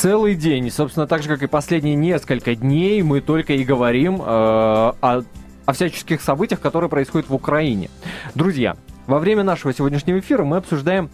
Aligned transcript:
целый 0.00 0.34
день. 0.34 0.66
И, 0.66 0.70
собственно, 0.70 1.06
так 1.06 1.22
же, 1.22 1.28
как 1.28 1.42
и 1.42 1.46
последние 1.46 1.94
несколько 1.94 2.54
дней, 2.54 3.02
мы 3.02 3.20
только 3.20 3.52
и 3.52 3.64
говорим 3.64 4.16
э, 4.16 4.24
о, 4.24 5.22
о 5.66 5.72
всяческих 5.74 6.22
событиях, 6.22 6.60
которые 6.60 6.88
происходят 6.88 7.28
в 7.28 7.34
Украине. 7.34 7.90
Друзья, 8.34 8.76
во 9.06 9.18
время 9.18 9.44
нашего 9.44 9.74
сегодняшнего 9.74 10.18
эфира 10.18 10.42
мы 10.42 10.56
обсуждаем 10.56 11.10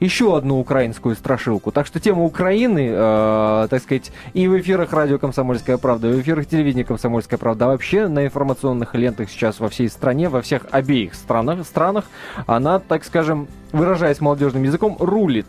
еще 0.00 0.36
одну 0.36 0.60
украинскую 0.60 1.14
страшилку. 1.14 1.72
Так 1.72 1.86
что 1.86 1.98
тема 1.98 2.24
Украины, 2.24 2.90
э, 2.90 3.68
так 3.70 3.82
сказать, 3.82 4.12
и 4.34 4.46
в 4.48 4.60
эфирах 4.60 4.92
радио 4.92 5.18
«Комсомольская 5.18 5.78
правда», 5.78 6.10
и 6.10 6.12
в 6.12 6.20
эфирах 6.20 6.44
телевидения 6.44 6.84
«Комсомольская 6.84 7.38
правда», 7.38 7.64
а 7.64 7.68
вообще 7.68 8.06
на 8.06 8.26
информационных 8.26 8.94
лентах 8.94 9.30
сейчас 9.30 9.60
во 9.60 9.70
всей 9.70 9.88
стране, 9.88 10.28
во 10.28 10.42
всех 10.42 10.66
обеих 10.72 11.14
странах, 11.14 11.64
странах, 11.64 12.04
она, 12.46 12.80
так 12.80 13.04
скажем, 13.04 13.48
выражаясь 13.72 14.20
молодежным 14.20 14.62
языком, 14.62 14.98
рулит. 15.00 15.46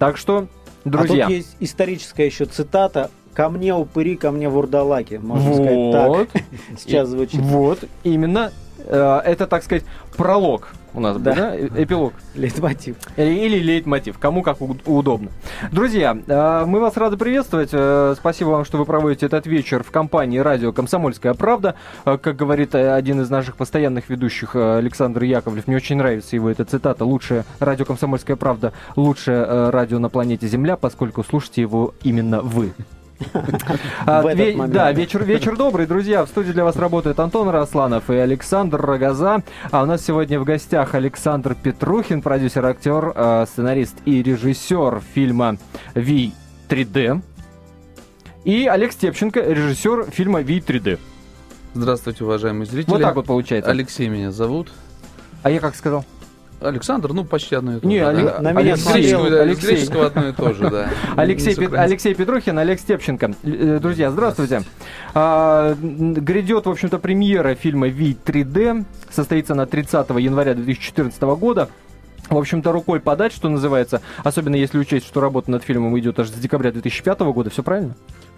Так 0.00 0.16
что, 0.16 0.48
друзья... 0.90 1.26
А 1.26 1.28
тут 1.28 1.36
есть 1.36 1.56
историческая 1.60 2.26
еще 2.26 2.44
цитата 2.44 3.10
Ко 3.36 3.50
мне 3.50 3.74
упыри, 3.74 4.16
ко 4.16 4.30
мне 4.30 4.48
вурдалаки, 4.48 5.20
можно 5.22 5.50
вот. 5.50 5.56
сказать 5.56 6.32
так. 6.32 6.42
Сейчас 6.78 7.10
звучит. 7.10 7.38
Вот, 7.40 7.80
именно. 8.02 8.50
Э, 8.86 9.20
это, 9.24 9.46
так 9.46 9.62
сказать, 9.62 9.84
пролог 10.16 10.68
у 10.96 11.00
нас 11.00 11.18
да. 11.18 11.30
был, 11.30 11.36
да? 11.36 11.56
Э, 11.56 11.68
эпилог. 11.82 12.14
Лейтмотив. 12.34 12.96
Или 13.16 13.58
лейтмотив, 13.58 14.18
кому 14.18 14.42
как 14.42 14.58
удобно. 14.60 15.28
Друзья, 15.70 16.16
э, 16.26 16.64
мы 16.66 16.80
вас 16.80 16.96
рады 16.96 17.16
приветствовать. 17.16 17.70
Э, 17.72 18.14
спасибо 18.16 18.48
вам, 18.48 18.64
что 18.64 18.78
вы 18.78 18.86
проводите 18.86 19.26
этот 19.26 19.46
вечер 19.46 19.82
в 19.82 19.90
компании 19.90 20.38
радио 20.38 20.72
«Комсомольская 20.72 21.34
правда». 21.34 21.74
Как 22.04 22.34
говорит 22.36 22.74
один 22.74 23.20
из 23.20 23.28
наших 23.28 23.56
постоянных 23.56 24.08
ведущих, 24.08 24.56
Александр 24.56 25.22
Яковлев, 25.24 25.66
мне 25.66 25.76
очень 25.76 25.96
нравится 25.96 26.34
его 26.34 26.50
эта 26.50 26.64
цитата. 26.64 27.04
Лучшее 27.04 27.44
радио 27.60 27.84
«Комсомольская 27.84 28.36
правда», 28.36 28.72
лучшее 28.96 29.70
радио 29.70 29.98
на 29.98 30.08
планете 30.08 30.48
Земля, 30.48 30.76
поскольку 30.76 31.22
слушаете 31.22 31.60
его 31.60 31.94
именно 32.02 32.40
вы. 32.40 32.72
А, 34.06 34.22
да, 34.68 34.92
вечер, 34.92 35.24
вечер 35.24 35.56
добрый, 35.56 35.86
друзья. 35.86 36.24
В 36.24 36.28
студии 36.28 36.52
для 36.52 36.64
вас 36.64 36.76
работают 36.76 37.18
Антон 37.18 37.48
Росланов 37.48 38.10
и 38.10 38.14
Александр 38.14 38.80
Рогоза. 38.80 39.42
А 39.70 39.82
у 39.82 39.86
нас 39.86 40.04
сегодня 40.04 40.38
в 40.38 40.44
гостях 40.44 40.94
Александр 40.94 41.54
Петрухин, 41.54 42.22
продюсер, 42.22 42.64
актер, 42.66 43.12
а, 43.14 43.46
сценарист 43.46 43.96
и 44.04 44.22
режиссер 44.22 45.00
фильма 45.14 45.56
«Ви 45.94 46.32
3D». 46.68 47.22
И 48.44 48.66
Олег 48.66 48.92
Степченко, 48.92 49.40
режиссер 49.40 50.10
фильма 50.10 50.40
«Ви 50.40 50.60
3D». 50.60 50.98
Здравствуйте, 51.74 52.24
уважаемые 52.24 52.66
зрители. 52.66 52.90
Вот 52.90 53.02
так 53.02 53.16
вот 53.16 53.26
получается. 53.26 53.70
Алексей 53.70 54.08
меня 54.08 54.30
зовут. 54.30 54.72
А 55.42 55.50
я 55.50 55.60
как 55.60 55.74
сказал? 55.74 56.04
Александр, 56.60 57.12
ну 57.12 57.24
почти 57.24 57.54
одно 57.54 57.76
и 57.76 57.80
то 57.80 57.86
Не, 57.86 57.98
же. 57.98 58.06
Али... 58.06 58.22
Да. 58.24 58.40
на 58.40 58.52
меня 58.52 58.72
Алексей, 58.74 59.10
смотрел, 59.10 59.40
Алексей. 59.42 59.66
греческого 59.70 60.06
одно 60.06 60.28
и 60.28 60.32
то 60.32 60.52
же, 60.54 60.70
да. 60.70 60.88
Алексей, 61.16 61.54
Пет... 61.54 61.74
Алексей 61.74 62.14
Петрухин, 62.14 62.58
Олег 62.58 62.80
Степченко. 62.80 63.34
Э, 63.42 63.78
друзья, 63.80 64.10
здравствуйте. 64.10 64.62
А, 65.14 65.74
грядет, 65.80 66.66
в 66.66 66.70
общем-то, 66.70 66.98
премьера 66.98 67.54
фильма 67.54 67.88
«Ви 67.88 68.16
3D». 68.24 68.84
Состоится 69.10 69.54
на 69.54 69.66
30 69.66 70.08
января 70.18 70.54
2014 70.54 71.20
года. 71.22 71.68
В 72.28 72.36
общем-то, 72.36 72.72
рукой 72.72 73.00
подать, 73.00 73.32
что 73.32 73.48
называется, 73.48 74.00
особенно 74.24 74.56
если 74.56 74.78
учесть, 74.78 75.06
что 75.06 75.20
работа 75.20 75.50
над 75.50 75.62
фильмом 75.62 75.96
идет 75.98 76.18
аж 76.18 76.28
с 76.28 76.32
декабря 76.32 76.72
2005 76.72 77.20
года, 77.20 77.50
все 77.50 77.62
правильно? 77.62 77.94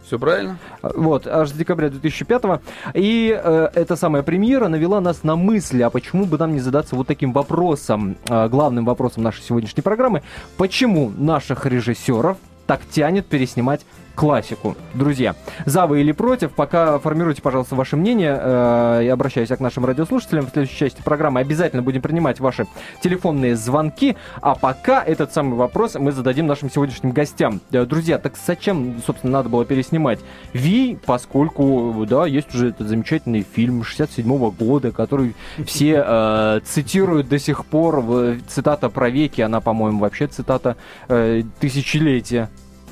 Все 0.09 0.19
правильно. 0.19 0.57
Вот, 0.81 1.27
аж 1.27 1.51
с 1.51 1.53
декабря 1.53 1.91
2005 1.91 2.45
-го. 2.45 2.61
И 2.95 3.39
э, 3.39 3.69
эта 3.75 3.95
самая 3.95 4.23
премьера 4.23 4.69
навела 4.69 5.03
нас 5.03 5.23
на 5.23 5.37
мысли, 5.37 5.83
а 5.83 5.91
почему 5.91 6.25
бы 6.25 6.39
нам 6.39 6.55
не 6.55 6.61
задаться 6.61 6.97
вот 6.97 7.07
таким 7.07 7.35
вопросом, 7.35 8.17
э, 8.27 8.49
главным 8.49 8.87
вопросом 8.87 9.23
нашей 9.23 9.43
сегодняшней 9.43 9.83
программы, 9.83 10.23
почему 10.57 11.13
наших 11.15 11.67
режиссеров 11.67 12.39
так 12.67 12.81
тянет 12.91 13.27
переснимать 13.27 13.85
классику. 14.19 14.77
Друзья, 14.95 15.37
за 15.65 15.87
вы 15.87 16.01
или 16.01 16.11
против, 16.11 16.51
пока 16.51 16.99
формируйте, 16.99 17.41
пожалуйста, 17.41 17.77
ваше 17.77 17.97
мнение. 17.97 18.37
Э, 18.37 19.01
я 19.05 19.13
обращаюсь 19.13 19.49
к 19.49 19.61
нашим 19.61 19.85
радиослушателям. 19.85 20.47
В 20.47 20.51
следующей 20.51 20.77
части 20.77 21.01
программы 21.03 21.39
обязательно 21.39 21.83
будем 21.83 22.03
принимать 22.03 22.41
ваши 22.41 22.67
телефонные 23.01 23.55
звонки. 23.55 24.17
А 24.41 24.57
пока 24.57 25.05
этот 25.05 25.33
самый 25.33 25.55
вопрос 25.55 25.95
мы 25.95 26.11
зададим 26.11 26.49
нашим 26.49 26.69
сегодняшним 26.69 27.13
гостям. 27.13 27.61
Э, 27.71 27.85
друзья, 27.85 28.19
так 28.19 28.35
зачем, 28.45 29.01
собственно, 29.07 29.35
надо 29.35 29.51
было 29.51 29.65
переснимать 29.65 30.19
Ви, 30.53 30.99
поскольку, 31.07 32.05
да, 32.09 32.27
есть 32.27 32.53
уже 32.53 32.71
этот 32.71 32.89
замечательный 32.89 33.47
фильм 33.49 33.85
67 33.85 34.27
-го 34.27 34.51
года, 34.51 34.91
который 34.91 35.37
все 35.65 36.03
э, 36.05 36.61
цитируют 36.65 37.29
до 37.29 37.39
сих 37.39 37.65
пор. 37.65 38.05
Цитата 38.49 38.89
про 38.89 39.11
веки, 39.11 39.43
она, 39.43 39.61
по-моему, 39.61 40.01
вообще 40.01 40.27
цитата 40.27 40.77
э, 41.09 41.45
тысячелетия. 41.61 42.49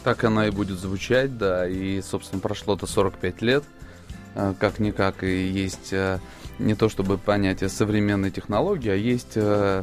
Так 0.07 0.23
она 0.23 0.47
и 0.47 0.51
будет 0.53 0.79
звучать, 0.79 1.37
да. 1.37 1.67
И, 1.67 2.01
собственно, 2.01 2.41
прошло-то 2.41 2.87
45 2.87 3.43
лет. 3.43 3.65
Э, 4.37 4.55
как-никак 4.57 5.25
и 5.25 5.49
есть 5.49 5.93
э, 5.93 6.21
не 6.61 6.77
то 6.77 6.89
чтобы 6.89 7.19
понятие 7.19 7.69
современной 7.69 8.31
технологии, 8.31 8.91
а 8.91 8.95
есть 8.95 9.33
э, 9.35 9.83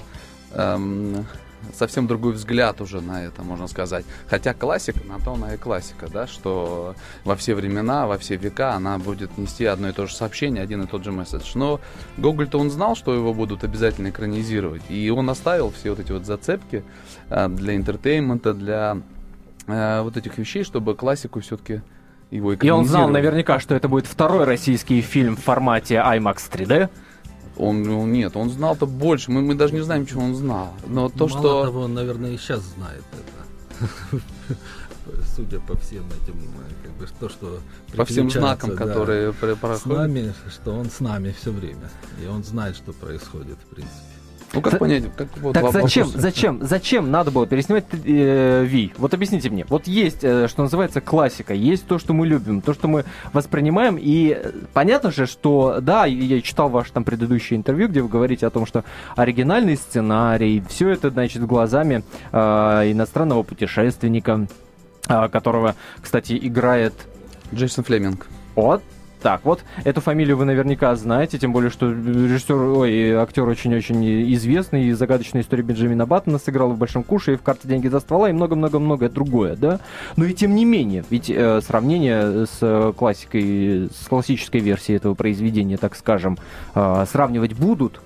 эм, 0.53 1.25
совсем 1.73 2.07
другой 2.07 2.31
взгляд 2.31 2.79
уже 2.79 3.01
на 3.01 3.25
это, 3.25 3.43
можно 3.43 3.67
сказать. 3.67 4.05
Хотя 4.29 4.53
классика, 4.53 5.01
на 5.05 5.19
то 5.19 5.33
она 5.33 5.55
и 5.55 5.57
классика, 5.57 6.07
да, 6.09 6.25
что 6.25 6.95
во 7.25 7.35
все 7.35 7.53
времена, 7.53 8.07
во 8.07 8.17
все 8.17 8.37
века 8.37 8.75
она 8.75 8.99
будет 8.99 9.37
нести 9.37 9.65
одно 9.65 9.89
и 9.89 9.91
то 9.91 10.07
же 10.07 10.15
сообщение, 10.15 10.63
один 10.63 10.83
и 10.83 10.87
тот 10.87 11.03
же 11.03 11.11
месседж. 11.11 11.51
Но 11.55 11.81
Гоголь-то 12.15 12.57
он 12.57 12.71
знал, 12.71 12.95
что 12.95 13.13
его 13.13 13.33
будут 13.33 13.65
обязательно 13.65 14.07
экранизировать, 14.07 14.83
и 14.87 15.09
он 15.09 15.29
оставил 15.29 15.69
все 15.71 15.89
вот 15.89 15.99
эти 15.99 16.13
вот 16.13 16.25
зацепки 16.25 16.85
для 17.29 17.75
entertainment 17.75 18.43
а, 18.43 18.53
для 18.53 19.01
э, 19.67 20.01
вот 20.01 20.17
этих 20.17 20.37
вещей, 20.37 20.63
чтобы 20.63 20.95
классику 20.95 21.39
все-таки 21.39 21.81
его 22.31 22.53
И 22.53 22.69
он 22.69 22.85
знал 22.85 23.09
наверняка, 23.09 23.59
что 23.59 23.75
это 23.75 23.87
будет 23.87 24.07
второй 24.07 24.45
российский 24.45 25.01
фильм 25.01 25.35
в 25.35 25.41
формате 25.41 25.95
IMAX 25.95 26.37
3D. 26.51 26.89
Он, 27.57 27.83
ну, 27.83 28.07
нет, 28.07 28.35
он 28.35 28.49
знал-то 28.49 28.87
больше. 28.87 29.29
Мы, 29.31 29.41
мы 29.43 29.53
даже 29.53 29.75
не 29.75 29.81
знаем, 29.81 30.07
чего 30.07 30.23
он 30.23 30.33
знал. 30.33 30.73
Но 30.87 31.09
то, 31.09 31.27
Мало 31.27 31.29
что... 31.29 31.65
того, 31.65 31.81
он, 31.81 31.93
наверное, 31.93 32.31
и 32.31 32.37
сейчас 32.37 32.61
знает 32.61 33.03
это. 33.11 34.21
Судя 35.35 35.59
по 35.59 35.77
всем 35.77 36.05
этим, 36.07 36.35
как 36.81 36.91
бы, 36.93 37.07
то, 37.19 37.29
что 37.29 37.59
по 37.95 38.05
всем 38.05 38.31
знакам, 38.31 38.71
да, 38.71 38.75
которые 38.77 39.33
проходят. 39.33 39.81
С 39.81 39.85
нами, 39.85 40.33
что 40.49 40.71
он 40.71 40.89
с 40.89 40.99
нами 40.99 41.35
все 41.39 41.51
время. 41.51 41.91
И 42.23 42.25
он 42.25 42.43
знает, 42.43 42.75
что 42.75 42.93
происходит, 42.93 43.57
в 43.59 43.75
принципе. 43.75 44.12
Ну 44.53 44.61
как 44.61 44.77
понять? 44.77 45.03
Как, 45.15 45.27
вот, 45.37 45.53
так 45.53 45.71
зачем, 45.71 46.05
вопрос. 46.05 46.21
зачем, 46.21 46.59
зачем 46.61 47.11
надо 47.11 47.31
было 47.31 47.47
переснимать 47.47 47.85
э, 47.91 48.63
Ви? 48.65 48.93
Вот 48.97 49.13
объясните 49.13 49.49
мне. 49.49 49.65
Вот 49.67 49.87
есть, 49.87 50.23
э, 50.23 50.47
что 50.47 50.61
называется, 50.61 51.01
классика, 51.01 51.53
есть 51.53 51.87
то, 51.87 51.97
что 51.97 52.13
мы 52.13 52.27
любим, 52.27 52.61
то, 52.61 52.73
что 52.73 52.87
мы 52.87 53.03
воспринимаем, 53.33 53.97
и 53.99 54.39
э, 54.39 54.51
понятно 54.73 55.11
же, 55.11 55.25
что, 55.25 55.79
да, 55.81 56.05
я 56.05 56.41
читал 56.41 56.69
ваше 56.69 56.91
там 56.93 57.03
предыдущее 57.03 57.57
интервью, 57.57 57.87
где 57.87 58.01
вы 58.01 58.09
говорите 58.09 58.45
о 58.45 58.51
том, 58.51 58.67
что 58.67 58.83
оригинальный 59.15 59.75
сценарий, 59.75 60.63
все 60.69 60.89
это, 60.89 61.09
значит, 61.09 61.43
глазами 61.45 62.03
э, 62.31 62.37
иностранного 62.91 63.41
путешественника, 63.41 64.45
э, 65.09 65.29
которого, 65.29 65.75
кстати, 65.99 66.37
играет... 66.39 66.93
Джейсон 67.53 67.83
Флеминг. 67.83 68.27
Вот, 68.55 68.81
так 69.23 69.45
вот. 69.45 69.63
Эту 69.85 70.01
фамилию 70.01 70.35
вы 70.37 70.45
наверняка 70.45 70.93
знаете, 70.95 71.39
тем 71.39 71.53
более, 71.53 71.71
что 71.71 71.89
режиссер, 71.89 72.55
ой, 72.55 73.13
актер 73.13 73.47
очень-очень 73.47 74.33
известный, 74.33 74.85
и 74.87 74.91
загадочная 74.91 75.41
история 75.41 75.63
Бенджамина 75.63 76.05
Баттона 76.05 76.37
сыграл 76.37 76.69
в 76.71 76.77
«Большом 76.77 77.03
куше», 77.03 77.33
и 77.33 77.35
в 77.37 77.41
«Карте 77.41 77.67
деньги 77.67 77.87
за 77.87 78.01
ствола», 78.01 78.29
и 78.29 78.33
много-много-многое 78.33 79.09
другое, 79.09 79.55
да? 79.55 79.79
Но 80.17 80.25
и 80.25 80.33
тем 80.33 80.53
не 80.55 80.65
менее, 80.65 81.05
ведь 81.09 81.29
э, 81.29 81.61
сравнение 81.61 82.45
с 82.45 82.93
классикой, 82.97 83.89
с 83.97 84.07
классической 84.07 84.59
версией 84.59 84.97
этого 84.97 85.13
произведения, 85.13 85.77
так 85.77 85.95
скажем, 85.95 86.37
э, 86.75 87.05
сравнивать 87.09 87.53
будут, 87.53 88.01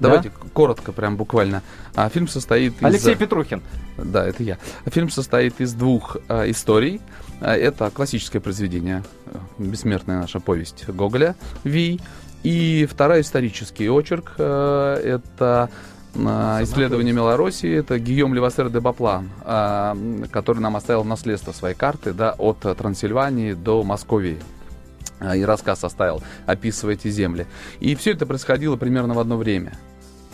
Давайте 0.00 0.28
да? 0.28 0.48
коротко, 0.52 0.92
прям 0.92 1.16
буквально. 1.16 1.62
А, 1.96 2.08
фильм 2.08 2.28
состоит 2.28 2.74
из... 2.80 2.84
Алексей 2.84 3.16
Петрухин. 3.16 3.62
Да, 3.96 4.24
это 4.26 4.42
я. 4.42 4.58
Фильм 4.86 5.10
состоит 5.10 5.60
из 5.60 5.72
двух 5.72 6.18
а, 6.28 6.48
историй. 6.48 7.00
А, 7.40 7.54
это 7.54 7.90
классическое 7.90 8.40
произведение, 8.40 9.04
э, 9.26 9.38
бессмертная 9.58 10.20
наша 10.20 10.40
повесть 10.40 10.88
Гоголя 10.88 11.36
«Ви». 11.64 12.00
И 12.42 12.86
второй 12.90 13.22
исторический 13.22 13.88
очерк 13.88 14.34
э, 14.38 15.00
это 15.04 15.70
э, 16.14 16.18
исследование 16.62 17.12
Мелороссии, 17.12 17.72
это 17.72 17.98
Гийом 17.98 18.32
Левассер 18.34 18.70
де 18.70 18.80
Баплан, 18.80 19.30
который 20.30 20.60
нам 20.60 20.76
оставил 20.76 21.04
наследство 21.04 21.52
своей 21.52 21.74
карты 21.74 22.12
да, 22.12 22.34
от 22.38 22.60
Трансильвании 22.60 23.54
до 23.54 23.82
Московии 23.82 24.38
и 25.34 25.44
рассказ 25.44 25.82
оставил, 25.82 26.22
описывая 26.46 26.94
эти 26.94 27.08
земли. 27.08 27.46
И 27.80 27.96
все 27.96 28.12
это 28.12 28.24
происходило 28.24 28.76
примерно 28.76 29.14
в 29.14 29.18
одно 29.18 29.36
время. 29.36 29.72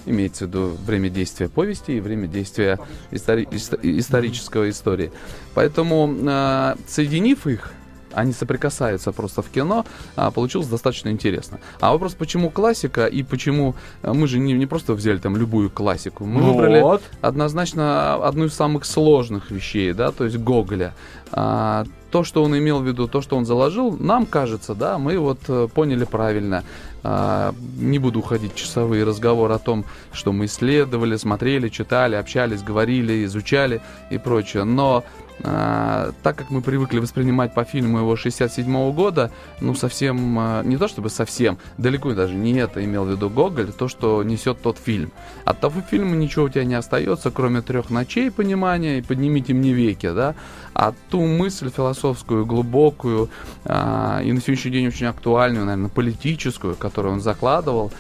Имеется 0.07 0.45
в 0.45 0.49
виду 0.49 0.77
время 0.87 1.09
действия 1.09 1.49
повести 1.49 1.93
и 1.93 2.01
время 2.01 2.27
действия 2.27 2.79
истори- 3.11 3.49
исторического 3.83 4.69
истории. 4.69 5.11
Поэтому, 5.55 6.15
э, 6.27 6.75
соединив 6.87 7.47
их, 7.47 7.73
они 8.15 8.33
соприкасаются 8.33 9.13
просто 9.13 9.43
в 9.43 9.49
кино, 9.51 9.85
а, 10.17 10.31
получилось 10.31 10.69
достаточно 10.69 11.11
интересно. 11.11 11.59
А 11.81 11.93
вопрос, 11.93 12.15
почему 12.15 12.51
классика 12.51 13.07
и 13.07 13.23
почему 13.23 13.75
а, 14.03 14.15
мы 14.15 14.27
же 14.27 14.39
не, 14.39 14.53
не 14.53 14.67
просто 14.67 14.95
взяли 14.95 15.19
там 15.19 15.37
любую 15.37 15.71
классику, 15.71 16.25
мы 16.25 16.43
Вот. 16.43 16.55
выбрали 16.55 16.85
однозначно 17.21 18.15
одну 18.15 18.47
из 18.47 18.55
самых 18.55 18.85
сложных 18.85 19.51
вещей, 19.51 19.93
да, 19.93 20.11
то 20.11 20.25
есть 20.25 20.39
Гоголя. 20.39 20.95
А, 21.33 21.85
то, 22.11 22.23
что 22.23 22.45
он 22.45 22.57
имел 22.57 22.79
в 22.79 22.87
виду, 22.87 23.09
то, 23.09 23.21
что 23.23 23.37
он 23.37 23.45
заложил, 23.45 23.97
нам 23.99 24.25
кажется, 24.25 24.77
да, 24.77 24.99
мы 24.99 25.19
вот 25.19 25.41
э, 25.49 25.67
поняли 25.75 26.05
правильно. 26.05 26.63
А, 27.03 27.53
не 27.77 27.99
буду 27.99 28.21
уходить 28.21 28.53
в 28.53 28.57
часовые 28.57 29.03
разговоры 29.03 29.53
о 29.53 29.59
том, 29.59 29.85
что 30.13 30.31
мы 30.33 30.45
исследовали, 30.45 31.17
смотрели, 31.17 31.69
читали, 31.69 32.15
общались, 32.15 32.63
говорили, 32.63 33.25
изучали 33.25 33.83
и 34.11 34.19
прочее. 34.19 34.63
Но 34.63 35.03
а, 35.43 36.13
так 36.23 36.37
как 36.37 36.51
мы 36.51 36.61
привыкли 36.61 37.01
воспринимать 37.01 37.55
по 37.55 37.65
фильму 37.65 37.99
его 37.99 38.17
67 38.17 38.93
года, 38.93 39.31
ну 39.61 39.75
совсем, 39.75 40.39
а, 40.39 40.63
не 40.63 40.77
то 40.77 40.87
чтобы 40.87 41.11
совсем, 41.11 41.59
далеко 41.77 42.15
даже 42.15 42.35
не 42.35 42.53
это 42.53 42.85
имел 42.85 43.05
в 43.05 43.11
виду 43.11 43.29
Гоголь, 43.29 43.73
то, 43.73 43.89
что 43.89 44.23
несет 44.23 44.63
тот 44.63 44.79
фильм. 44.79 45.11
От 45.45 45.61
того 45.61 45.81
фильма 45.81 46.15
ничего 46.15 46.45
у 46.45 46.49
тебя 46.49 46.65
не 46.65 46.75
остается, 46.75 47.31
кроме 47.31 47.63
трех 47.63 47.91
ночей 47.91 48.31
понимания 48.31 48.99
и 48.99 49.03
поднимите 49.03 49.55
мне 49.55 49.73
веки, 49.73 50.11
да, 50.13 50.35
а 50.73 50.95
ту 51.11 51.27
мысль 51.27 51.71
философскую, 51.71 52.47
глубокую 52.47 53.29
а, 53.65 54.21
и 54.23 54.33
на 54.33 54.41
сегодняшний 54.41 54.71
день 54.71 54.89
очень 54.89 55.07
актуальную, 55.07 55.67
наверное, 55.67 55.91
политическую, 55.91 56.77
которую 56.77 57.15
он 57.15 57.21
закладывал, 57.21 57.93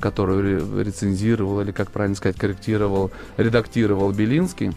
которую 0.00 0.42
ре- 0.42 0.84
рецензировал 0.84 1.60
или, 1.60 1.72
как 1.72 1.90
правильно 1.90 2.16
сказать, 2.16 2.36
корректировал, 2.36 3.10
редактировал 3.36 4.12
Белинский, 4.12 4.72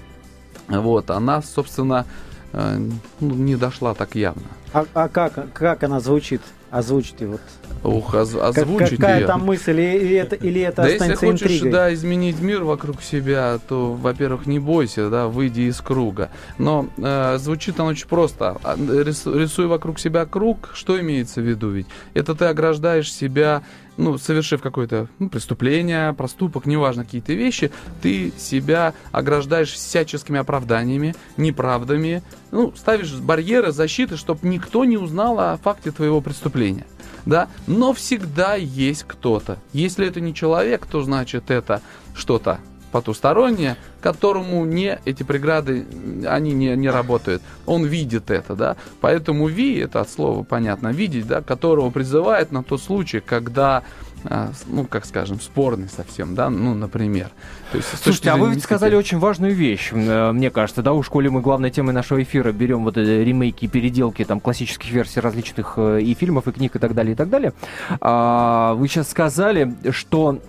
вот, 0.68 1.10
она, 1.10 1.42
собственно, 1.42 2.06
э, 2.54 2.80
ну, 3.20 3.34
не 3.36 3.56
дошла 3.56 3.94
так 3.94 4.16
явно. 4.16 4.44
А, 4.74 4.86
а 4.94 5.08
как, 5.08 5.52
как 5.54 5.84
она 5.84 6.00
звучит? 6.00 6.42
Озвучите 6.70 7.28
вот. 7.28 7.40
Ух, 7.84 8.14
оз- 8.14 8.32
Как- 8.32 8.58
озвучить 8.58 8.98
какая 9.00 9.20
её. 9.20 9.28
там 9.28 9.46
мысль, 9.46 9.80
или, 9.80 10.16
это, 10.18 10.36
или 10.36 10.60
это 10.60 10.82
Да 10.82 10.90
если 10.90 10.98
останется 11.14 11.26
хочешь, 11.28 11.42
интригой? 11.44 11.72
да, 11.72 11.94
изменить 11.94 12.42
мир 12.42 12.64
вокруг 12.66 13.02
себя, 13.02 13.58
то, 13.70 13.94
во-первых, 13.94 14.48
не 14.48 14.60
бойся, 14.60 15.10
да, 15.10 15.28
выйди 15.28 15.62
из 15.62 15.80
круга. 15.80 16.30
Но 16.58 16.88
э, 16.98 17.38
звучит 17.40 17.80
он 17.80 17.88
очень 17.88 18.08
просто. 18.10 18.58
А, 18.64 18.76
рис- 18.76 19.26
Рисуй 19.34 19.68
вокруг 19.68 19.98
себя 19.98 20.26
круг, 20.26 20.72
что 20.74 21.00
имеется 21.00 21.40
в 21.40 21.46
виду 21.46 21.70
ведь? 21.70 21.88
Это 22.14 22.36
ты 22.36 22.46
ограждаешь 22.46 23.14
себя, 23.14 23.62
ну, 23.98 24.18
совершив 24.18 24.62
какое-то 24.62 25.08
ну, 25.20 25.30
преступление, 25.30 26.14
проступок, 26.14 26.66
неважно, 26.66 27.04
какие-то 27.04 27.34
вещи, 27.34 27.72
ты 28.02 28.32
себя 28.38 28.94
ограждаешь 29.12 29.72
всяческими 29.72 30.40
оправданиями, 30.40 31.16
неправдами, 31.36 32.24
ну, 32.52 32.74
ставишь 32.76 33.14
барьеры, 33.16 33.72
защиты, 33.72 34.18
чтобы 34.18 34.48
никто 34.48 34.86
не 34.86 34.98
узнал 34.98 35.40
о 35.40 35.58
факте 35.58 35.92
твоего 35.92 36.22
преступления 36.22 36.86
да, 37.28 37.50
но 37.68 37.94
всегда 37.94 38.56
есть 38.56 39.04
кто-то. 39.04 39.58
Если 39.74 40.08
это 40.08 40.22
не 40.22 40.34
человек, 40.34 40.86
то 40.86 41.02
значит 41.02 41.52
это 41.52 41.82
что-то 42.16 42.60
потустороннее, 42.92 43.78
которому 44.02 44.66
не 44.66 45.00
эти 45.06 45.24
преграды, 45.24 45.86
они 46.26 46.54
не, 46.54 46.76
не 46.76 46.90
работают. 46.90 47.42
Он 47.66 47.86
видит 47.86 48.32
это, 48.32 48.56
да. 48.56 48.76
Поэтому 49.02 49.48
ви, 49.48 49.78
это 49.78 50.02
от 50.02 50.10
слова 50.10 50.44
понятно, 50.44 50.90
видеть, 50.90 51.28
да, 51.28 51.42
которого 51.42 51.90
призывает 51.90 52.52
на 52.52 52.64
тот 52.64 52.82
случай, 52.82 53.20
когда 53.20 53.84
а, 54.26 54.52
ну, 54.66 54.86
как 54.86 55.06
скажем, 55.06 55.40
спорный 55.40 55.88
совсем, 55.90 56.36
да, 56.36 56.50
ну, 56.50 56.74
например. 56.74 57.30
То 57.72 57.78
есть, 57.78 57.90
Слушайте, 58.02 58.32
а 58.32 58.38
вы 58.38 58.52
ведь 58.52 58.64
сказали 58.64 58.96
очень 58.96 59.20
важную 59.20 59.54
вещь, 59.54 59.92
э, 59.94 60.32
мне 60.32 60.50
кажется, 60.50 60.82
да, 60.82 60.94
у 60.94 61.04
школе 61.04 61.30
мы 61.30 61.42
главной 61.42 61.70
темой 61.70 61.94
нашего 61.94 62.22
эфира 62.22 62.52
берем 62.52 62.84
вот 62.84 62.98
э, 62.98 63.24
ремейки, 63.24 63.68
переделки 63.68 64.26
там 64.26 64.40
классических 64.40 64.92
версий 64.92 65.20
различных 65.20 65.74
э, 65.78 66.02
и 66.02 66.14
фильмов, 66.14 66.48
и 66.48 66.52
книг, 66.52 66.76
и 66.76 66.80
так 66.80 66.94
далее, 66.94 67.14
и 67.14 67.16
так 67.16 67.30
далее. 67.30 67.54
А, 68.02 68.74
вы 68.74 68.88
сейчас 68.88 69.10
сказали, 69.10 69.74
что 69.92 70.40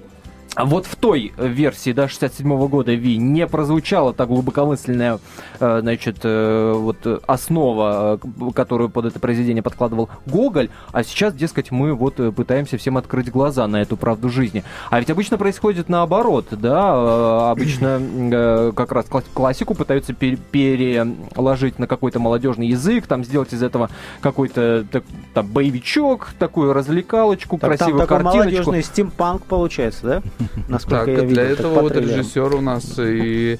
вот 0.64 0.87
в 0.87 0.96
той 0.96 1.32
версии, 1.38 1.93
да, 1.93 2.08
67 2.08 2.69
года 2.69 2.93
Ви 2.94 3.16
не 3.19 3.46
прозвучала 3.46 4.12
та 4.12 4.26
глубокомысленная, 4.26 5.19
э, 5.60 5.78
значит, 5.81 6.19
э, 6.25 6.72
вот 6.76 6.96
э, 7.05 7.19
основа, 7.26 8.19
э, 8.22 8.50
которую 8.55 8.88
под 8.90 9.06
это 9.06 9.20
произведение 9.20 9.62
подкладывал 9.62 10.08
Гоголь, 10.26 10.69
а 10.93 11.05
сейчас, 11.05 11.34
дескать, 11.34 11.70
мы 11.70 11.94
вот 11.94 12.19
э, 12.20 12.32
пытаемся 12.32 12.76
всем 12.76 12.96
открыть 12.96 13.31
глаза 13.31 13.66
на 13.66 13.81
эту 13.82 13.96
правду 13.96 14.28
жизни. 14.31 14.64
А 14.90 14.99
ведь 15.00 15.10
обычно 15.10 15.38
происходит 15.38 15.88
наоборот, 15.88 16.46
да, 16.50 16.93
э, 16.94 17.50
обычно 17.50 18.00
э, 18.00 18.72
как 18.75 18.93
раз 18.93 19.06
класс- 19.06 19.25
классику 19.34 19.75
пытаются 19.75 20.12
пер- 20.12 20.38
переложить 20.50 21.78
на 21.78 21.87
какой-то 21.87 22.19
молодежный 22.19 22.66
язык, 22.69 23.06
там 23.06 23.25
сделать 23.25 23.52
из 23.52 23.62
этого 23.62 23.90
какой-то 24.20 24.84
там 25.34 25.46
боевичок, 25.46 26.31
такую 26.38 26.72
развлекалочку, 26.72 27.58
Так, 27.58 27.70
там 27.70 27.76
красивую 27.78 28.00
такой 28.06 28.16
картиночку. 28.25 28.38
молодежный 28.70 28.82
стимпанк 28.82 29.43
получается, 29.44 30.06
да? 30.06 30.46
Насколько 30.69 31.05
Так, 31.05 31.09
я 31.09 31.15
видел. 31.15 31.29
для 31.29 31.43
этого 31.45 31.81
вот 31.81 31.97
режиссер 31.97 32.55
у 32.55 32.61
нас 32.61 32.99
и, 32.99 33.59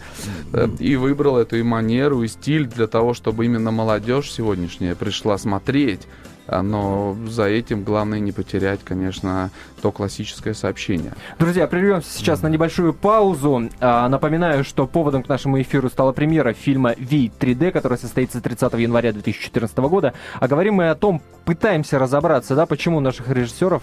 э, 0.53 0.69
и 0.79 0.97
выбрал 0.97 1.39
эту 1.39 1.57
и 1.57 1.63
манеру, 1.63 2.23
и 2.23 2.29
стиль 2.29 2.67
для 2.67 2.87
того, 2.87 3.15
чтобы 3.15 3.45
именно 3.45 3.71
молодежь 3.71 4.31
сегодняшняя 4.33 4.95
пришла 4.95 5.39
смотреть. 5.39 6.07
А, 6.49 6.63
Но 6.63 7.15
за 7.29 7.45
этим 7.45 7.85
главное 7.85 8.21
не 8.21 8.33
потерять, 8.33 8.81
конечно, 8.83 9.51
то 9.83 9.93
классическое 9.93 10.55
сообщение. 10.55 11.13
Друзья, 11.39 11.67
прервемся 11.67 12.11
сейчас 12.11 12.41
на 12.41 12.49
небольшую 12.49 12.95
паузу. 12.95 13.69
А, 13.81 14.09
напоминаю, 14.09 14.65
что 14.65 14.87
поводом 14.87 15.23
к 15.23 15.29
нашему 15.29 15.61
эфиру 15.61 15.91
стала 15.91 16.13
премьера 16.13 16.55
фильма 16.55 16.95
«Ви 16.97 17.31
3D», 17.39 17.71
которая 17.71 17.99
состоится 17.99 18.41
30 18.41 18.73
января 18.75 19.13
2014 19.13 19.77
года. 19.79 20.15
А 20.41 20.49
говорим 20.49 20.75
мы 20.75 20.89
о 20.89 20.95
том, 20.95 21.21
пытаемся 21.45 21.99
разобраться, 21.99 22.55
да, 22.55 22.65
почему 22.65 23.01
наших 23.01 23.29
режиссеров... 23.29 23.83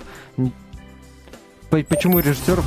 Почему 1.69 2.19
режиссеров... 2.19 2.65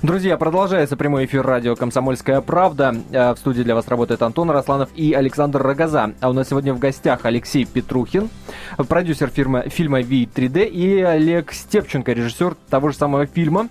Друзья, 0.00 0.36
продолжается 0.36 0.96
прямой 0.96 1.24
эфир 1.24 1.44
радио 1.44 1.74
«Комсомольская 1.74 2.40
правда». 2.40 2.94
Э, 3.10 3.34
В 3.34 3.38
студии 3.38 3.62
для 3.62 3.74
вас 3.74 3.88
работает 3.88 4.22
Антон 4.22 4.48
Росланов 4.48 4.90
и 4.94 5.12
Александр 5.12 5.60
Рогоза. 5.60 6.12
А 6.20 6.30
у 6.30 6.32
нас 6.32 6.48
сегодня 6.48 6.72
в 6.72 6.78
гостях 6.78 7.24
Алексей 7.24 7.64
Петрухин, 7.64 8.30
продюсер 8.88 9.28
фирмы, 9.28 9.64
фильма 9.68 10.00
«Ви 10.00 10.28
3D», 10.32 10.66
и 10.66 11.00
Олег 11.00 11.52
Степченко, 11.52 12.12
режиссер 12.12 12.54
того 12.70 12.90
же 12.90 12.96
самого 12.96 13.26
фильма. 13.26 13.68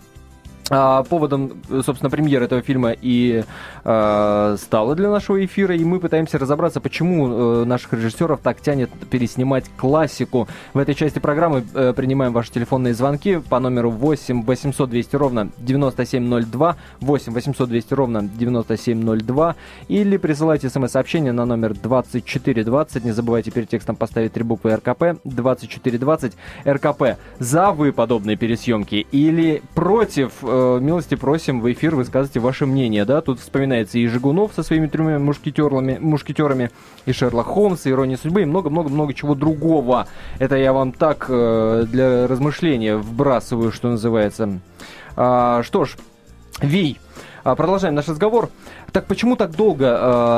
А, 0.70 1.04
Поводом, 1.04 1.54
э, 1.70 1.82
собственно, 1.86 2.10
премьеры 2.10 2.46
этого 2.46 2.62
фильма 2.62 2.92
и 2.92 3.44
э, 3.86 4.56
стало 4.60 4.96
для 4.96 5.10
нашего 5.10 5.44
эфира, 5.46 5.74
и 5.74 5.86
мы 5.86 6.00
пытаемся 6.00 6.38
разобраться, 6.38 6.82
почему 6.82 7.62
э, 7.62 7.64
наших 7.66 7.94
режиссеров 7.94 8.42
так 8.42 8.60
тянет 8.60 8.90
переснимать 9.10 9.66
классику. 9.78 10.48
В 10.74 10.78
этой 10.80 10.94
части 10.94 11.20
программы 11.20 11.64
э, 11.74 11.94
принимаем 11.96 12.34
ваши 12.34 12.52
телефонные 12.52 12.94
звонки 12.94 13.38
по 13.38 13.60
номеру 13.60 13.92
8 13.92 14.44
800 14.44 14.90
200 14.90 15.16
ровно 15.16 15.50
9702, 15.60 16.76
8 17.00 17.34
800 17.34 17.70
200 17.70 17.94
ровно 17.94 18.24
9702, 18.24 19.56
или 19.88 20.18
присылайте 20.18 20.70
смс-сообщение 20.70 21.32
на 21.32 21.46
номер 21.46 21.76
2420, 21.76 23.06
не 23.06 23.12
забывайте 23.12 23.52
перед 23.52 23.70
текстом 23.70 23.96
поставить 23.96 24.34
три 24.34 24.44
буквы 24.44 24.76
РКП, 24.76 25.22
2420 25.24 26.34
РКП. 26.66 27.04
За 27.40 27.72
вы 27.72 27.94
подобные 27.94 28.36
пересъемки 28.36 29.08
или 29.14 29.62
против, 29.74 30.44
э, 30.58 30.80
милости 30.82 31.16
просим 31.16 31.62
в 31.62 31.72
эфир 31.72 31.96
высказывайте 31.96 32.40
ваше 32.40 32.66
мнение, 32.66 33.06
да, 33.06 33.22
тут 33.22 33.40
вспоминается 33.40 34.00
и 34.00 34.08
Жигунов 34.08 34.52
со 34.56 34.64
своими 34.64 34.88
тремя 34.88 35.20
мушкетерами, 35.20 35.98
мушкетерами, 36.00 36.72
и 37.06 37.12
Шерлок 37.12 37.48
Холмс, 37.48 37.86
и 37.86 37.92
Ирония 37.92 38.18
судьбы, 38.18 38.42
и 38.42 38.46
много-много-много 38.46 39.14
чего 39.14 39.36
другого. 39.36 40.08
Это 40.40 40.56
я 40.56 40.74
вам 40.74 40.92
так 40.92 41.28
э, 41.30 41.86
для 41.88 42.28
размышления 42.28 42.98
вбрасываю, 42.98 43.72
что 43.72 43.90
называется. 43.90 44.60
А, 45.16 45.64
что 45.64 45.86
ж, 45.86 45.96
Вий, 46.62 46.98
а, 47.44 47.56
продолжаем 47.56 47.96
наш 47.96 48.08
разговор. 48.08 48.50
Так 48.92 49.06
почему 49.06 49.36
так 49.36 49.52
долго, 49.56 49.86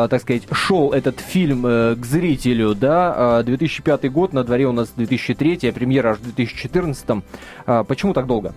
э, 0.03 0.07
так 0.09 0.21
сказать, 0.21 0.43
шел 0.51 0.91
этот 0.91 1.19
фильм 1.19 1.65
э, 1.65 1.95
к 1.95 2.05
зрителю, 2.05 2.75
да? 2.75 3.39
Э, 3.39 3.43
2005 3.43 4.11
год, 4.11 4.33
на 4.33 4.43
дворе 4.43 4.67
у 4.67 4.71
нас 4.71 4.91
2003, 4.95 5.69
а 5.69 5.71
премьера 5.71 6.09
аж 6.11 6.17
в 6.17 6.23
2014. 6.23 7.23
Э, 7.65 7.83
почему 7.88 8.13
так 8.13 8.27
долго? 8.27 8.53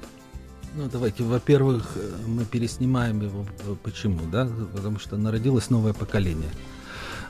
Ну, 0.75 0.89
давайте, 0.91 1.23
во-первых, 1.23 1.87
э, 1.97 2.11
мы 2.27 2.45
переснимаем 2.45 3.21
его. 3.21 3.45
э, 3.67 3.75
Почему, 3.83 4.21
да? 4.31 4.49
Потому 4.75 4.99
что 4.99 5.17
народилось 5.17 5.69
новое 5.71 5.93
поколение. 5.93 6.49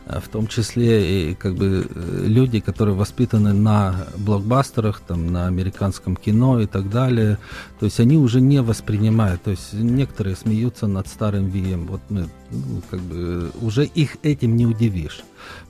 А 0.07 0.21
В 0.21 0.29
том 0.29 0.47
числе 0.47 1.31
и 1.31 1.35
как 1.35 1.55
бы 1.55 1.87
э, 1.89 2.25
люди, 2.27 2.61
которые 2.61 2.95
воспитаны 2.95 3.53
на 3.53 4.07
блокбастерах, 4.17 5.01
там, 5.01 5.33
на 5.33 5.47
американском 5.47 6.17
кино 6.17 6.61
и 6.61 6.67
так 6.67 6.89
далее. 6.89 7.39
То 7.81 7.87
есть 7.87 7.99
они 8.01 8.17
уже 8.17 8.41
не 8.41 8.63
воспринимают. 8.63 9.43
То 9.43 9.51
есть 9.51 9.73
некоторые 9.73 10.37
смеются 10.37 10.87
над 10.87 11.09
старым 11.09 11.49
Вием. 11.49 11.87
Вот 11.87 12.01
мы, 12.11 12.29
ну, 12.51 12.83
как 12.91 13.01
бы, 13.01 13.51
уже 13.61 13.85
их 13.87 14.19
этим 14.23 14.57
не 14.57 14.67
удивишь. 14.67 15.23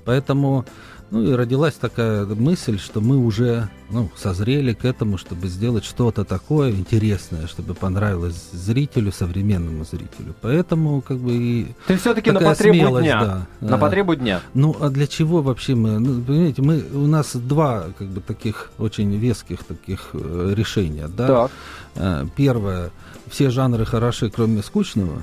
Поэтому 0.04 0.66
Ну 1.12 1.22
и 1.22 1.32
родилась 1.34 1.74
такая 1.74 2.24
мысль, 2.24 2.78
что 2.78 3.02
мы 3.02 3.18
уже 3.18 3.68
ну, 3.90 4.10
созрели 4.16 4.72
к 4.72 4.86
этому, 4.86 5.18
чтобы 5.18 5.48
сделать 5.48 5.84
что-то 5.84 6.24
такое 6.24 6.70
интересное, 6.70 7.46
чтобы 7.48 7.74
понравилось 7.74 8.48
зрителю, 8.52 9.12
современному 9.12 9.84
зрителю. 9.84 10.34
Поэтому 10.40 11.02
как 11.02 11.18
бы 11.18 11.34
и 11.34 11.66
Ты 11.86 11.98
все-таки 11.98 12.30
на 12.30 12.40
потребу 12.40 12.98
дня. 12.98 13.20
Да. 13.60 13.68
На 13.68 13.76
потребу 13.76 14.14
дня. 14.14 14.40
Ну 14.54 14.74
а 14.80 14.88
для 14.88 15.06
чего 15.06 15.42
вообще 15.42 15.74
мы? 15.74 15.98
Ну, 15.98 16.22
понимаете, 16.22 16.62
мы 16.62 16.82
у 16.94 17.06
нас 17.06 17.36
два 17.36 17.88
как 17.98 18.08
бы 18.08 18.22
таких 18.22 18.72
очень 18.78 19.14
веских 19.14 19.64
таких 19.64 20.10
э, 20.14 20.54
решения, 20.56 21.08
да. 21.08 21.26
Так. 21.26 21.50
Э, 21.96 22.26
Первое, 22.34 22.90
все 23.28 23.50
жанры 23.50 23.84
хороши, 23.84 24.30
кроме 24.30 24.62
скучного, 24.62 25.20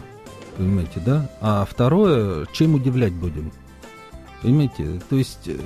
понимаете, 0.55 1.01
да. 1.03 1.31
А 1.41 1.65
второе, 1.67 2.45
чем 2.53 2.75
удивлять 2.75 3.13
будем? 3.13 3.51
Понимаете? 4.41 5.01
То 5.09 5.17
есть, 5.17 5.47
э, 5.47 5.57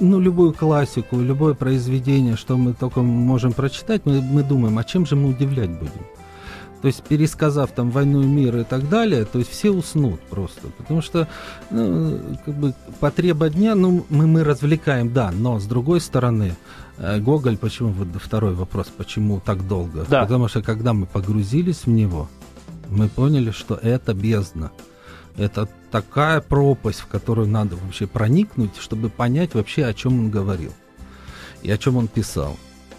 ну, 0.00 0.20
любую 0.20 0.52
классику, 0.52 1.20
любое 1.20 1.54
произведение, 1.54 2.36
что 2.36 2.56
мы 2.56 2.72
только 2.72 3.02
можем 3.02 3.52
прочитать, 3.52 4.02
мы, 4.06 4.22
мы 4.22 4.42
думаем, 4.42 4.78
а 4.78 4.84
чем 4.84 5.04
же 5.06 5.16
мы 5.16 5.30
удивлять 5.30 5.70
будем? 5.70 6.06
То 6.82 6.88
есть, 6.88 7.02
пересказав 7.02 7.72
там 7.72 7.90
«Войну 7.90 8.22
и 8.22 8.26
мир» 8.26 8.56
и 8.58 8.64
так 8.64 8.88
далее, 8.88 9.24
то 9.24 9.38
есть 9.38 9.50
все 9.50 9.70
уснут 9.70 10.20
просто. 10.20 10.68
Потому 10.78 11.02
что, 11.02 11.26
ну, 11.70 12.20
как 12.44 12.54
бы, 12.54 12.74
потреба 13.00 13.50
дня, 13.50 13.74
ну, 13.74 14.06
мы, 14.08 14.26
мы 14.26 14.44
развлекаем, 14.44 15.12
да, 15.12 15.30
но, 15.30 15.58
с 15.58 15.64
другой 15.64 16.00
стороны, 16.00 16.54
э, 16.98 17.18
Гоголь, 17.18 17.56
почему, 17.56 17.90
вот 17.90 18.08
второй 18.22 18.54
вопрос, 18.54 18.86
почему 18.96 19.40
так 19.44 19.66
долго? 19.66 20.06
Да. 20.08 20.22
Потому 20.22 20.48
что, 20.48 20.62
когда 20.62 20.92
мы 20.92 21.06
погрузились 21.06 21.86
в 21.86 21.90
него, 21.90 22.28
мы 22.88 23.08
поняли, 23.08 23.50
что 23.50 23.74
это 23.74 24.14
бездна. 24.14 24.70
Это 25.36 25.68
такая 25.90 26.40
пропасть, 26.40 27.00
в 27.00 27.06
которую 27.06 27.48
надо 27.48 27.76
вообще 27.76 28.06
проникнуть, 28.06 28.76
чтобы 28.78 29.08
понять 29.08 29.54
вообще, 29.54 29.84
о 29.84 29.94
чем 29.94 30.18
он 30.18 30.30
говорил 30.30 30.72
и 31.62 31.70
о 31.70 31.78
чем 31.78 31.96
он 31.96 32.08
писал. 32.08 32.56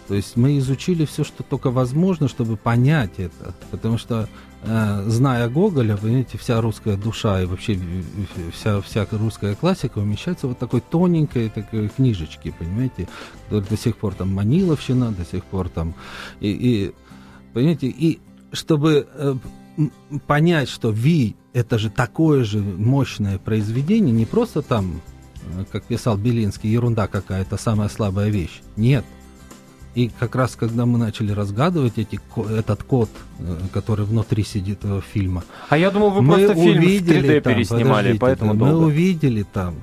То 0.08 0.14
есть 0.14 0.36
мы 0.36 0.56
изучили 0.58 1.04
все, 1.04 1.22
что 1.22 1.42
только 1.42 1.70
возможно, 1.70 2.28
чтобы 2.28 2.56
понять 2.56 3.18
это. 3.18 3.54
Потому 3.70 3.98
что, 3.98 4.26
э, 4.62 5.04
зная 5.06 5.48
Гоголя, 5.50 5.96
вы 5.96 6.08
знаете, 6.08 6.38
вся 6.38 6.60
русская 6.62 6.96
душа 6.96 7.42
и 7.42 7.44
вообще 7.44 7.74
в- 7.74 8.52
вся, 8.52 8.80
вся 8.80 9.06
русская 9.10 9.54
классика 9.54 9.98
умещается 9.98 10.46
в 10.46 10.50
вот 10.50 10.58
такой 10.58 10.80
тоненькой 10.80 11.50
такой 11.50 11.88
книжечке, 11.90 12.54
понимаете? 12.58 13.06
До, 13.50 13.76
сих 13.76 13.98
пор 13.98 14.14
там 14.14 14.32
Маниловщина, 14.34 15.12
до 15.12 15.24
сих 15.26 15.44
пор 15.44 15.68
там... 15.68 15.94
И, 16.40 16.50
и, 16.50 16.94
понимаете, 17.52 17.88
и 17.88 18.18
чтобы 18.52 19.06
э, 19.12 19.36
понять, 20.26 20.70
что 20.70 20.90
Ви 20.90 21.36
это 21.58 21.78
же 21.78 21.90
такое 21.90 22.44
же 22.44 22.58
мощное 22.58 23.38
произведение, 23.38 24.12
не 24.12 24.26
просто 24.26 24.62
там, 24.62 25.00
э, 25.56 25.64
как 25.72 25.84
писал 25.84 26.16
Белинский, 26.16 26.70
ерунда 26.70 27.08
какая-то, 27.08 27.56
самая 27.56 27.88
слабая 27.88 28.28
вещь. 28.30 28.60
Нет. 28.76 29.04
И 29.94 30.10
как 30.20 30.36
раз 30.36 30.54
когда 30.54 30.86
мы 30.86 30.98
начали 30.98 31.32
разгадывать 31.32 31.98
эти, 31.98 32.20
этот 32.50 32.84
код, 32.84 33.10
э, 33.40 33.58
который 33.72 34.06
внутри 34.06 34.44
сидит 34.44 34.84
этого 34.84 35.00
фильма, 35.00 35.42
А 35.68 35.76
я 35.76 35.90
думал, 35.90 36.10
вы 36.10 36.22
мы 36.22 36.34
просто 36.36 36.54
фильм 36.54 36.80
в 36.80 36.84
увидели 36.84 37.30
3D 37.30 37.40
там, 37.40 37.54
переснимали, 37.54 38.18
поэтому 38.18 38.54
да, 38.54 38.64
мы 38.64 38.70
долго. 38.70 38.84
увидели 38.86 39.42
там 39.42 39.74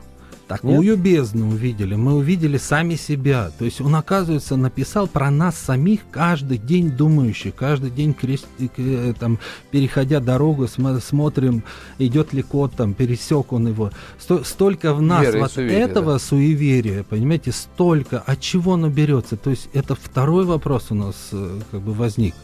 такую 0.47 0.95
бездну 0.97 1.49
увидели, 1.49 1.95
мы 1.95 2.13
увидели 2.15 2.57
сами 2.57 2.95
себя. 2.95 3.51
То 3.57 3.65
есть 3.65 3.81
он, 3.81 3.95
оказывается, 3.95 4.55
написал 4.55 5.07
про 5.07 5.31
нас 5.31 5.57
самих 5.57 6.01
каждый 6.11 6.57
день 6.57 6.91
думающих, 6.91 7.55
каждый 7.55 7.89
день 7.91 8.13
крест- 8.13 8.47
э, 8.77 9.13
там, 9.19 9.39
переходя 9.71 10.19
дорогу, 10.19 10.67
см- 10.67 11.01
смотрим, 11.01 11.63
идет 11.99 12.33
ли 12.33 12.41
кот 12.41 12.73
там, 12.73 12.93
пересек 12.93 13.53
он 13.53 13.67
его. 13.67 13.91
Сто- 14.19 14.43
столько 14.43 14.93
в 14.93 15.01
нас 15.01 15.25
Вера 15.25 15.39
вот 15.39 15.51
суеверие, 15.51 15.79
этого 15.81 16.13
да. 16.13 16.19
суеверия, 16.19 17.03
понимаете, 17.03 17.51
столько. 17.51 18.19
От 18.19 18.39
чего 18.41 18.73
оно 18.73 18.89
берется? 18.89 19.37
То 19.37 19.49
есть 19.49 19.69
это 19.73 19.95
второй 19.95 20.45
вопрос 20.45 20.87
у 20.91 20.95
нас 20.95 21.15
э, 21.31 21.59
как 21.71 21.81
бы 21.81 21.93
возник. 21.93 22.35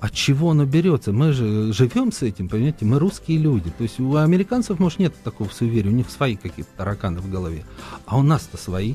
От 0.00 0.14
чего 0.14 0.50
оно 0.50 0.64
берется? 0.64 1.12
Мы 1.12 1.32
же 1.32 1.72
живем 1.72 2.10
с 2.10 2.22
этим, 2.22 2.48
понимаете? 2.48 2.86
Мы 2.86 2.98
русские 2.98 3.38
люди. 3.38 3.70
То 3.76 3.82
есть 3.82 4.00
у 4.00 4.16
американцев, 4.16 4.78
может, 4.78 4.98
нет 4.98 5.14
такого 5.22 5.48
суеверия, 5.48 5.90
у 5.90 5.94
них 5.94 6.10
свои 6.10 6.36
какие-то 6.36 6.70
тараканы 6.76 7.20
в 7.20 7.30
голове. 7.30 7.64
А 8.06 8.18
у 8.18 8.22
нас-то 8.22 8.56
свои. 8.56 8.94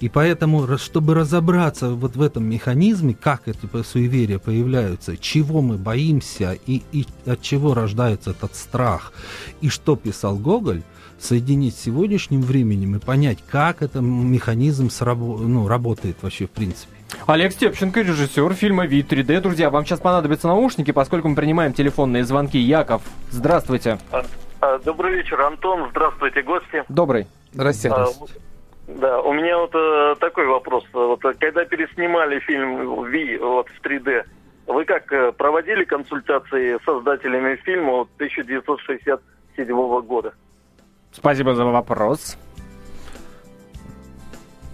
И 0.00 0.08
поэтому, 0.08 0.78
чтобы 0.78 1.14
разобраться 1.14 1.90
вот 1.90 2.16
в 2.16 2.22
этом 2.22 2.44
механизме, 2.44 3.14
как 3.14 3.46
эти 3.46 3.68
суеверия 3.84 4.40
появляются, 4.40 5.16
чего 5.16 5.62
мы 5.62 5.78
боимся 5.78 6.58
и, 6.66 6.82
и 6.90 7.06
от 7.24 7.40
чего 7.40 7.72
рождается 7.72 8.32
этот 8.32 8.56
страх, 8.56 9.12
и 9.60 9.68
что 9.68 9.94
писал 9.94 10.36
Гоголь, 10.38 10.82
соединить 11.20 11.76
с 11.76 11.82
сегодняшним 11.82 12.42
временем 12.42 12.96
и 12.96 12.98
понять, 12.98 13.38
как 13.48 13.80
этот 13.80 14.02
механизм 14.02 14.88
срабо- 14.88 15.38
ну, 15.38 15.68
работает 15.68 16.16
вообще 16.20 16.46
в 16.46 16.50
принципе. 16.50 16.91
Олег 17.26 17.52
Степченко, 17.52 18.00
режиссер 18.00 18.54
фильма 18.54 18.86
«Вид 18.86 19.12
3D». 19.12 19.40
Друзья, 19.40 19.70
вам 19.70 19.84
сейчас 19.84 20.00
понадобятся 20.00 20.48
наушники, 20.48 20.90
поскольку 20.90 21.28
мы 21.28 21.36
принимаем 21.36 21.72
телефонные 21.72 22.24
звонки. 22.24 22.58
Яков, 22.58 23.02
здравствуйте. 23.30 23.98
А, 24.60 24.78
Добрый 24.78 25.14
вечер, 25.14 25.40
Антон. 25.40 25.88
Здравствуйте, 25.90 26.42
гости. 26.42 26.84
Добрый. 26.88 27.26
Здрасте. 27.52 27.90
А, 27.90 28.06
Да, 28.86 29.20
у 29.20 29.32
меня 29.32 29.58
вот 29.58 29.74
э, 29.74 30.14
такой 30.20 30.46
вопрос. 30.46 30.84
Вот 30.92 31.20
когда 31.38 31.64
переснимали 31.64 32.40
фильм 32.40 33.04
Ви 33.04 33.38
вот 33.38 33.68
в 33.68 33.86
3D, 33.86 34.24
вы 34.66 34.84
как 34.84 35.12
э, 35.12 35.32
проводили 35.32 35.84
консультации 35.84 36.78
с 36.78 36.84
создателями 36.84 37.56
фильма 37.56 37.92
вот 37.92 38.08
1967 38.16 40.00
года? 40.02 40.32
Спасибо 41.12 41.54
за 41.54 41.64
вопрос. 41.64 42.36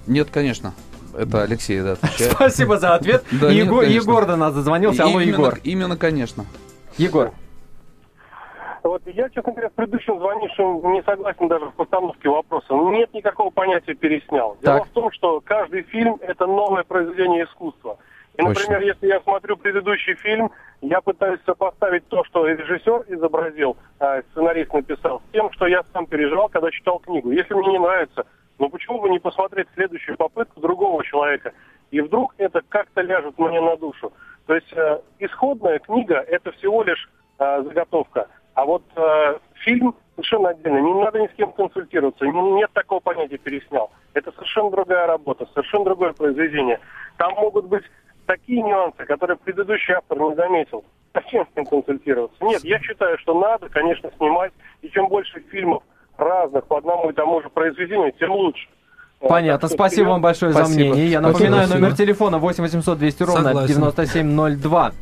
Нет, 0.07 0.29
конечно. 0.31 0.73
Это 1.17 1.43
Алексей, 1.43 1.81
да, 1.81 1.93
отвечает. 1.93 2.33
Спасибо 2.33 2.79
за 2.79 2.95
ответ. 2.95 3.25
Да, 3.41 3.53
нет, 3.53 3.67
Егор, 3.67 4.27
до 4.27 4.37
нас 4.37 4.55
дозвонился. 4.55 5.05
Алло, 5.05 5.21
именно, 5.21 5.35
Егор. 5.35 5.59
Именно, 5.65 5.97
конечно. 5.97 6.45
Егор. 6.97 7.33
Вот 8.83 9.03
я, 9.07 9.29
честно 9.29 9.53
говоря, 9.53 9.69
с 9.69 9.73
предыдущим 9.73 10.19
звонившим 10.19 10.93
не 10.93 11.03
согласен 11.03 11.49
даже 11.49 11.67
в 11.67 11.75
постановке 11.75 12.29
вопроса. 12.29 12.73
Нет 12.73 13.13
никакого 13.13 13.51
понятия 13.51 13.95
переснял. 13.95 14.57
Дело 14.63 14.79
Так. 14.79 14.89
в 14.89 14.91
том, 14.93 15.13
что 15.13 15.41
каждый 15.45 15.83
фильм 15.83 16.17
это 16.21 16.47
новое 16.47 16.85
произведение 16.85 17.45
искусства. 17.45 17.99
И, 18.39 18.43
например, 18.43 18.79
Точно. 18.81 18.87
если 18.87 19.07
я 19.09 19.21
смотрю 19.21 19.57
предыдущий 19.57 20.15
фильм, 20.15 20.51
я 20.81 21.01
пытаюсь 21.01 21.41
сопоставить 21.45 22.07
то, 22.07 22.23
что 22.25 22.47
режиссер 22.47 23.05
изобразил, 23.09 23.77
а 23.99 24.23
сценарист 24.31 24.73
написал, 24.73 25.21
с 25.29 25.33
тем, 25.33 25.51
что 25.53 25.67
я 25.67 25.83
сам 25.93 26.07
переживал, 26.07 26.49
когда 26.49 26.71
читал 26.71 27.01
книгу. 27.01 27.33
Если 27.33 27.53
мне 27.55 27.73
не 27.73 27.79
нравится, 27.79 28.27
ну 28.59 28.69
почему 28.71 29.01
бы 29.01 29.09
не 29.11 29.19
посмотреть 29.19 29.69
следующую 29.75 30.17
попытку 30.17 30.61
другого 30.61 31.05
человека? 31.05 31.53
И 31.91 32.01
вдруг 32.01 32.35
это 32.39 32.61
как-то 32.69 33.01
ляжет 33.01 33.39
мне 33.39 33.61
на 33.61 33.77
душу. 33.77 34.13
То 34.47 34.55
есть 34.55 34.73
э, 34.73 35.01
исходная 35.19 35.79
книга 35.79 36.17
это 36.17 36.53
всего 36.53 36.83
лишь 36.83 37.09
э, 37.39 37.63
заготовка. 37.63 38.29
А 38.55 38.65
вот 38.65 38.83
э, 38.97 39.39
фильм 39.65 39.95
совершенно 40.17 40.51
отдельно. 40.51 40.79
Не 40.79 40.95
надо 40.95 41.21
ни 41.21 41.29
с 41.29 41.33
кем 41.33 41.53
консультироваться. 41.53 42.27
Не- 42.27 42.53
Нет 42.53 42.71
такого 42.73 43.01
понятия 43.01 43.39
переснял. 43.39 43.91
Это 44.15 44.33
совершенно 44.33 44.71
другая 44.71 45.07
работа, 45.07 45.47
совершенно 45.55 45.85
другое 45.85 46.13
произведение. 46.13 46.81
Там 47.17 47.35
могут 47.35 47.67
быть 47.67 47.85
такие 48.27 48.63
нюансы, 48.63 49.05
которые 49.05 49.37
предыдущий 49.37 49.95
автор 49.95 50.19
не 50.19 50.35
заметил. 50.35 50.85
Зачем 51.15 51.47
с 51.53 51.57
ним 51.57 51.67
консультироваться? 51.67 52.45
Нет, 52.45 52.63
я 52.65 52.79
считаю, 52.81 53.17
что 53.19 53.39
надо, 53.39 53.69
конечно, 53.69 54.11
снимать. 54.17 54.53
И 54.83 54.91
чем 54.91 55.09
больше 55.09 55.41
фильмов 55.51 55.83
разных 56.19 56.67
по 56.67 56.79
одному 56.79 57.11
и 57.11 57.13
тому 57.13 57.41
же 57.43 57.49
произведению, 57.49 58.13
тем 58.19 58.33
лучше. 58.33 58.69
Понятно. 59.21 59.69
Спасибо 59.69 60.11
вам 60.11 60.21
большое 60.23 60.53
за 60.53 60.61
Спасибо. 60.65 60.79
мнение. 60.95 61.11
Я 61.11 61.19
Спасибо. 61.19 61.33
напоминаю 61.33 61.67
Спасибо. 61.67 61.81
номер 61.87 61.97
телефона 61.97 62.39
8 62.39 62.63
800 62.63 62.99
200 62.99 63.23
ровно 63.25 63.45
Согласен. 63.45 63.75
9702. 63.75 64.93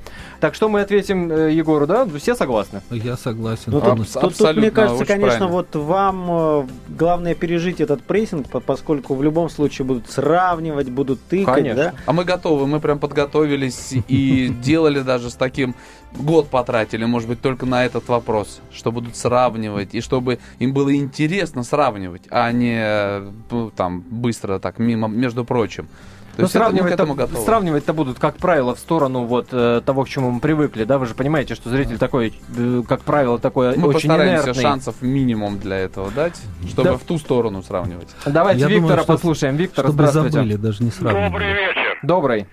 Так 0.41 0.55
что 0.55 0.69
мы 0.69 0.81
ответим 0.81 1.31
э, 1.31 1.53
Егору, 1.53 1.87
да? 1.87 2.07
Все 2.19 2.35
согласны? 2.35 2.83
Я 2.91 3.17
согласен. 3.17 3.65
Ну, 3.73 3.79
Аб- 3.79 3.97
тут, 3.99 4.13
тут- 4.13 4.37
тут, 4.37 4.57
мне 4.57 4.71
кажется, 4.71 5.03
очень 5.03 5.07
конечно, 5.07 5.39
правильно. 5.39 5.49
вот 5.49 5.75
вам 5.77 6.27
э, 6.31 6.67
главное 6.89 7.35
пережить 7.35 7.81
этот 7.81 8.03
прессинг, 8.03 8.49
по- 8.49 8.61
поскольку 8.61 9.15
в 9.15 9.23
любом 9.23 9.49
случае 9.49 9.87
будут 9.87 10.11
сравнивать, 10.11 10.91
будут 10.91 11.21
тыкать, 11.23 11.55
Конечно. 11.55 11.83
да? 11.83 11.95
А 12.07 12.13
мы 12.13 12.25
готовы, 12.25 12.67
мы 12.67 12.81
прям 12.81 12.99
подготовились 12.99 13.95
и 14.09 14.49
делали 14.63 15.01
даже 15.01 15.31
с 15.31 15.35
таким 15.35 15.75
год 16.19 16.49
потратили, 16.49 17.05
может 17.05 17.29
быть, 17.29 17.41
только 17.41 17.67
на 17.67 17.85
этот 17.85 18.09
вопрос, 18.09 18.61
что 18.73 18.93
будут 18.93 19.17
сравнивать, 19.17 19.95
и 19.95 20.01
чтобы 20.01 20.39
им 20.59 20.73
было 20.73 20.95
интересно 20.95 21.63
сравнивать, 21.63 22.23
а 22.31 22.51
не 22.53 22.77
э, 22.79 23.31
ну, 23.51 23.71
там 23.71 24.01
быстро 24.01 24.59
так 24.59 24.79
мимо, 24.79 25.09
между 25.09 25.45
прочим. 25.45 25.89
То 26.37 26.43
есть 26.43 26.55
это 26.55 26.65
мы 26.65 26.71
к 26.73 26.83
сравнивать-то, 26.97 27.37
сравнивать-то 27.41 27.93
будут, 27.95 28.19
как 28.19 28.37
правило, 28.37 28.75
в 28.75 28.79
сторону 28.79 29.25
вот 29.25 29.49
э, 29.53 29.81
того, 29.85 30.05
к 30.05 30.09
чему 30.09 30.31
мы 30.31 30.41
привыкли, 30.41 30.85
да? 30.85 30.99
Вы 30.99 31.07
же 31.07 31.15
понимаете, 31.15 31.55
что 31.55 31.71
зритель 31.71 31.99
такой, 31.99 32.35
э, 32.59 32.83
как 32.89 33.01
правило, 33.03 33.39
такой 33.39 33.77
Мы 33.77 33.89
очень 33.89 34.09
постараемся 34.11 34.45
инертный. 34.47 34.63
шансов 34.63 35.03
минимум 35.03 35.59
для 35.59 35.79
этого 35.79 36.11
дать, 36.11 36.41
чтобы 36.69 36.91
Да. 36.91 36.97
в 36.97 37.05
ту 37.05 37.19
сторону 37.19 37.63
сравнивать. 37.63 38.15
Давайте 38.27 38.61
Я 38.61 38.67
думаю, 38.67 38.83
Виктора 38.83 39.03
что- 39.03 39.13
послушаем. 39.15 39.57
Виктор, 39.57 39.85
Чтобы 39.87 39.95
здравствуйте. 40.07 40.31
забыли, 40.39 40.57
даже 40.57 40.85
не 40.85 40.91
сравнивали. 40.91 41.45
вечер. 41.45 41.99
Добрый. 42.03 42.47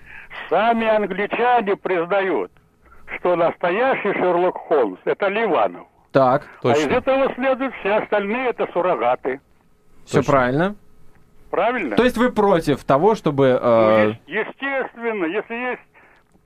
Сами 0.48 0.86
англичане 0.86 1.76
признают, 1.76 2.50
что 3.18 3.36
настоящий 3.36 4.12
Шерлок 4.14 4.56
Холмс– 4.56 4.98
это 5.04 5.28
Ливанов. 5.28 5.86
Так, 6.12 6.46
А 6.62 6.68
из 6.72 6.80
Точно. 6.82 6.94
этого 6.94 7.34
следует, 7.34 7.72
все 7.80 7.96
остальные– 7.96 8.48
это 8.50 8.66
суррогаты. 8.72 9.40
все 10.04 10.18
Точно. 10.18 10.32
правильно. 10.32 10.76
Правильно? 11.54 11.96
То 11.96 12.02
есть 12.02 12.16
вы 12.16 12.32
против 12.32 12.84
того, 12.84 13.14
чтобы... 13.14 13.58
Ну, 13.62 13.68
э, 13.68 14.14
е- 14.26 14.40
естественно, 14.40 15.24
если 15.26 15.54
есть 15.54 15.82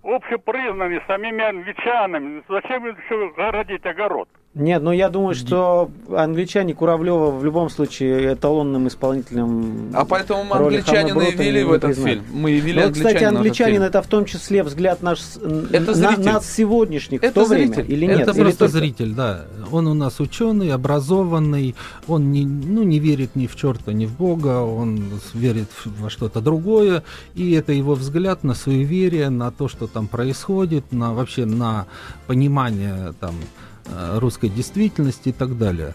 общепризнанный 0.03 1.00
самими 1.07 1.43
англичанами, 1.43 2.43
зачем 2.49 2.87
еще 2.87 3.33
городить 3.35 3.85
огород? 3.87 4.29
Нет, 4.55 4.83
ну 4.83 4.90
я 4.93 5.09
думаю, 5.09 5.35
что 5.35 5.90
англичане 6.11 6.75
Куравлева 6.75 7.31
в 7.31 7.45
любом 7.45 7.69
случае 7.71 8.33
эталонным 8.33 8.88
исполнителем. 8.88 9.90
А 9.95 10.05
поэтому 10.05 10.43
мы 10.43 10.57
роли 10.57 10.76
англичанина 10.78 11.21
и 11.23 11.52
не 11.52 11.64
в 11.64 11.73
этот 11.73 11.97
фильм. 11.97 12.25
Мы 12.33 12.52
и 12.52 12.61
ввели 12.61 12.83
Ну, 12.83 12.93
кстати, 12.93 13.23
англичанина 13.25 13.25
этот 13.25 13.37
англичанин 13.37 13.83
это 13.83 14.02
в 14.02 14.07
том 14.09 14.25
числе 14.25 14.62
взгляд 14.64 15.02
наш 15.02 15.21
Это 15.71 15.97
на, 15.97 16.17
нас 16.17 16.50
сегодняшних 16.50 17.23
Это 17.23 17.43
в 17.43 17.45
то 17.45 17.55
время 17.55 17.75
зритель. 17.75 17.93
или 17.93 18.07
нет? 18.07 18.21
это 18.23 18.31
Или 18.33 18.40
просто 18.40 18.59
только- 18.59 18.78
зритель, 18.78 19.14
да. 19.14 19.45
Он 19.71 19.87
у 19.87 19.95
нас 19.95 20.19
ученый, 20.19 20.73
образованный, 20.73 21.76
он 22.09 22.33
не, 22.33 22.45
ну, 22.47 22.83
не 22.83 22.99
верит 22.99 23.37
ни 23.37 23.47
в 23.47 23.55
черта, 23.55 23.93
ни 23.93 24.07
в 24.07 24.17
Бога, 24.17 24.62
он 24.62 25.05
верит 25.35 25.69
во 25.85 26.09
что-то 26.11 26.40
другое, 26.40 27.05
и 27.35 27.52
это 27.52 27.73
его 27.73 27.95
взгляд 27.95 28.43
на 28.45 28.55
суеверие, 28.55 29.28
на 29.28 29.50
то, 29.52 29.69
что 29.69 29.87
там 29.87 30.09
происходит, 30.09 30.90
на 30.90 31.12
вообще 31.12 31.45
на 31.45 31.87
понимание 32.26 33.12
там 33.21 33.35
русской 34.14 34.49
действительности 34.49 35.30
и 35.30 35.33
так 35.33 35.57
далее. 35.59 35.95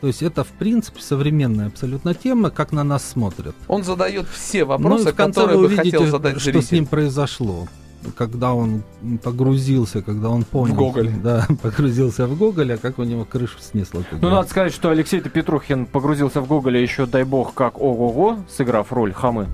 То 0.00 0.08
есть 0.08 0.22
это, 0.22 0.42
в 0.42 0.48
принципе, 0.48 1.00
современная 1.00 1.68
абсолютно 1.68 2.12
тема, 2.14 2.50
как 2.50 2.72
на 2.72 2.82
нас 2.82 3.04
смотрят. 3.08 3.54
Он 3.68 3.84
задает 3.84 4.26
все 4.28 4.60
Ну, 4.64 4.70
вопросы, 4.70 5.12
в 5.12 5.14
конце 5.14 5.40
которые 5.42 5.58
вы 5.58 5.66
увидите, 5.66 5.82
хотел 5.96 6.06
задать 6.06 6.40
что 6.40 6.50
зритель. 6.50 6.62
с 6.66 6.72
ним 6.72 6.86
произошло. 6.86 7.68
Когда 8.16 8.52
он 8.52 8.82
погрузился, 9.22 10.02
когда 10.02 10.28
он 10.30 10.42
понял, 10.42 10.74
Гоголь. 10.74 11.08
да, 11.22 11.46
погрузился 11.62 12.26
в 12.26 12.36
Гоголь, 12.36 12.72
а 12.74 12.78
как 12.78 12.98
у 12.98 13.04
него 13.04 13.24
крышу 13.24 13.58
снесло. 13.60 14.02
Ну, 14.20 14.28
надо 14.28 14.48
сказать, 14.48 14.72
что 14.72 14.90
Алексей-то 14.90 15.30
Петрухин 15.30 15.86
погрузился 15.86 16.40
в 16.40 16.48
Гоголя 16.48 16.80
еще, 16.80 17.06
дай 17.06 17.22
бог, 17.22 17.54
как 17.54 17.80
ого-го, 17.80 18.38
сыграв 18.50 18.92
роль 18.92 19.12
хамы. 19.12 19.46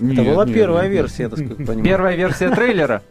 Это 0.00 0.04
Нет, 0.06 0.26
была 0.26 0.44
нет, 0.44 0.54
первая 0.56 0.82
нет, 0.88 0.92
версия, 0.92 1.22
я 1.22 1.28
так 1.28 1.38
сказать, 1.38 1.56
понимаю. 1.58 1.84
Первая 1.84 2.16
версия 2.16 2.50
трейлера. 2.52 3.02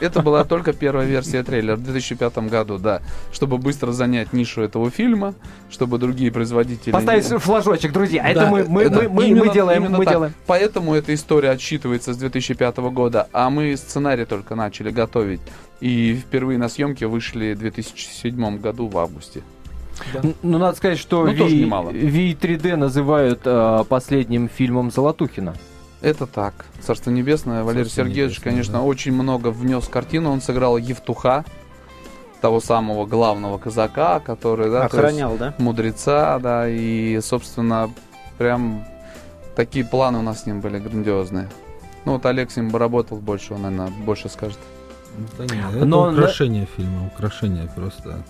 Это 0.00 0.20
была 0.22 0.44
только 0.44 0.72
первая 0.72 1.06
версия 1.06 1.42
трейлера 1.42 1.76
в 1.76 1.82
2005 1.82 2.38
году, 2.50 2.78
да. 2.78 3.00
Чтобы 3.32 3.58
быстро 3.58 3.92
занять 3.92 4.32
нишу 4.32 4.60
этого 4.62 4.90
фильма, 4.90 5.34
чтобы 5.70 5.98
другие 5.98 6.30
производители... 6.30 6.90
Поставить 6.92 7.24
флажочек, 7.24 7.92
друзья. 7.92 8.28
Это 8.28 8.40
Да, 8.40 8.50
мы, 8.50 8.64
мы, 8.64 8.88
Да, 8.90 9.02
мы, 9.02 9.08
мы, 9.08 9.24
именно- 9.28 9.44
мы 9.46 9.52
делаем, 9.54 9.82
именно 9.84 9.98
мы 9.98 10.04
так. 10.04 10.14
делаем. 10.14 10.34
Поэтому 10.46 10.94
эта 10.94 11.14
история 11.14 11.50
отсчитывается 11.50 12.12
с 12.12 12.16
2005 12.18 12.76
года, 12.92 13.28
а 13.32 13.48
мы 13.50 13.76
сценарий 13.76 14.24
только 14.26 14.54
начали 14.54 14.90
готовить. 14.90 15.40
И 15.80 16.14
впервые 16.16 16.58
на 16.58 16.68
съемки 16.68 17.04
вышли 17.04 17.54
в 17.54 17.58
2007 17.58 18.58
году 18.58 18.88
в 18.88 18.96
августе. 18.98 19.42
Н- 20.14 20.34
Ну, 20.42 20.58
надо 20.58 20.76
сказать, 20.76 20.98
что 20.98 21.24
Ну, 21.26 21.34
тоже 21.34 21.54
V- 21.56 21.62
немало. 21.62 21.90
V3D 21.90 22.76
называют 22.76 23.40
э, 23.44 23.84
последним 23.88 24.48
фильмом 24.48 24.90
Золотухина. 24.90 25.54
Это 26.00 26.26
так. 26.26 26.66
Царство 26.80 27.10
небесное. 27.10 27.62
Валерий 27.64 27.84
Царство 27.84 28.04
Сергеевич, 28.04 28.36
небесное, 28.36 28.52
конечно, 28.52 28.72
да. 28.74 28.82
очень 28.82 29.12
много 29.12 29.48
внес 29.48 29.84
в 29.84 29.90
картину. 29.90 30.30
Он 30.30 30.40
сыграл 30.40 30.76
Евтуха, 30.76 31.44
того 32.40 32.60
самого 32.60 33.06
главного 33.06 33.58
казака, 33.58 34.20
который, 34.20 34.70
да, 34.70 34.80
то 34.80 34.84
есть 34.84 34.94
Охранял, 34.94 35.36
да? 35.36 35.54
мудреца, 35.58 36.38
да, 36.38 36.68
и, 36.68 37.18
собственно, 37.22 37.90
прям 38.38 38.84
такие 39.54 39.84
планы 39.84 40.18
у 40.18 40.22
нас 40.22 40.42
с 40.42 40.46
ним 40.46 40.60
были 40.60 40.78
грандиозные. 40.78 41.48
Ну, 42.04 42.12
вот 42.12 42.26
Олег 42.26 42.50
с 42.50 42.56
ним 42.56 42.68
бы 42.68 42.78
работал 42.78 43.18
больше, 43.18 43.54
он, 43.54 43.62
наверное, 43.62 43.90
больше 44.04 44.28
скажет. 44.28 44.58
Да 45.38 45.44
нет, 45.44 45.74
это 45.74 45.84
Но- 45.84 46.12
украшение 46.12 46.68
фильма, 46.76 47.06
украшение 47.06 47.70
просто. 47.74 48.22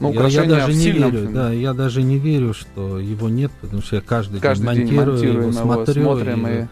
Ну, 0.00 0.12
я, 0.12 0.26
я 0.28 0.44
даже 0.44 0.72
не 0.72 0.90
верю, 0.90 1.10
фильме. 1.10 1.34
да, 1.34 1.52
я 1.52 1.74
даже 1.74 2.02
не 2.02 2.18
верю, 2.18 2.54
что 2.54 2.98
его 2.98 3.28
нет, 3.28 3.52
потому 3.60 3.82
что 3.82 3.96
я 3.96 4.02
каждый, 4.02 4.40
Каждый 4.40 4.74
день 4.74 4.86
день 4.88 4.96
монтирую, 4.96 5.22
его, 5.22 5.42
его, 5.42 5.52
смотрю, 5.52 6.02
смотрим 6.02 6.46
и 6.46 6.62
и... 6.62 6.66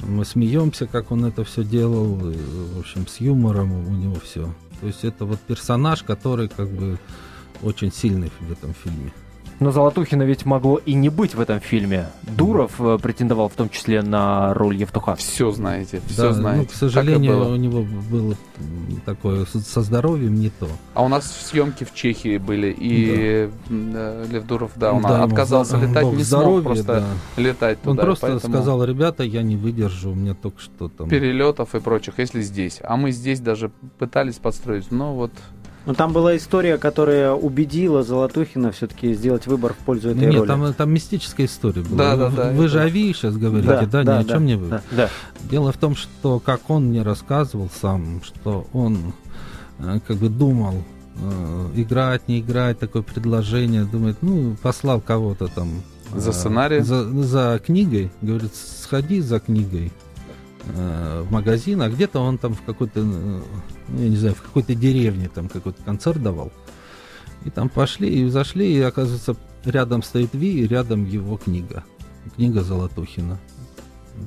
мы 0.00 0.24
смеемся, 0.24 0.86
как 0.86 1.10
он 1.10 1.24
это 1.24 1.44
все 1.44 1.64
делал, 1.64 2.30
и, 2.30 2.36
в 2.74 2.78
общем, 2.80 3.06
с 3.06 3.20
юмором 3.20 3.72
у 3.72 3.92
него 3.92 4.16
все. 4.16 4.54
То 4.80 4.86
есть 4.86 5.04
это 5.04 5.24
вот 5.24 5.40
персонаж, 5.40 6.02
который 6.02 6.48
как 6.48 6.68
бы 6.68 6.98
очень 7.62 7.92
сильный 7.92 8.30
в 8.40 8.52
этом 8.52 8.74
фильме. 8.74 9.12
Но 9.60 9.72
Золотухина 9.72 10.22
ведь 10.22 10.44
могло 10.46 10.76
и 10.76 10.94
не 10.94 11.08
быть 11.08 11.34
в 11.34 11.40
этом 11.40 11.58
фильме. 11.60 12.06
Дуров 12.22 12.80
э, 12.80 12.98
претендовал 13.02 13.48
в 13.48 13.54
том 13.54 13.68
числе 13.70 14.02
на 14.02 14.54
роль 14.54 14.76
Евтуха. 14.76 15.16
Все 15.16 15.50
знаете, 15.50 16.00
все 16.06 16.22
Да, 16.22 16.32
знаете. 16.32 16.60
ну, 16.62 16.66
к 16.68 16.72
сожалению, 16.74 17.50
у 17.50 17.56
него 17.56 17.82
было 18.10 18.36
такое 19.04 19.46
со- 19.46 19.82
здоровьем 19.82 20.34
не 20.34 20.50
то. 20.50 20.68
А 20.94 21.02
у 21.04 21.08
нас 21.08 21.30
съемки 21.48 21.84
в 21.84 21.92
Чехии 21.94 22.38
были, 22.38 22.74
и 22.78 23.50
да, 23.68 24.24
Лев 24.30 24.46
Дуров, 24.46 24.72
да, 24.76 24.92
он 24.92 25.02
Да, 25.02 25.24
отказался 25.24 25.76
бог 25.76 25.88
летать, 25.88 26.04
не 26.04 26.10
смог 26.10 26.24
здоровья, 26.24 26.62
просто 26.62 26.84
да. 27.36 27.42
летать 27.42 27.80
туда. 27.82 27.90
Он 27.90 27.96
просто 27.96 28.26
поэтому 28.28 28.54
сказал, 28.54 28.84
ребята, 28.84 29.24
я 29.24 29.42
не 29.42 29.56
выдержу, 29.56 30.12
у 30.12 30.14
меня 30.14 30.34
только 30.34 30.60
что 30.60 30.88
там... 30.88 31.08
перелетов 31.08 31.74
и 31.74 31.80
прочих, 31.80 32.14
если 32.18 32.42
здесь. 32.42 32.78
А 32.82 32.96
мы 32.96 33.10
здесь 33.10 33.40
даже 33.40 33.70
пытались 33.98 34.36
подстроить, 34.36 34.90
но 34.92 35.14
вот 35.14 35.32
Ну 35.88 35.94
там 35.94 36.12
была 36.12 36.36
история, 36.36 36.76
которая 36.76 37.32
убедила 37.32 38.02
Золотухина 38.02 38.72
все-таки 38.72 39.14
сделать 39.14 39.46
выбор 39.46 39.72
в 39.72 39.78
пользу 39.78 40.10
этой 40.10 40.26
Нет, 40.26 40.34
роли. 40.34 40.46
там, 40.46 40.74
там 40.74 40.92
мистическая 40.92 41.46
история 41.46 41.80
была. 41.80 41.96
Да, 41.96 42.16
да, 42.16 42.28
Вы- 42.28 42.36
да, 42.36 42.50
Вы 42.50 42.64
это- 42.64 42.68
же 42.68 42.80
о 42.82 42.88
Ви 42.90 43.14
сейчас 43.14 43.38
говорите, 43.38 43.68
Да, 43.68 43.86
да, 43.86 44.02
да, 44.02 44.16
ни 44.18 44.20
о 44.20 44.24
да, 44.24 44.34
чем 44.34 44.44
не 44.44 44.56
вы. 44.56 44.68
да. 44.68 44.82
Да. 44.90 45.08
Дело 45.50 45.72
в 45.72 45.78
том, 45.78 45.96
что, 45.96 46.40
как 46.40 46.68
он 46.68 46.88
мне 46.88 47.00
рассказывал 47.02 47.70
сам, 47.80 48.20
что 48.22 48.66
он 48.74 49.14
э, 49.78 50.00
как 50.06 50.18
бы 50.18 50.28
думал, 50.28 50.74
э, 51.22 51.68
играть, 51.76 52.28
не 52.28 52.40
играть, 52.40 52.78
такое 52.78 53.00
предложение, 53.00 53.84
думает, 53.84 54.18
ну, 54.20 54.58
послал 54.62 55.00
кого-то 55.00 55.46
там... 55.46 55.70
За 56.14 56.30
э, 56.30 56.32
сценарий? 56.34 56.80
За, 56.80 57.08
за 57.22 57.62
книгой, 57.64 58.10
говорит, 58.20 58.52
сходи 58.54 59.22
за 59.22 59.40
книгой 59.40 59.90
в 60.66 61.32
магазин, 61.32 61.80
а 61.80 61.88
где-то 61.88 62.20
он 62.20 62.36
там 62.36 62.52
в 62.52 62.60
какой-то, 62.60 63.00
ну, 63.00 63.40
я 63.96 64.08
не 64.08 64.16
знаю, 64.16 64.34
в 64.34 64.42
какой-то 64.42 64.74
деревне 64.74 65.28
там 65.32 65.48
какой-то 65.48 65.82
концерт 65.82 66.22
давал. 66.22 66.52
И 67.44 67.50
там 67.50 67.68
пошли 67.68 68.22
и 68.22 68.28
зашли, 68.28 68.72
и 68.72 68.80
оказывается, 68.80 69.36
рядом 69.64 70.02
стоит 70.02 70.34
Ви, 70.34 70.60
и 70.60 70.66
рядом 70.66 71.04
его 71.04 71.36
книга. 71.36 71.84
Книга 72.36 72.62
Золотухина. 72.62 73.38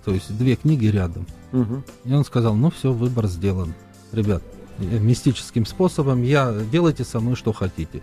То 0.05 0.13
есть 0.13 0.35
две 0.37 0.55
книги 0.55 0.87
рядом. 0.87 1.27
Мгм. 1.51 1.83
И 2.05 2.13
он 2.13 2.23
сказал, 2.23 2.55
ну 2.55 2.71
все, 2.71 2.93
выбор 2.93 3.27
сделан. 3.27 3.73
Ребят, 4.11 4.41
мистическим 4.79 5.65
способом 5.65 6.23
я 6.23 6.53
делайте 6.71 7.03
со 7.03 7.19
мной 7.19 7.35
что 7.35 7.53
хотите. 7.53 8.01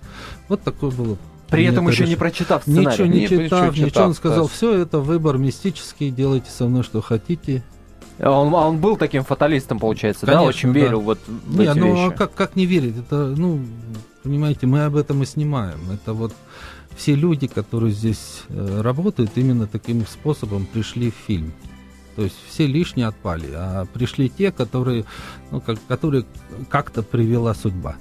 Вот 0.49 0.63
такое 0.63 0.91
было. 0.91 1.17
При 1.49 1.65
этом 1.65 1.87
принято 1.87 1.93
еще 1.93 2.03
не 2.03 2.11
решение. 2.11 2.17
прочитав 2.19 2.67
Ничего 2.67 2.93
сценарий. 2.93 3.13
не 3.15 3.21
Не 3.21 3.27
читав, 3.29 3.41
ничего 3.41 3.71
ничего, 3.71 3.89
читав, 3.89 4.07
он 4.07 4.15
сказал, 4.15 4.43
да. 4.45 4.49
все 4.53 4.75
это 4.75 4.99
выбор 4.99 5.39
мистический, 5.39 6.11
делайте 6.11 6.51
со 6.51 6.67
мной 6.67 6.83
что 6.83 7.01
хотите. 7.01 7.65
А 8.19 8.31
Он, 8.31 8.55
а 8.55 8.69
он 8.69 8.79
был 8.79 8.97
таким 8.97 9.25
фаталистом, 9.25 9.79
получается, 9.79 10.27
да? 10.27 10.33
Конечно, 10.33 10.49
Очень 10.49 10.73
да. 10.73 10.81
верил 10.81 11.01
вот 11.01 11.19
в 11.27 11.59
Не, 11.59 11.67
эти 11.67 11.79
ну 11.79 11.93
а 11.93 12.07
вещи. 12.07 12.17
как, 12.17 12.35
как 12.35 12.57
не 12.57 12.67
верить? 12.67 12.97
Это, 12.99 13.35
ну, 13.37 13.61
понимаете, 14.23 14.67
мы 14.67 14.85
об 14.85 14.97
этом 14.97 15.23
и 15.23 15.27
снимаем. 15.27 15.79
Это 15.93 16.13
вот 16.15 16.33
все 16.97 17.15
люди, 17.15 17.47
которые 17.47 17.93
здесь 17.93 18.43
э, 18.49 18.81
работают, 18.81 19.31
именно 19.37 19.67
таким 19.67 20.05
способом 20.07 20.67
пришли 20.67 21.11
в 21.11 21.15
фильм. 21.27 21.53
То 22.17 22.23
есть 22.25 22.37
все 22.49 22.67
лишние 22.67 23.07
отпали, 23.07 23.49
а 23.55 23.87
пришли 23.87 24.29
те, 24.29 24.51
которые, 24.51 25.05
ну, 25.53 25.61
как, 25.61 25.79
которые 25.87 26.25
как-то 26.69 27.05
привела 27.05 27.55
судьба 27.55 27.95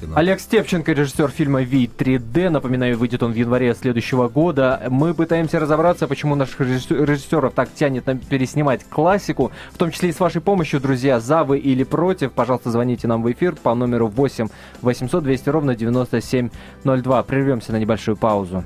кино. 0.00 0.16
Олег 0.16 0.40
Степченко, 0.40 0.92
режиссер 0.92 1.28
фильма 1.30 1.62
«Ви 1.62 1.86
3D». 1.86 2.50
Напоминаю, 2.50 2.98
выйдет 2.98 3.22
он 3.22 3.32
в 3.32 3.34
январе 3.36 3.74
следующего 3.74 4.28
года. 4.28 4.82
Мы 4.90 5.14
пытаемся 5.14 5.60
разобраться, 5.60 6.06
почему 6.06 6.34
наших 6.34 6.60
режиссеров 6.60 7.52
так 7.54 7.72
тянет 7.74 8.06
нам 8.06 8.18
переснимать 8.18 8.84
классику. 8.84 9.52
В 9.72 9.78
том 9.78 9.90
числе 9.90 10.10
и 10.10 10.12
с 10.12 10.20
вашей 10.20 10.40
помощью, 10.40 10.80
друзья, 10.80 11.20
за 11.20 11.44
вы 11.44 11.58
или 11.58 11.84
против. 11.84 12.32
Пожалуйста, 12.32 12.70
звоните 12.70 13.08
нам 13.08 13.22
в 13.22 13.32
эфир 13.32 13.54
по 13.56 13.74
номеру 13.74 14.08
8 14.08 14.48
800 14.82 15.24
200 15.24 15.48
ровно 15.48 15.74
9702. 15.74 17.22
Прервемся 17.22 17.72
на 17.72 17.76
небольшую 17.78 18.16
паузу. 18.16 18.64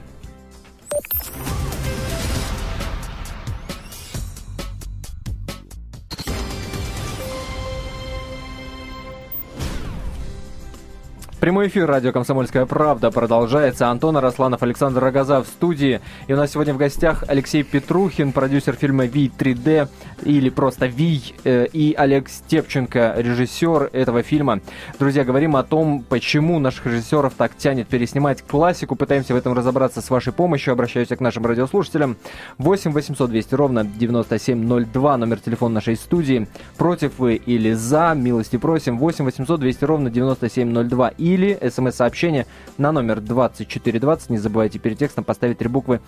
Прямой 11.41 11.69
эфир 11.69 11.87
радио 11.87 12.11
«Комсомольская 12.11 12.67
правда» 12.67 13.13
продолжается. 13.13 13.87
Антон 13.87 14.17
Арасланов, 14.17 14.61
Александр 14.65 15.01
Рогоза 15.01 15.41
в 15.41 15.47
студии. 15.47 16.01
И 16.27 16.33
у 16.33 16.37
нас 16.37 16.51
сегодня 16.51 16.75
в 16.75 16.79
гостях 16.79 17.23
Алексей 17.29 17.63
Петрухин, 17.63 18.33
продюсер 18.33 18.75
фильма 18.75 19.05
«Ви 19.05 19.31
3D» 19.39 19.89
или 20.25 20.51
просто 20.51 20.87
«Ви», 20.87 21.23
э, 21.45 21.67
и 21.73 21.95
Олег 21.97 22.29
Степченко, 22.29 23.15
режиссер 23.17 23.91
этого 23.93 24.25
фильма. 24.25 24.59
Друзья, 24.99 25.23
говорим 25.25 25.55
о 25.55 25.63
том, 25.63 26.05
почему 26.09 26.59
наших 26.59 26.87
режиссеров 26.87 27.35
так 27.35 27.57
тянет 27.57 27.87
переснимать 27.87 28.43
классику. 28.43 28.97
Пытаемся 28.97 29.33
в 29.33 29.37
этом 29.37 29.53
разобраться 29.53 30.01
с 30.01 30.11
вашей 30.11 30.33
помощью. 30.33 30.73
Обращаюсь 30.73 31.07
к 31.07 31.21
нашим 31.21 31.47
радиослушателям. 31.47 32.17
8 32.59 32.91
800 32.91 33.31
200 33.31 33.55
ровно 33.55 33.85
9702, 33.85 35.17
номер 35.17 35.39
телефона 35.39 35.77
нашей 35.77 35.95
студии. 35.95 36.49
Против 36.77 37.21
вы 37.21 37.37
или 37.37 37.75
за, 37.75 38.15
милости 38.17 38.57
просим. 38.57 38.99
8 38.99 39.25
800 39.25 39.61
200 39.61 39.85
ровно 39.85 40.11
9702. 40.11 41.13
Или 41.35 41.59
смс-сообщение 41.69 42.47
на 42.79 42.93
номер 42.93 43.21
2420. 43.21 44.31
Не 44.31 44.39
забывайте 44.39 44.79
перед 44.79 44.99
текстом 44.99 45.25
поставить 45.25 45.59
три 45.59 45.69
буквы 45.69 46.01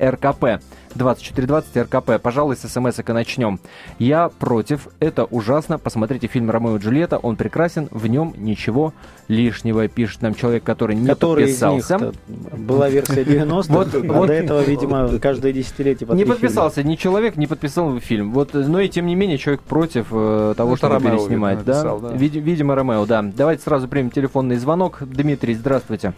РКП. 0.00 0.60
2420 0.94 1.76
РКП. 1.76 2.20
Пожалуй, 2.22 2.56
с 2.56 2.60
смс 2.68 2.98
и 2.98 3.12
начнем. 3.12 3.60
Я 3.98 4.28
против. 4.30 4.88
Это 5.00 5.24
ужасно. 5.24 5.78
Посмотрите 5.78 6.26
фильм 6.28 6.50
«Ромео 6.50 6.76
и 6.76 6.78
Джульетта». 6.78 7.18
Он 7.18 7.36
прекрасен. 7.36 7.88
В 7.90 8.06
нем 8.06 8.34
ничего 8.36 8.94
лишнего. 9.28 9.86
Пишет 9.88 10.22
нам 10.22 10.34
человек, 10.34 10.64
который 10.64 10.96
не 10.96 11.06
Который 11.06 11.44
подписался. 11.44 12.12
была 12.56 12.88
версия 12.88 13.24
90 13.24 13.72
Вот- 13.72 13.94
а 13.94 13.98
вот- 13.98 14.26
до 14.28 14.32
этого, 14.32 14.60
видимо, 14.62 15.18
каждое 15.18 15.52
десятилетие 15.52 16.08
Не 16.14 16.24
подписался 16.24 16.82
ни 16.82 16.96
человек, 16.96 17.36
не 17.36 17.46
подписал 17.46 17.98
фильм. 18.00 18.32
Вот, 18.32 18.54
но 18.54 18.80
и 18.80 18.88
тем 18.88 19.06
не 19.06 19.14
менее 19.14 19.38
человек 19.38 19.62
против 19.62 20.06
э, 20.10 20.54
того, 20.56 20.76
чтобы 20.76 20.94
Ромео, 20.94 21.18
переснимать. 21.18 21.64
да? 21.64 21.98
видимо, 22.14 22.74
Ромео, 22.74 23.06
да. 23.06 23.22
Давайте 23.22 23.62
сразу 23.62 23.88
примем 23.88 24.10
телефонный 24.10 24.56
звонок. 24.56 24.67
Дмитрий, 24.76 25.54
здравствуйте. 25.54 26.12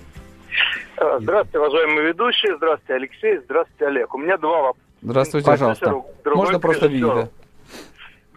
Э, 0.97 1.19
Здравствуйте, 1.21 1.59
уважаемые 1.59 2.09
ведущие. 2.09 2.57
Здравствуйте, 2.57 2.95
Алексей. 2.95 3.39
Здравствуйте, 3.45 3.87
Олег. 3.87 4.15
У 4.15 4.19
меня 4.19 4.37
два 4.37 4.63
вопроса. 4.63 4.87
Здравствуйте. 5.03 5.47
Пожалуйста. 5.47 6.03
Можно 6.27 6.61
просто 6.61 6.87
видео. 6.89 7.29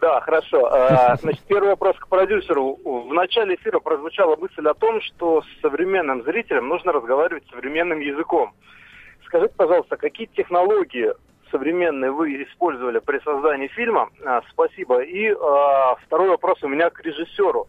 Да, 0.00 0.20
хорошо. 0.20 0.66
А, 0.66 1.16
Значит, 1.20 1.42
первый 1.46 1.70
вопрос 1.70 1.96
к 1.98 2.08
продюсеру. 2.08 2.78
В 2.84 3.12
начале 3.12 3.54
эфира 3.56 3.80
прозвучала 3.80 4.36
мысль 4.36 4.66
о 4.66 4.74
том, 4.74 5.00
что 5.00 5.42
с 5.42 5.60
современным 5.60 6.22
зрителем 6.24 6.68
нужно 6.68 6.92
разговаривать 6.92 7.44
современным 7.50 8.00
языком. 8.00 8.52
Скажите, 9.26 9.52
пожалуйста, 9.56 9.96
какие 9.96 10.26
технологии 10.26 11.12
современные 11.50 12.10
вы 12.10 12.42
использовали 12.44 12.98
при 12.98 13.18
создании 13.20 13.68
фильма? 13.68 14.08
А, 14.24 14.42
Спасибо. 14.50 15.02
И 15.02 15.34
второй 16.06 16.28
вопрос 16.28 16.62
у 16.62 16.68
меня 16.68 16.90
к 16.90 17.00
режиссеру. 17.00 17.68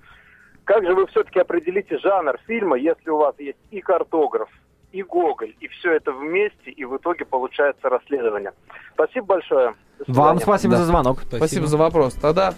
Как 0.66 0.84
же 0.84 0.94
вы 0.96 1.06
все-таки 1.08 1.40
определите 1.40 1.98
жанр 2.00 2.38
фильма, 2.48 2.78
если 2.78 3.10
у 3.12 3.18
вас 3.18 3.36
есть 3.40 3.58
и 3.72 3.82
картограф, 3.82 4.50
и 4.92 5.04
Гоголь, 5.04 5.54
и 5.60 5.68
все 5.68 5.94
это 5.94 6.12
вместе, 6.12 6.72
и 6.72 6.84
в 6.86 6.98
итоге 6.98 7.26
получается 7.26 7.88
расследование? 7.90 8.52
Спасибо 8.94 9.28
большое. 9.28 9.76
Вам 10.08 10.40
спасибо 10.40 10.74
Да. 10.74 10.80
за 10.80 10.86
звонок. 10.86 11.20
Спасибо 11.32 11.68
за 11.68 11.78
вопрос. 11.78 12.16
Тогда 12.16 12.56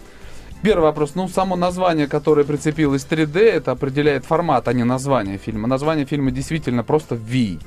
первый 0.63 0.83
вопрос. 0.83 1.15
Ну, 1.15 1.27
само 1.27 1.55
название, 1.57 2.07
которое 2.07 2.45
прицепилось 2.45 3.05
3D, 3.05 3.39
это 3.41 3.71
определяет 3.71 4.23
формат, 4.25 4.67
а 4.69 4.73
не 4.73 4.85
название 4.85 5.37
фильма. 5.37 5.67
Название 5.67 6.05
фильма 6.05 6.31
действительно 6.31 6.83
просто 6.83 7.15
V. 7.15 7.59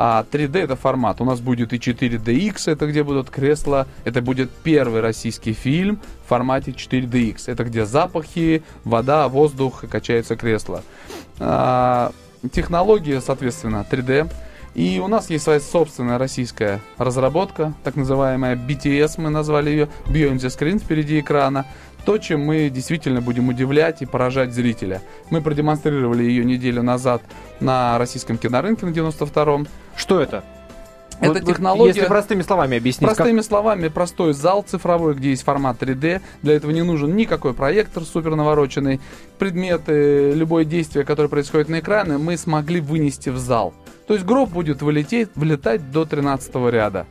А 0.00 0.24
3D 0.30 0.60
это 0.60 0.76
формат. 0.76 1.20
У 1.20 1.24
нас 1.24 1.40
будет 1.40 1.72
и 1.72 1.76
4DX, 1.76 2.70
это 2.70 2.86
где 2.86 3.02
будут 3.02 3.30
кресла. 3.30 3.88
Это 4.04 4.22
будет 4.22 4.48
первый 4.62 5.00
российский 5.00 5.52
фильм 5.52 5.98
в 6.24 6.28
формате 6.28 6.70
4DX. 6.70 7.42
Это 7.46 7.64
где 7.64 7.84
запахи, 7.84 8.62
вода, 8.84 9.28
воздух 9.28 9.82
и 9.82 9.86
качаются 9.88 10.36
кресла. 10.36 10.84
А, 11.40 12.12
технология, 12.52 13.20
соответственно, 13.20 13.84
3D. 13.90 14.30
И 14.74 15.00
у 15.00 15.08
нас 15.08 15.30
есть 15.30 15.42
своя 15.42 15.58
собственная 15.58 16.18
российская 16.18 16.80
разработка, 16.98 17.74
так 17.82 17.96
называемая 17.96 18.54
BTS, 18.54 19.20
мы 19.20 19.30
назвали 19.30 19.70
ее, 19.70 19.88
Beyond 20.06 20.36
the 20.36 20.46
Screen, 20.46 20.78
впереди 20.78 21.18
экрана. 21.18 21.66
То, 22.04 22.16
чем 22.18 22.44
мы 22.44 22.70
действительно 22.70 23.20
будем 23.20 23.48
удивлять 23.48 24.02
и 24.02 24.06
поражать 24.06 24.52
зрителя. 24.54 25.02
Мы 25.30 25.42
продемонстрировали 25.42 26.22
ее 26.22 26.44
неделю 26.44 26.84
назад 26.84 27.22
на 27.58 27.98
российском 27.98 28.38
кинорынке 28.38 28.86
на 28.86 28.90
92-м. 28.90 29.66
Что 29.98 30.20
это? 30.20 30.42
Это 31.20 31.32
Вот- 31.32 31.44
технология- 31.44 31.88
Если 31.94 32.06
простыми 32.06 32.42
словами 32.42 32.76
объяснить. 32.76 33.08
как- 33.08 33.16
Простыми 33.16 33.40
словами, 33.40 33.88
простой 33.88 34.32
зал 34.34 34.62
цифровой, 34.66 35.14
где 35.14 35.30
есть 35.30 35.42
формат 35.42 35.76
3D. 35.82 36.20
Для 36.42 36.54
этого 36.54 36.70
не 36.70 36.82
нужен 36.82 37.16
никакой 37.16 37.54
проектор 37.54 38.04
супер 38.04 38.36
навороченный. 38.36 39.00
Предметы, 39.36 40.32
любое 40.32 40.64
действие, 40.64 41.04
которое 41.04 41.28
происходит 41.28 41.68
на 41.68 41.80
экране, 41.80 42.18
мы 42.18 42.36
смогли 42.36 42.80
вынести 42.80 43.30
в 43.30 43.38
зал. 43.38 43.74
То 44.06 44.14
есть 44.14 44.24
гроб 44.24 44.50
будет 44.50 44.80
вылететь, 44.80 45.30
вылетать 45.34 45.90
до 45.90 46.04
13 46.04 46.70
ряда. 46.70 47.06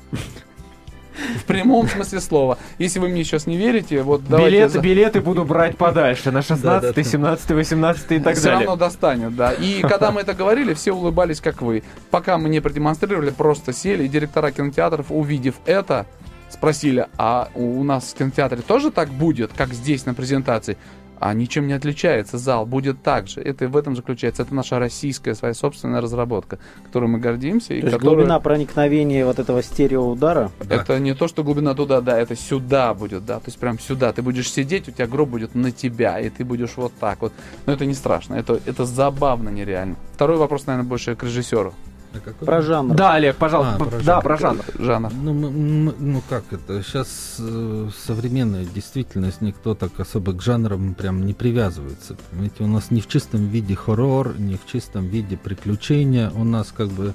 В 1.39 1.45
прямом 1.45 1.87
смысле 1.87 2.19
слова. 2.21 2.57
Если 2.77 2.99
вы 2.99 3.09
мне 3.09 3.23
сейчас 3.23 3.47
не 3.47 3.57
верите, 3.57 4.01
вот 4.03 4.21
давайте... 4.27 4.57
Билеты, 4.57 4.73
за- 4.73 4.79
билеты 4.79 5.21
буду 5.21 5.43
брать 5.45 5.77
подальше. 5.77 6.31
На 6.31 6.41
16, 6.41 6.63
Да-да-да. 6.63 7.03
17, 7.03 7.51
18 7.51 8.11
и 8.11 8.19
так 8.19 8.35
все 8.35 8.43
далее. 8.45 8.59
равно 8.67 8.75
достанет, 8.75 9.35
да. 9.35 9.53
И 9.53 9.81
когда 9.87 10.11
мы 10.11 10.21
это 10.21 10.33
говорили, 10.33 10.73
все 10.73 10.91
улыбались, 10.91 11.41
как 11.41 11.61
вы. 11.61 11.83
Пока 12.11 12.37
мы 12.37 12.49
не 12.49 12.59
продемонстрировали, 12.59 13.31
просто 13.31 13.73
сели, 13.73 14.03
и 14.05 14.07
директора 14.07 14.51
кинотеатров, 14.51 15.07
увидев 15.09 15.55
это, 15.65 16.05
спросили, 16.49 17.07
а 17.17 17.49
у 17.55 17.83
нас 17.83 18.13
в 18.13 18.17
кинотеатре 18.17 18.61
тоже 18.61 18.91
так 18.91 19.09
будет, 19.09 19.51
как 19.55 19.73
здесь 19.73 20.05
на 20.05 20.13
презентации? 20.13 20.77
А 21.19 21.33
ничем 21.33 21.67
не 21.67 21.73
отличается, 21.73 22.37
зал 22.37 22.65
будет 22.65 23.01
так 23.01 23.27
же. 23.27 23.41
Это 23.41 23.67
в 23.67 23.75
этом 23.75 23.95
заключается. 23.95 24.43
Это 24.43 24.53
наша 24.53 24.79
российская, 24.79 25.33
своя 25.35 25.53
собственная 25.53 26.01
разработка, 26.01 26.59
которой 26.85 27.07
мы 27.07 27.19
гордимся. 27.19 27.73
И 27.73 27.81
То 27.81 27.87
есть 27.87 27.97
которая- 27.97 28.17
глубина 28.17 28.39
проникновения 28.39 29.25
вот 29.25 29.39
этого 29.39 29.63
стереоудара. 29.63 30.51
Это 30.69 30.99
не 30.99 31.13
то, 31.13 31.27
что 31.27 31.43
глубина 31.43 31.73
туда, 31.73 32.01
да, 32.01 32.19
это 32.19 32.35
сюда 32.35 32.93
будет, 32.93 33.25
да, 33.25 33.35
то 33.39 33.47
есть 33.47 33.57
прям 33.57 33.79
сюда. 33.79 34.13
Ты 34.13 34.21
будешь 34.21 34.51
сидеть, 34.51 34.87
у 34.87 34.91
тебя 34.91 35.07
гроб 35.07 35.29
будет 35.29 35.55
на 35.55 35.71
тебя, 35.71 36.19
и 36.19 36.29
ты 36.29 36.43
будешь 36.45 36.77
вот 36.77 36.93
так 36.99 37.21
вот. 37.21 37.33
Но 37.65 37.73
это 37.73 37.85
не 37.85 37.93
страшно, 37.93 38.35
это, 38.35 38.59
это 38.65 38.85
забавно 38.85 39.49
нереально. 39.49 39.95
Второй 40.13 40.37
вопрос, 40.37 40.65
наверное, 40.67 40.87
больше 40.87 41.15
к 41.15 41.23
режиссеру. 41.23 41.73
А 42.13 42.19
какой? 42.19 42.45
Про 42.45 42.61
жанр. 42.61 42.95
Да, 42.95 43.13
Олег, 43.13 43.35
пожалуйста. 43.35 43.75
А, 43.75 43.77
про 43.77 43.89
да, 43.89 44.03
жанр. 44.03 44.23
про 44.23 44.37
жанр. 44.37 44.63
Жанр. 44.79 45.11
Ну, 45.13 45.93
ну 45.97 46.23
как 46.29 46.43
это? 46.51 46.81
Сейчас 46.83 47.35
э, 47.39 47.89
современная 48.05 48.65
действительность 48.65 49.41
никто 49.41 49.75
так 49.75 49.99
особо 49.99 50.33
к 50.33 50.41
жанрам 50.41 50.93
прям 50.95 51.25
не 51.25 51.33
привязывается. 51.33 52.15
Понимаете, 52.31 52.63
у 52.63 52.67
нас 52.67 52.91
не 52.91 53.01
в 53.01 53.07
чистом 53.07 53.47
виде 53.47 53.75
хоррор, 53.75 54.39
не 54.39 54.55
в 54.55 54.65
чистом 54.65 55.07
виде 55.07 55.37
приключения. 55.37 56.31
У 56.31 56.43
нас 56.43 56.73
как 56.75 56.89
бы 56.89 57.13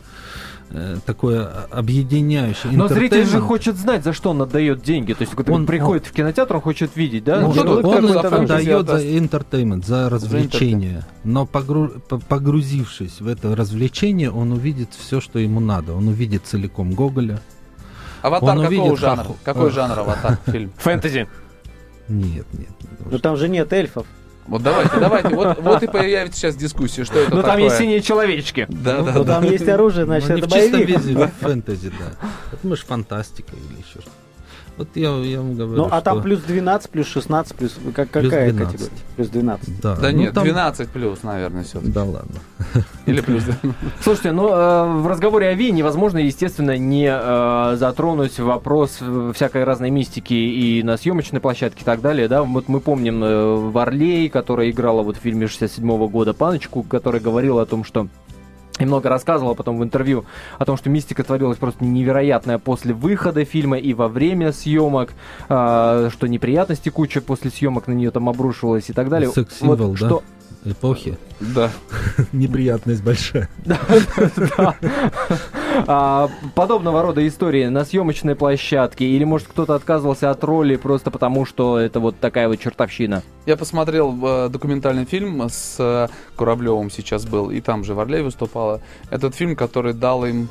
такое 1.07 1.43
а- 1.45 1.67
объединяющее. 1.71 2.73
Но 2.73 2.89
зритель 2.89 3.25
же 3.27 3.41
хочет 3.41 3.77
знать, 3.77 4.05
за 4.05 4.13
что 4.13 4.31
он 4.31 4.43
отдает 4.43 4.83
деньги. 4.83 5.13
То 5.13 5.23
есть, 5.23 5.35
он 5.37 5.51
Он- 5.55 5.67
приходит 5.67 6.07
в 6.07 6.13
кинотеатр, 6.13 6.57
он 6.57 6.61
хочет 6.63 6.97
видеть, 6.97 7.25
да? 7.25 7.41
Ну, 7.41 7.53
Ну, 7.55 7.63
он 7.89 8.07
это 8.07 8.31
фэнтези 8.31 8.71
отдает 8.71 8.87
за 8.89 8.99
entertainment, 9.07 9.85
за 9.85 10.09
развлечение. 10.09 11.05
Но 11.25 11.45
погру- 11.45 12.01
по- 12.09 12.19
погрузившись 12.19 13.21
в 13.21 13.27
это 13.29 13.55
развлечение, 13.55 14.31
он 14.31 14.53
увидит 14.53 14.89
все, 14.99 15.21
что 15.21 15.39
ему 15.39 15.61
надо. 15.61 15.95
Он 15.95 16.09
увидит 16.09 16.43
целиком 16.47 16.93
Гоголя. 16.93 17.41
Аватар 18.23 18.57
Он 18.57 18.63
какого 18.65 18.83
увидит 18.83 18.99
жанра? 19.01 19.23
хоху. 19.25 19.37
Какой 19.45 19.65
Ой. 19.67 19.71
жанр 19.73 19.99
аватар 19.99 20.39
фильм? 20.47 20.73
Фэнтези. 20.77 21.27
Нет, 22.09 22.47
нет. 22.53 22.69
Но 23.11 23.19
там 23.19 23.37
же 23.37 23.49
нет 23.49 23.73
эльфов. 23.73 24.07
Вот 24.47 24.63
давайте, 24.63 24.99
давайте. 24.99 25.29
Вот, 25.29 25.59
вот 25.61 25.83
и 25.83 25.87
появится 25.87 26.39
сейчас 26.41 26.57
дискуссия, 26.57 27.05
что 27.05 27.19
это 27.21 27.31
Ну, 27.35 27.43
там 27.43 27.51
такое. 27.53 27.65
есть 27.65 27.79
синие 27.79 28.01
человечки. 28.03 28.67
Да, 28.69 29.03
да, 29.03 29.13
Но 29.13 29.25
да. 29.25 29.35
там 29.41 29.45
есть 29.51 29.69
оружие, 29.69 30.05
значит, 30.05 30.29
Ну, 30.31 30.35
не 30.37 30.41
это 30.43 30.51
в 30.51 30.53
чистом 30.53 30.81
боевик. 30.81 31.01
виде 31.01 31.31
фэнтези, 31.41 31.89
да. 31.91 32.29
Это, 32.53 32.67
может, 32.67 32.85
фантастика 32.87 33.53
или 33.55 33.79
еще 33.79 34.01
что-то. 34.01 34.11
Вот 34.79 34.89
я, 34.95 35.11
я 35.19 35.39
вам 35.39 35.55
говорю, 35.55 35.83
Ну, 35.83 35.89
а 35.91 36.01
там 36.01 36.23
плюс 36.23 36.41
12, 36.41 36.91
плюс 36.91 37.07
16, 37.07 37.55
плюс... 37.55 37.77
Как, 37.95 38.09
Плюс 38.09 38.31
какая 38.31 38.53
12. 38.53 38.73
категория? 38.73 39.03
Плюс 39.17 39.29
12. 39.29 39.81
Да, 39.81 39.97
Да 39.97 40.11
ну, 40.11 40.17
нет, 40.19 40.35
там- 40.35 40.45
12 40.45 40.89
плюс, 40.89 41.23
наверное, 41.23 41.63
все. 41.63 41.79
Да 41.83 42.05
ладно. 42.05 42.41
Или 43.07 43.21
плюс. 43.21 43.45
Слушайте, 44.01 44.33
ну 44.33 44.49
э, 44.49 45.01
в 45.03 45.07
разговоре 45.07 45.49
о 45.49 45.55
Ви 45.55 45.73
невозможно, 45.73 46.19
естественно, 46.19 46.79
не 46.79 47.07
э, 47.07 47.77
затронуть 47.77 48.39
вопрос 48.39 48.99
э, 49.01 49.33
всякой 49.35 49.65
разной 49.65 49.91
мистики 49.91 50.33
и 50.35 50.83
на 50.83 50.97
съемочной 50.97 51.41
площадке 51.41 51.83
и 51.83 51.85
так 51.85 52.01
далее, 52.01 52.27
да. 52.29 52.43
Вот 52.43 52.69
мы 52.69 52.81
помним 52.81 53.23
э, 53.23 53.71
Варлей, 53.71 54.31
которая 54.31 54.71
играла 54.71 55.03
вот 55.03 55.17
в 55.19 55.21
фильме 55.21 55.49
67 55.49 56.09
года 56.09 56.33
Паночку, 56.33 56.83
которая 56.83 57.21
говорила 57.21 57.63
о 57.63 57.67
том, 57.67 57.85
что 57.85 58.09
и 58.79 58.85
много 58.85 59.09
рассказывала 59.09 59.55
потом 59.55 59.79
в 59.79 59.83
интервью 59.85 60.25
о 60.59 60.65
том, 60.65 60.77
что 60.77 60.89
мистика 60.91 61.23
творилась 61.23 61.59
просто 61.59 61.85
невероятная 61.85 62.59
после 62.59 62.95
выхода 62.95 63.45
фильма 63.45 63.79
и 63.79 63.93
во 63.95 64.09
время 64.09 64.53
съемок, 64.53 65.13
а, 65.49 66.09
что 66.11 66.27
неприятности 66.27 66.89
куча 66.89 67.21
после 67.21 67.51
съемок 67.51 67.87
на 67.87 67.93
нее 67.93 68.11
там 68.11 68.29
обрушивалась 68.29 68.89
и 68.89 68.93
так 68.93 69.09
далее. 69.09 69.31
Секс-символ, 69.31 69.77
Вот 69.77 69.91
да? 69.93 69.97
что- 69.97 70.23
Эпохи. 70.65 71.19
Да. 71.41 71.71
Неприятность 72.33 73.03
большая. 73.03 73.49
Да. 73.65 74.77
А, 75.87 76.29
Подобного 76.55 77.03
рода 77.03 77.27
истории 77.27 77.67
на 77.67 77.85
съемочной 77.85 78.37
площадке 78.37 79.07
или, 79.07 79.25
может, 79.25 79.49
кто-то 79.49 79.75
отказывался 79.75 80.31
от 80.31 80.45
роли 80.45 80.77
просто 80.77 81.11
потому, 81.11 81.47
что 81.47 81.79
это 81.79 81.99
вот 81.99 82.19
такая 82.21 82.49
вот 82.49 82.61
чертовщина? 82.61 83.23
Я 83.47 83.57
посмотрел 83.57 84.17
э, 84.23 84.49
документальный 84.51 85.05
фильм 85.05 85.43
с 85.49 85.77
э, 85.79 86.09
Куравлевым 86.37 86.91
сейчас 86.91 87.25
был, 87.27 87.51
и 87.51 87.61
там 87.61 87.85
же 87.85 87.95
Варлей 87.95 88.23
выступала. 88.23 88.81
Этот 89.11 89.35
фильм, 89.35 89.57
который 89.57 89.95
дал 89.95 90.25
им 90.25 90.49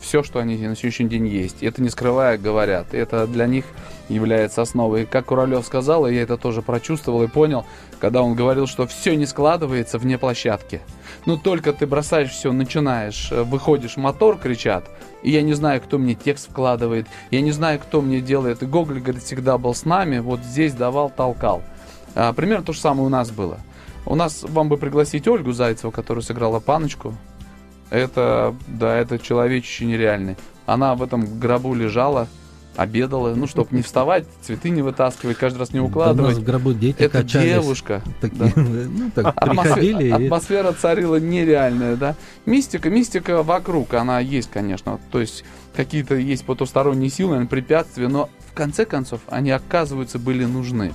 все, 0.00 0.22
что 0.22 0.38
они 0.38 0.56
на 0.56 0.76
сегодняшний 0.76 1.08
день 1.08 1.26
есть. 1.26 1.62
Это 1.62 1.82
не 1.82 1.88
скрывая 1.88 2.38
говорят. 2.38 2.94
Это 2.94 3.26
для 3.26 3.46
них 3.46 3.64
является 4.08 4.62
основой. 4.62 5.02
И 5.02 5.06
как 5.06 5.26
Куравлев 5.26 5.66
сказал, 5.66 6.06
и 6.06 6.14
я 6.14 6.22
это 6.22 6.36
тоже 6.36 6.62
прочувствовал 6.62 7.22
и 7.22 7.28
понял, 7.28 7.64
когда 7.98 8.22
он 8.22 8.34
говорил, 8.34 8.66
что 8.66 8.86
все 8.86 9.16
не 9.16 9.26
складывается 9.26 9.98
вне 9.98 10.18
площадки. 10.18 10.80
Ну, 11.24 11.36
только 11.36 11.72
ты 11.72 11.86
бросаешь 11.86 12.30
все, 12.30 12.52
начинаешь, 12.52 13.30
э, 13.32 13.42
выходишь, 13.42 13.96
мотор 13.96 14.38
кричат, 14.38 14.88
и 15.22 15.30
я 15.30 15.42
не 15.42 15.54
знаю, 15.54 15.80
кто 15.80 15.98
мне 15.98 16.14
текст 16.14 16.50
вкладывает, 16.50 17.06
я 17.30 17.40
не 17.40 17.52
знаю, 17.52 17.80
кто 17.80 18.00
мне 18.00 18.20
делает. 18.20 18.62
И 18.62 18.66
Гоголь, 18.66 19.00
говорит, 19.00 19.22
всегда 19.22 19.58
был 19.58 19.74
с 19.74 19.84
нами, 19.84 20.18
вот 20.18 20.40
здесь 20.40 20.72
давал, 20.72 21.10
толкал. 21.10 21.62
А, 22.14 22.32
примерно 22.32 22.64
то 22.64 22.72
же 22.72 22.80
самое 22.80 23.06
у 23.06 23.10
нас 23.10 23.30
было. 23.30 23.58
У 24.04 24.14
нас 24.14 24.44
вам 24.44 24.68
бы 24.68 24.76
пригласить 24.76 25.26
Ольгу 25.26 25.52
Зайцеву, 25.52 25.90
которая 25.90 26.22
сыграла 26.22 26.60
Паночку. 26.60 27.14
Это, 27.90 28.54
да, 28.66 28.96
это 28.96 29.18
человечище 29.18 29.86
нереальный. 29.86 30.36
Она 30.66 30.94
в 30.94 31.02
этом 31.02 31.38
гробу 31.38 31.74
лежала, 31.74 32.26
обедала, 32.76 33.34
ну, 33.34 33.46
чтобы 33.46 33.74
не 33.74 33.82
вставать, 33.82 34.26
цветы 34.42 34.70
не 34.70 34.82
вытаскивать, 34.82 35.38
каждый 35.38 35.58
раз 35.58 35.72
не 35.72 35.78
Да 35.78 35.84
у 35.84 35.86
нас 35.86 35.90
укладывать. 35.90 36.36
в 36.36 36.42
гробу 36.44 36.72
дети 36.74 36.96
Это 36.98 37.22
качались. 37.22 37.52
девушка. 37.52 38.02
Такие, 38.20 38.38
да. 38.44 38.52
ну, 38.60 39.10
так, 39.14 39.26
Атмосфера, 39.36 39.74
приходили 39.74 40.04
и... 40.04 40.10
атмосфера 40.10 40.72
царила 40.72 41.16
нереальная, 41.16 41.96
да. 41.96 42.16
Мистика, 42.44 42.90
мистика 42.90 43.42
вокруг, 43.42 43.94
она 43.94 44.20
есть, 44.20 44.50
конечно. 44.50 44.98
То 45.10 45.20
есть 45.20 45.44
какие-то 45.74 46.16
есть 46.16 46.44
потусторонние 46.44 47.10
силы, 47.10 47.30
наверное, 47.30 47.48
препятствия, 47.48 48.08
но 48.08 48.28
в 48.50 48.52
конце 48.52 48.84
концов 48.84 49.20
они, 49.28 49.50
оказывается, 49.50 50.18
были 50.18 50.44
нужны 50.44 50.92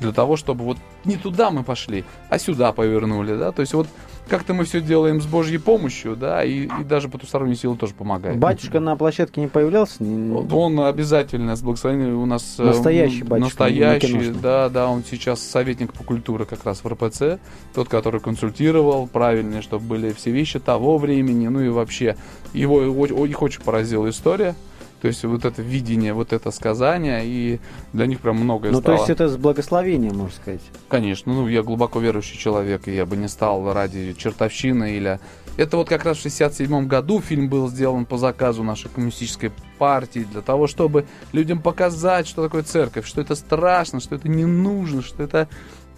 для 0.00 0.12
того, 0.12 0.36
чтобы 0.36 0.64
вот 0.64 0.78
не 1.04 1.16
туда 1.16 1.50
мы 1.50 1.62
пошли, 1.62 2.04
а 2.28 2.38
сюда 2.38 2.72
повернули, 2.72 3.36
да. 3.36 3.52
То 3.52 3.60
есть 3.60 3.72
вот 3.72 3.88
как-то 4.28 4.54
мы 4.54 4.64
все 4.64 4.80
делаем 4.80 5.20
с 5.20 5.26
Божьей 5.26 5.58
помощью, 5.58 6.16
да, 6.16 6.44
и, 6.44 6.64
и 6.66 6.84
даже 6.84 7.08
потусторонние 7.08 7.56
силы 7.56 7.76
тоже 7.76 7.94
помогают. 7.94 8.38
Батюшка 8.38 8.80
на 8.80 8.96
площадке 8.96 9.40
не 9.40 9.46
появлялся? 9.48 10.02
Он 10.02 10.80
обязательно 10.80 11.56
с 11.56 11.62
благословением 11.62 12.18
у 12.18 12.26
нас... 12.26 12.56
э, 12.58 12.64
Настоящий 12.64 13.22
батюшка, 13.22 13.38
Настоящий, 13.64 14.30
да, 14.42 14.68
да, 14.68 14.88
он 14.88 15.04
сейчас 15.08 15.40
советник 15.40 15.92
по 15.92 16.04
культуре 16.04 16.44
как 16.44 16.64
раз 16.64 16.82
в 16.82 16.88
РПЦ, 16.88 17.38
тот, 17.74 17.88
который 17.88 18.20
консультировал 18.20 19.06
правильно, 19.06 19.62
чтобы 19.62 19.84
были 19.86 20.12
все 20.12 20.30
вещи 20.30 20.58
того 20.58 20.98
времени, 20.98 21.48
ну 21.48 21.60
и 21.60 21.68
вообще. 21.68 22.16
Его 22.52 22.76
о- 22.78 23.26
их 23.26 23.42
очень 23.42 23.62
поразила 23.62 24.08
история, 24.10 24.54
то 25.00 25.08
есть 25.08 25.24
вот 25.24 25.44
это 25.44 25.62
видение, 25.62 26.14
вот 26.14 26.32
это 26.32 26.50
сказание, 26.50 27.22
и 27.24 27.60
для 27.92 28.06
них 28.06 28.20
прям 28.20 28.36
многое 28.36 28.72
Ну, 28.72 28.78
то 28.78 28.82
стало. 28.82 28.96
есть 28.96 29.10
это 29.10 29.28
с 29.28 29.36
благословения, 29.36 30.10
можно 30.10 30.34
сказать. 30.34 30.62
Конечно, 30.88 31.32
ну 31.32 31.48
я 31.48 31.62
глубоко 31.62 32.00
верующий 32.00 32.38
человек, 32.38 32.88
и 32.88 32.94
я 32.94 33.04
бы 33.04 33.16
не 33.16 33.28
стал 33.28 33.72
ради 33.72 34.14
чертовщины 34.14 34.96
или... 34.96 35.20
Это 35.56 35.78
вот 35.78 35.88
как 35.88 36.04
раз 36.04 36.18
в 36.18 36.22
67 36.22 36.86
году 36.86 37.20
фильм 37.20 37.48
был 37.48 37.68
сделан 37.68 38.04
по 38.04 38.18
заказу 38.18 38.62
нашей 38.62 38.90
коммунистической 38.90 39.52
партии 39.78 40.26
для 40.30 40.42
того, 40.42 40.66
чтобы 40.66 41.06
людям 41.32 41.60
показать, 41.60 42.26
что 42.26 42.42
такое 42.42 42.62
церковь, 42.62 43.06
что 43.06 43.22
это 43.22 43.34
страшно, 43.34 44.00
что 44.00 44.16
это 44.16 44.28
не 44.28 44.44
нужно, 44.44 45.02
что 45.02 45.22
это 45.22 45.48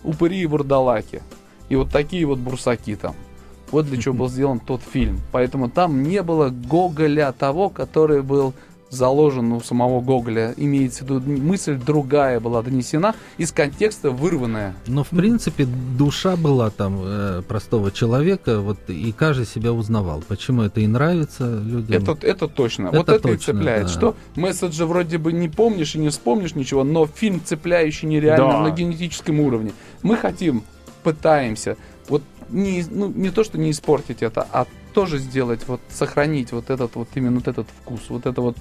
упыри 0.05 0.41
и 0.41 0.47
вурдалаки. 0.47 1.23
И 1.69 1.77
вот 1.77 1.91
такие 1.91 2.25
вот 2.25 2.39
бурсаки 2.39 2.95
там. 2.97 3.15
Вот 3.71 3.87
для 3.87 4.01
чего 4.01 4.15
был 4.15 4.29
сделан 4.29 4.61
тот 4.61 4.81
фильм. 4.83 5.21
Поэтому 5.33 5.69
там 5.69 6.03
не 6.03 6.23
было 6.23 6.51
Гоголя 6.51 7.33
того, 7.33 7.69
который 7.69 8.23
был 8.23 8.55
заложен 8.91 9.53
у 9.53 9.61
самого 9.61 10.01
Гоголя. 10.01 10.55
Имеется 10.57 11.05
в 11.05 11.11
виду 11.11 11.21
мысль 11.21 11.77
другая 11.77 12.41
была 12.41 12.63
донесена, 12.63 13.15
из 13.37 13.53
контекста 13.53 14.11
вырванная. 14.11 14.75
Но 14.87 15.05
в 15.05 15.09
принципе 15.11 15.67
душа 15.97 16.37
была 16.37 16.71
там 16.71 17.01
э, 17.03 17.43
простого 17.47 17.91
человека, 17.91 18.61
вот 18.61 18.79
и 18.89 19.13
каждый 19.13 19.47
себя 19.47 19.73
узнавал. 19.73 20.23
Почему 20.27 20.63
это 20.63 20.81
и 20.81 20.87
нравится 20.87 21.61
людям? 21.63 22.03
Это, 22.03 22.27
это 22.27 22.49
точно. 22.49 22.89
Это 22.89 22.97
вот 22.99 23.09
это 23.09 23.29
и 23.29 23.33
точно, 23.33 23.55
цепляет. 23.55 23.83
да. 23.85 23.89
Что 23.89 24.17
месседжи 24.37 24.87
вроде 24.87 25.19
бы 25.19 25.33
не 25.33 25.49
помнишь 25.49 25.95
и 25.95 25.99
не 25.99 26.09
вспомнишь 26.09 26.55
ничего, 26.55 26.85
но 26.85 27.07
фильм 27.07 27.43
цепляющий 27.45 28.09
нереально 28.09 28.53
Да. 28.53 28.61
на 28.61 28.71
генетическом 28.71 29.41
уровне. 29.41 29.73
Мы 30.03 30.17
хотим, 30.17 30.63
пытаемся, 31.03 31.77
вот 32.09 32.23
не, 32.49 32.85
ну, 32.91 33.09
не 33.09 33.31
то, 33.31 33.45
что 33.45 33.59
не 33.59 33.71
испортить 33.71 34.23
это, 34.23 34.47
а 34.53 34.67
тоже 34.95 35.19
сделать, 35.19 35.61
вот 35.67 35.81
сохранить 35.91 36.53
вот 36.53 36.71
этот 36.71 36.97
вот 36.97 37.09
именно 37.15 37.37
вот 37.37 37.49
этот 37.49 37.67
вкус, 37.83 38.01
вот 38.09 38.27
это 38.27 38.41
вот, 38.41 38.57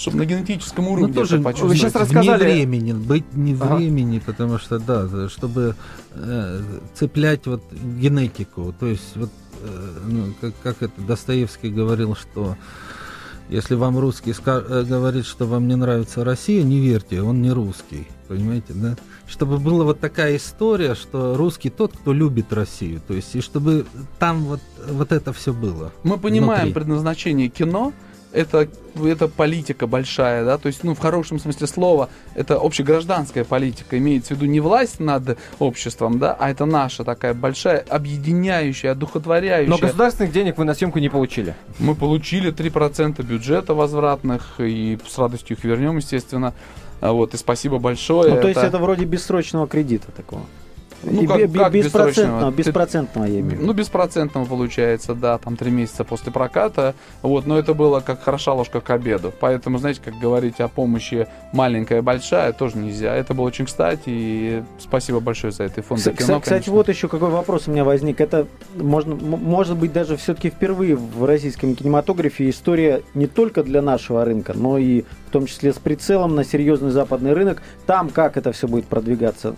чтобы 0.00 0.18
на 0.18 0.24
генетическом 0.24 0.84
Ну, 0.86 0.92
уровне 0.92 1.12
тоже 1.14 1.36
это 1.36 1.44
почувствовать. 1.44 1.72
Вы 1.80 1.88
сейчас 1.90 2.08
вне 2.08 2.20
рассказали- 2.20 2.42
времени, 2.52 2.92
быть 2.92 3.24
не 3.34 3.54
Ага. 3.54 3.76
времени, 3.76 4.18
потому 4.24 4.58
что, 4.58 4.78
да, 4.78 5.28
чтобы 5.28 5.76
э, 6.14 6.62
цеплять 6.94 7.46
вот 7.46 7.62
генетику, 7.72 8.74
то 8.78 8.86
есть 8.86 9.16
вот, 9.16 9.30
э, 9.62 9.98
ну, 10.06 10.34
как, 10.40 10.52
как 10.62 10.82
это 10.82 11.00
Достоевский 11.02 11.70
говорил, 11.70 12.16
что 12.16 12.56
если 13.48 13.74
вам 13.74 13.98
русский 13.98 14.32
э, 14.46 14.84
говорит, 14.88 15.26
что 15.26 15.44
вам 15.46 15.66
не 15.68 15.76
нравится 15.76 16.24
Россия, 16.24 16.62
не 16.62 16.78
верьте, 16.78 17.20
он 17.22 17.42
не 17.42 17.50
русский, 17.52 18.06
понимаете, 18.28 18.72
да? 18.74 18.96
Чтобы 19.28 19.58
была 19.58 19.84
вот 19.84 20.00
такая 20.00 20.36
история, 20.36 20.94
что 20.94 21.36
русский 21.36 21.70
тот, 21.70 21.92
кто 21.96 22.12
любит 22.12 22.52
Россию, 22.52 23.00
то 23.06 23.14
есть 23.14 23.34
и 23.36 23.40
чтобы 23.40 23.86
там 24.18 24.44
вот, 24.44 24.60
вот 24.88 25.12
это 25.12 25.32
все 25.32 25.52
было. 25.52 25.92
Мы 26.04 26.16
понимаем 26.18 26.62
внутри. 26.62 26.74
предназначение 26.74 27.48
кино, 27.48 27.92
это, 28.32 28.68
это 29.02 29.28
политика 29.28 29.86
большая, 29.86 30.44
да, 30.44 30.58
то 30.58 30.68
есть, 30.68 30.84
ну, 30.84 30.94
в 30.94 30.98
хорошем 30.98 31.38
смысле 31.38 31.66
слова, 31.66 32.08
это 32.34 32.56
общегражданская 32.56 33.44
политика, 33.44 33.98
имеется 33.98 34.34
в 34.34 34.36
виду 34.38 34.46
не 34.46 34.60
власть 34.60 35.00
над 35.00 35.38
обществом, 35.58 36.18
да, 36.18 36.36
а 36.38 36.50
это 36.50 36.64
наша 36.64 37.04
такая 37.04 37.34
большая, 37.34 37.84
объединяющая, 37.88 38.92
одухотворяющая. 38.92 39.70
Но 39.70 39.78
государственных 39.78 40.32
денег 40.32 40.58
вы 40.58 40.64
на 40.64 40.74
съемку 40.74 40.98
не 40.98 41.08
получили. 41.08 41.54
Мы 41.78 41.94
получили 41.94 42.52
3% 42.52 43.22
бюджета 43.22 43.74
возвратных, 43.74 44.54
и 44.58 44.98
с 45.06 45.18
радостью 45.18 45.56
их 45.56 45.64
вернем, 45.64 45.96
естественно. 45.96 46.54
Вот, 47.00 47.32
и 47.34 47.36
спасибо 47.36 47.78
большое. 47.78 48.34
Ну, 48.34 48.40
то 48.40 48.48
есть 48.48 48.60
это 48.60 48.78
вроде 48.78 49.04
бессрочного 49.06 49.66
кредита 49.66 50.12
такого. 50.12 50.42
Ну, 51.02 51.22
И 51.22 51.26
как- 51.26 51.48
бе- 51.50 51.58
как 51.58 51.72
беспроцентного, 51.72 52.50
беспроцентного, 52.50 53.24
я 53.24 53.40
имею 53.40 53.46
в 53.46 53.52
виду. 53.54 53.66
Ну, 53.66 53.72
беспроцентного 53.72 54.44
получается, 54.44 55.14
да, 55.14 55.38
там 55.38 55.56
три 55.56 55.70
месяца 55.70 56.04
после 56.04 56.30
проката. 56.30 56.94
Вот, 57.22 57.46
но 57.46 57.58
это 57.58 57.72
было 57.74 58.00
как 58.00 58.22
хороша 58.22 58.52
ложка 58.52 58.80
к 58.80 58.90
обеду. 58.90 59.32
Поэтому, 59.40 59.78
знаете, 59.78 60.00
как 60.04 60.14
говорить 60.18 60.60
о 60.60 60.68
помощи 60.68 61.26
маленькая, 61.52 62.02
большая, 62.02 62.52
тоже 62.52 62.76
нельзя. 62.76 63.14
Это 63.14 63.32
было 63.34 63.46
очень 63.46 63.64
кстати, 63.66 64.02
и 64.06 64.62
спасибо 64.78 65.20
большое 65.20 65.52
за 65.52 65.64
это. 65.64 65.80
И 65.80 65.84
фонд 65.84 66.00
Кс- 66.00 66.04
кино, 66.16 66.40
Кстати, 66.40 66.48
конечно. 66.48 66.72
вот 66.74 66.88
еще 66.88 67.08
какой 67.08 67.30
вопрос 67.30 67.66
у 67.66 67.70
меня 67.70 67.84
возник. 67.84 68.20
Это 68.20 68.46
можно, 68.76 69.14
может 69.14 69.76
быть 69.76 69.92
даже 69.92 70.16
все-таки 70.16 70.50
впервые 70.50 70.96
в 70.96 71.24
российском 71.24 71.74
кинематографе 71.74 72.50
история 72.50 73.02
не 73.14 73.26
только 73.26 73.62
для 73.62 73.80
нашего 73.80 74.24
рынка, 74.24 74.52
но 74.54 74.76
и 74.78 75.04
в 75.28 75.32
том 75.32 75.46
числе 75.46 75.72
с 75.72 75.76
прицелом 75.76 76.34
на 76.34 76.44
серьезный 76.44 76.90
западный 76.90 77.32
рынок. 77.32 77.62
Там 77.86 78.08
как 78.10 78.36
это 78.36 78.52
все 78.52 78.66
будет 78.68 78.86
продвигаться? 78.86 79.54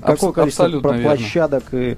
Какое 0.00 0.30
Абс- 0.30 0.34
количество 0.34 0.64
абсолютно 0.66 0.85
пла- 0.90 0.98
верно. 0.98 1.16
площадок? 1.16 1.64
И... 1.72 1.96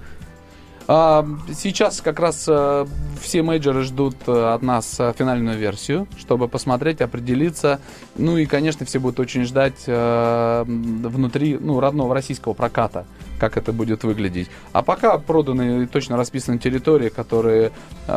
А, 0.90 1.26
сейчас 1.54 2.00
как 2.00 2.18
раз 2.18 2.46
э, 2.48 2.86
все 3.20 3.42
мейджоры 3.42 3.82
ждут 3.82 4.16
э, 4.26 4.54
от 4.54 4.62
нас 4.62 4.98
э, 4.98 5.12
финальную 5.18 5.58
версию, 5.58 6.08
чтобы 6.16 6.48
посмотреть, 6.48 7.02
определиться. 7.02 7.78
Ну 8.16 8.38
и, 8.38 8.46
конечно, 8.46 8.86
все 8.86 8.98
будут 8.98 9.20
очень 9.20 9.44
ждать 9.44 9.86
внутри 9.86 11.58
ну, 11.60 11.78
родного 11.78 12.14
российского 12.14 12.54
проката, 12.54 13.04
как 13.38 13.58
это 13.58 13.74
будет 13.74 14.02
выглядеть. 14.02 14.48
А 14.72 14.82
пока 14.82 15.18
проданы 15.18 15.82
и 15.82 15.86
точно 15.86 16.16
расписаны 16.16 16.58
территории, 16.58 17.10
которые 17.10 17.70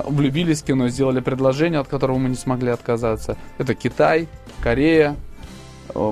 влюбились 0.06 0.62
в 0.62 0.66
кино, 0.66 0.88
сделали 0.88 1.20
предложение, 1.20 1.82
от 1.82 1.90
которого 1.90 2.20
мы 2.20 2.30
не 2.30 2.36
смогли 2.36 2.70
отказаться. 2.70 3.36
Это 3.58 3.76
Китай, 3.76 4.30
Корея, 4.62 5.18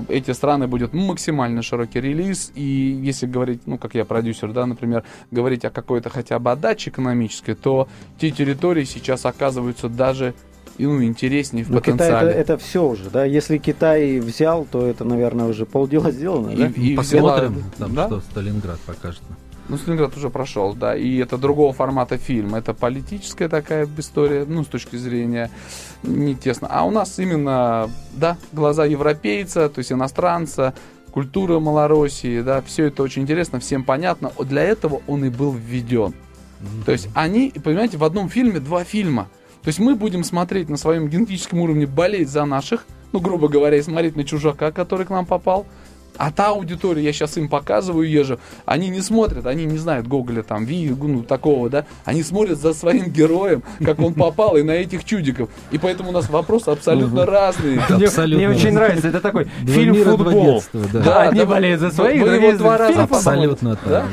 эти 0.09 0.31
страны 0.31 0.67
будет 0.67 0.93
максимально 0.93 1.61
широкий 1.61 2.01
релиз, 2.01 2.51
и 2.55 2.61
если 3.03 3.25
говорить, 3.27 3.61
ну, 3.65 3.77
как 3.77 3.95
я 3.95 4.05
продюсер, 4.05 4.51
да, 4.51 4.65
например, 4.65 5.03
говорить 5.31 5.65
о 5.65 5.69
какой-то 5.69 6.09
хотя 6.09 6.39
бы 6.39 6.51
отдаче 6.51 6.89
экономической, 6.89 7.55
то 7.55 7.87
те 8.17 8.31
территории 8.31 8.83
сейчас 8.83 9.25
оказываются 9.25 9.89
даже 9.89 10.33
ну, 10.77 11.03
интереснее 11.03 11.65
в 11.65 11.69
Ну, 11.69 11.81
Китай 11.81 11.93
это, 11.93 11.97
потенциале. 11.97 12.31
это 12.31 12.57
все 12.57 12.87
уже, 12.87 13.09
да? 13.09 13.25
Если 13.25 13.57
Китай 13.57 14.19
взял, 14.19 14.65
то 14.65 14.85
это, 14.87 15.03
наверное, 15.03 15.47
уже 15.47 15.65
полдела 15.65 16.09
сделано, 16.11 16.51
И- 16.51 16.55
да? 16.55 16.67
и 16.67 16.95
Посмотрим, 16.95 17.53
взяла- 17.55 17.63
там, 17.77 17.95
да? 17.95 18.07
что 18.07 18.21
Сталинград 18.21 18.79
покажет. 18.85 19.21
Ну, 19.69 19.77
Сталинград 19.77 20.17
уже 20.17 20.31
прошел, 20.31 20.73
да, 20.73 20.95
и 20.95 21.17
это 21.17 21.37
другого 21.37 21.73
формата 21.73 22.17
фильм. 22.17 22.55
Это 22.55 22.73
политическая 22.73 23.47
такая 23.47 23.87
история, 23.97 24.45
ну, 24.47 24.63
с 24.63 24.67
точки 24.67 24.95
зрения 24.95 25.51
не 26.01 26.33
тесно. 26.35 26.67
А 26.71 26.83
у 26.85 26.91
нас 26.91 27.19
именно, 27.19 27.89
да, 28.13 28.37
глаза 28.51 28.85
европейца, 28.85 29.69
то 29.69 29.77
есть 29.79 29.91
иностранца, 29.91 30.73
культура 31.11 31.59
Малороссии, 31.59 32.41
да, 32.41 32.61
все 32.61 32.85
это 32.85 33.03
очень 33.03 33.21
интересно, 33.21 33.59
всем 33.59 33.83
понятно. 33.83 34.31
Для 34.39 34.63
этого 34.63 35.01
он 35.07 35.23
и 35.25 35.29
был 35.29 35.51
введен. 35.51 36.15
То 36.85 36.91
есть 36.91 37.07
они, 37.13 37.53
понимаете, 37.63 37.97
в 37.97 38.03
одном 38.03 38.27
фильме 38.27 38.59
два 38.59 38.83
фильма. 38.83 39.29
То 39.61 39.67
есть 39.67 39.79
мы 39.79 39.95
будем 39.95 40.23
смотреть 40.23 40.69
на 40.69 40.77
своем 40.77 41.09
генетическом 41.09 41.59
уровне, 41.59 41.85
болеть 41.85 42.29
за 42.29 42.45
наших, 42.45 42.85
ну, 43.11 43.19
грубо 43.19 43.47
говоря, 43.49 43.77
и 43.77 43.81
смотреть 43.81 44.15
на 44.15 44.23
чужака, 44.23 44.71
который 44.71 45.05
к 45.05 45.09
нам 45.09 45.25
попал. 45.25 45.67
А 46.17 46.31
та 46.31 46.49
аудитория, 46.49 47.03
я 47.03 47.13
сейчас 47.13 47.37
им 47.37 47.49
показываю, 47.49 48.09
езжу, 48.09 48.39
они 48.65 48.89
не 48.89 49.01
смотрят, 49.01 49.45
они 49.45 49.65
не 49.65 49.77
знают 49.77 50.07
Гоголя 50.07 50.43
там, 50.43 50.65
Ви, 50.65 50.89
ну, 50.89 51.23
такого, 51.23 51.69
да, 51.69 51.85
они 52.05 52.23
смотрят 52.23 52.59
за 52.59 52.73
своим 52.73 53.09
героем, 53.09 53.63
как 53.83 53.99
он 53.99 54.13
попал, 54.13 54.57
и 54.57 54.63
на 54.63 54.71
этих 54.71 55.03
чудиков. 55.05 55.49
И 55.71 55.77
поэтому 55.77 56.09
у 56.09 56.11
нас 56.11 56.29
вопросы 56.29 56.69
абсолютно 56.69 57.25
разные. 57.25 57.81
Мне, 57.89 58.49
очень 58.49 58.73
нравится, 58.73 59.07
это 59.07 59.21
такой 59.21 59.47
фильм 59.65 59.95
футбол. 60.03 60.63
да. 60.73 61.23
Одни 61.23 61.43
болеют 61.43 61.79
за 61.79 61.91
своих, 61.91 62.21
вы 62.21 62.29
другие 62.29 62.49
его 62.49 62.57
два 62.59 62.77
за 62.77 62.87
раза. 62.87 63.03
Абсолютно 63.03 63.75
так. 63.75 64.05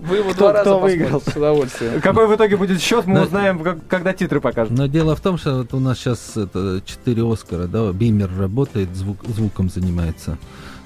Вы 0.00 0.16
его 0.18 0.32
два 0.32 0.52
раза 0.52 0.76
выиграл? 0.76 1.20
с 1.20 1.36
удовольствием. 1.36 2.00
Какой 2.00 2.26
в 2.26 2.34
итоге 2.34 2.56
будет 2.56 2.80
счет, 2.80 3.06
мы 3.06 3.22
узнаем, 3.22 3.80
когда 3.88 4.12
титры 4.12 4.40
покажут. 4.40 4.76
Но 4.76 4.86
дело 4.86 5.16
в 5.16 5.20
том, 5.20 5.38
что 5.38 5.66
у 5.72 5.80
нас 5.80 5.98
сейчас 5.98 6.34
4 6.34 7.32
Оскара, 7.32 7.66
да, 7.66 7.92
Бимер 7.92 8.30
работает, 8.38 8.94
звук, 8.94 9.18
звуком 9.26 9.70
занимается 9.70 10.38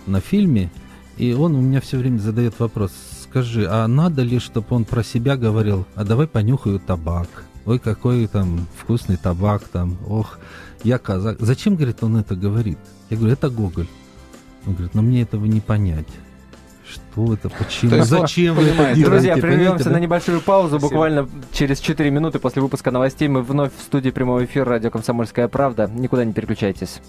на 0.07 0.21
фильме. 0.21 0.71
И 1.17 1.33
он 1.33 1.55
у 1.55 1.61
меня 1.61 1.81
все 1.81 1.97
время 1.97 2.19
задает 2.19 2.59
вопрос, 2.59 2.93
скажи, 3.23 3.67
а 3.71 3.87
надо 3.87 4.23
ли, 4.23 4.39
чтобы 4.39 4.67
он 4.71 4.85
про 4.85 5.05
себя 5.05 5.37
говорил, 5.37 5.87
а 5.95 6.05
давай 6.05 6.27
понюхаю 6.27 6.81
табак, 6.81 7.29
ой, 7.67 7.79
какой 7.79 8.27
там 8.27 8.67
вкусный 8.77 9.17
табак, 9.17 9.63
там, 9.69 9.97
ох, 10.09 10.39
я 10.83 10.99
казак. 10.99 11.37
Зачем, 11.39 11.77
говорит, 11.77 12.03
он 12.03 12.17
это 12.17 12.35
говорит? 12.35 12.79
Я 13.11 13.17
говорю, 13.17 13.33
это 13.33 13.49
Гоголь. 13.49 13.87
Он 14.67 14.75
говорит, 14.75 14.95
но 14.95 15.03
мне 15.03 15.23
этого 15.23 15.45
не 15.45 15.61
понять. 15.61 16.09
Что 16.89 17.33
это, 17.33 17.49
почему, 17.49 17.91
То 17.91 17.97
есть, 17.97 18.11
зачем 18.11 18.55
вы 18.57 18.65
это 18.65 18.77
делаете? 18.77 19.05
Друзья, 19.05 19.37
прервемся 19.37 19.85
да? 19.85 19.93
на 19.93 20.01
небольшую 20.01 20.41
паузу. 20.41 20.79
Спасибо. 20.79 20.89
Буквально 20.89 21.29
через 21.53 21.81
4 21.81 22.11
минуты 22.11 22.39
после 22.39 22.61
выпуска 22.61 22.91
новостей 22.91 23.27
мы 23.29 23.43
вновь 23.43 23.73
в 23.77 23.83
студии 23.83 24.11
прямого 24.11 24.45
эфира 24.45 24.67
радио 24.67 24.91
«Комсомольская 24.91 25.49
правда». 25.49 25.91
Никуда 25.93 26.25
не 26.25 26.33
переключайтесь. 26.33 27.01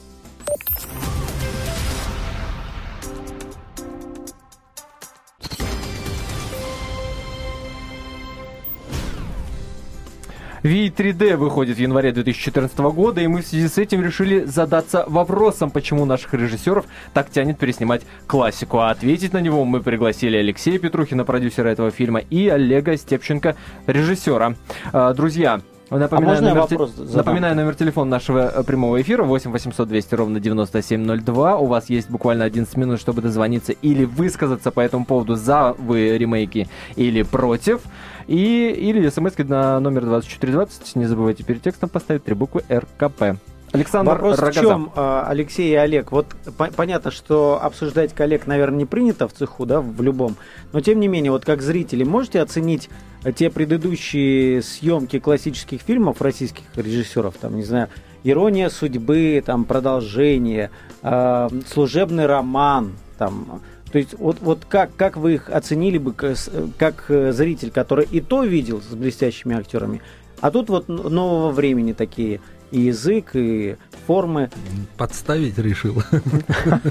Ви 10.65 10.89
3D 10.89 11.35
выходит 11.37 11.77
в 11.77 11.79
январе 11.79 12.11
2014 12.11 12.75
года, 12.79 13.21
и 13.21 13.27
мы 13.27 13.43
в 13.43 13.45
связи 13.45 13.67
с 13.67 13.77
этим 13.77 14.01
решили 14.01 14.45
задаться 14.45 15.05
вопросом, 15.07 15.69
почему 15.69 16.05
наших 16.05 16.33
режиссеров 16.33 16.85
так 17.13 17.29
тянет 17.29 17.59
переснимать 17.59 18.01
классику. 18.25 18.79
А 18.79 18.89
ответить 18.89 19.31
на 19.33 19.41
него 19.41 19.63
мы 19.63 19.81
пригласили 19.81 20.37
Алексея 20.37 20.79
Петрухина, 20.79 21.23
продюсера 21.23 21.67
этого 21.69 21.91
фильма, 21.91 22.19
и 22.31 22.47
Олега 22.47 22.97
Степченко, 22.97 23.55
режиссера. 23.85 24.55
А, 24.91 25.13
Друзья, 25.13 25.61
Напоминаю, 25.91 26.29
можно 26.29 26.47
я 26.47 26.53
номер, 26.55 26.67
те- 26.67 26.75
вопрос 26.77 26.95
задам? 26.95 27.15
напоминаю 27.17 27.55
номер 27.55 27.75
телефона 27.75 28.09
нашего 28.09 28.39
э, 28.51 28.63
прямого 28.63 28.99
эфира 28.99 29.23
8 29.23 29.51
800 29.51 29.87
200 29.87 30.15
ровно 30.15 30.39
9702. 30.39 31.57
У 31.57 31.67
вас 31.67 31.91
есть 31.91 32.09
буквально 32.09 32.43
11 32.43 32.75
минут, 32.75 32.99
чтобы 32.99 33.21
дозвониться 33.21 33.71
или 33.71 34.03
высказаться 34.03 34.71
по 34.71 34.79
этому 34.79 35.05
поводу 35.05 35.35
за 35.35 35.75
вы 35.77 36.17
ремейки 36.17 36.67
или 36.95 37.21
против. 37.21 37.81
И, 38.27 38.69
или 38.69 39.07
смс 39.09 39.37
на 39.37 39.79
номер 39.79 40.05
2420. 40.05 40.95
Не 40.95 41.05
забывайте 41.05 41.43
перед 41.43 41.61
текстом 41.61 41.89
поставить 41.89 42.23
три 42.23 42.33
буквы 42.33 42.63
РКП. 42.69 43.37
Александр 43.71 44.11
Вопрос 44.11 44.37
в 44.37 44.41
Рогоза. 44.41 44.61
чем, 44.61 44.91
а, 44.95 45.25
Алексей 45.27 45.71
и 45.71 45.75
Олег? 45.75 46.11
Вот 46.11 46.27
по- 46.57 46.71
понятно, 46.71 47.11
что 47.11 47.59
обсуждать 47.61 48.13
коллег, 48.13 48.47
наверное, 48.47 48.79
не 48.79 48.85
принято 48.85 49.27
в 49.27 49.33
цеху, 49.33 49.65
да, 49.65 49.81
в 49.81 50.01
любом. 50.01 50.37
Но 50.71 50.79
тем 50.79 50.99
не 50.99 51.07
менее, 51.07 51.31
вот 51.31 51.43
как 51.43 51.61
зрители, 51.61 52.03
можете 52.03 52.41
оценить 52.41 52.89
э, 53.23 53.33
те 53.33 53.49
предыдущие 53.49 54.61
съемки 54.61 55.19
классических 55.19 55.81
фильмов 55.81 56.21
российских 56.21 56.63
режиссеров, 56.75 57.35
там, 57.35 57.55
не 57.57 57.63
знаю, 57.63 57.89
Ирония 58.23 58.69
судьбы, 58.69 59.43
там, 59.45 59.65
продолжение, 59.65 60.71
э, 61.03 61.49
служебный 61.67 62.25
роман, 62.27 62.93
там. 63.17 63.61
То 63.95 63.99
есть, 63.99 64.13
вот, 64.19 64.39
вот 64.41 64.65
как, 64.67 64.93
как 64.97 65.15
вы 65.15 65.35
их 65.35 65.49
оценили 65.49 65.97
бы 65.97 66.11
как 66.11 67.05
э, 67.07 67.31
зритель, 67.31 67.71
который 67.71 68.03
и 68.03 68.19
то 68.19 68.43
видел 68.43 68.81
с 68.81 68.93
блестящими 68.93 69.55
актерами, 69.55 70.01
а 70.41 70.51
тут 70.51 70.67
вот 70.67 70.89
нового 70.89 71.51
времени 71.51 71.93
такие 71.93 72.41
и 72.71 72.81
язык, 72.81 73.29
и 73.35 73.77
формы. 74.05 74.49
Подставить 74.97 75.57
решил. 75.57 75.93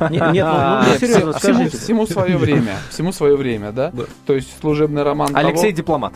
Не- 0.08 0.32
Нет, 0.32 0.46
ну, 0.46 0.92
ну, 0.92 0.98
серьезно, 0.98 1.32
всему, 1.34 1.56
скажите. 1.56 1.76
всему 1.76 2.06
свое 2.06 2.38
время. 2.38 2.78
Всему 2.88 3.12
свое 3.12 3.36
время, 3.36 3.70
да? 3.72 3.90
Да. 3.90 4.04
То 4.24 4.32
есть 4.34 4.58
служебный 4.62 5.02
роман 5.02 5.36
Алексей 5.36 5.72
того, 5.72 5.76
Дипломат. 5.76 6.14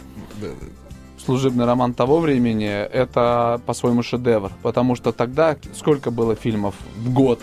служебный 1.23 1.67
роман 1.67 1.93
того 1.93 2.19
времени 2.19 2.67
это 2.67 3.61
по-своему 3.67 4.03
шедевр, 4.03 4.53
потому 4.63 4.95
что 4.97 5.13
тогда 5.13 5.55
сколько 5.75 6.11
было 6.11 6.35
фильмов 6.35 6.75
в 6.97 7.13
год, 7.13 7.43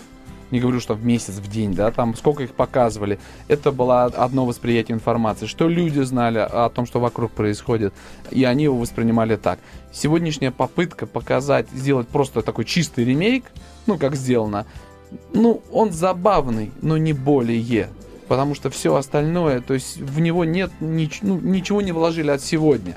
не 0.50 0.60
говорю, 0.60 0.80
что 0.80 0.94
в 0.94 1.04
месяц, 1.04 1.34
в 1.34 1.50
день, 1.50 1.74
да, 1.74 1.90
там 1.90 2.14
сколько 2.14 2.42
их 2.42 2.52
показывали, 2.52 3.18
это 3.48 3.72
было 3.72 4.04
одно 4.04 4.46
восприятие 4.46 4.94
информации, 4.94 5.46
что 5.46 5.68
люди 5.68 6.00
знали 6.00 6.38
о 6.38 6.68
том, 6.68 6.86
что 6.86 7.00
вокруг 7.00 7.32
происходит, 7.32 7.92
и 8.30 8.44
они 8.44 8.64
его 8.64 8.76
воспринимали 8.76 9.36
так. 9.36 9.58
Сегодняшняя 9.92 10.50
попытка 10.50 11.06
показать, 11.06 11.68
сделать 11.70 12.08
просто 12.08 12.42
такой 12.42 12.64
чистый 12.64 13.04
ремейк, 13.04 13.44
ну, 13.86 13.98
как 13.98 14.16
сделано, 14.16 14.66
ну, 15.32 15.62
он 15.72 15.92
забавный, 15.92 16.70
но 16.82 16.96
не 16.96 17.12
более. 17.12 17.88
Потому 18.28 18.54
что 18.56 18.70
все 18.70 18.94
остальное, 18.96 19.60
то 19.60 19.74
есть 19.74 19.98
в 19.98 20.18
него 20.18 20.44
нет 20.44 20.72
нич- 20.80 21.20
ну, 21.22 21.38
ничего 21.38 21.80
не 21.80 21.92
вложили 21.92 22.30
от 22.30 22.42
сегодня. 22.42 22.96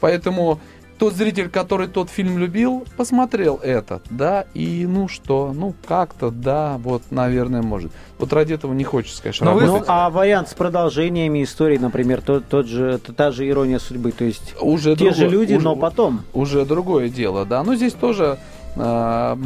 Поэтому 0.00 0.60
тот 0.98 1.14
зритель, 1.14 1.48
который 1.50 1.88
тот 1.88 2.08
фильм 2.10 2.38
любил, 2.38 2.84
посмотрел 2.96 3.56
этот, 3.62 4.02
да, 4.10 4.46
и 4.54 4.86
ну 4.88 5.08
что, 5.08 5.52
ну 5.54 5.74
как-то, 5.86 6.30
да, 6.30 6.78
вот, 6.78 7.02
наверное, 7.10 7.62
может. 7.62 7.92
Вот 8.18 8.32
ради 8.32 8.54
этого 8.54 8.72
не 8.72 8.84
хочется, 8.84 9.22
конечно, 9.22 9.44
Но 9.46 9.54
Ну, 9.54 9.60
работать. 9.60 9.84
а 9.88 10.08
вариант 10.10 10.48
с 10.48 10.54
продолжениями 10.54 11.42
истории, 11.42 11.76
например, 11.78 12.22
тот, 12.22 12.46
тот 12.48 12.66
же, 12.66 12.98
та 12.98 13.30
же 13.30 13.48
ирония 13.48 13.78
судьбы, 13.78 14.12
то 14.12 14.24
есть 14.24 14.54
уже 14.60 14.96
те 14.96 15.10
же 15.10 15.20
другое- 15.22 15.30
люди, 15.30 15.54
уже- 15.54 15.64
но 15.64 15.76
потом. 15.76 16.22
уже 16.32 16.64
другое 16.64 17.08
дело, 17.10 17.44
да. 17.44 17.62
Но 17.62 17.74
здесь 17.74 17.92
тоже, 17.92 18.38
а, 18.76 19.38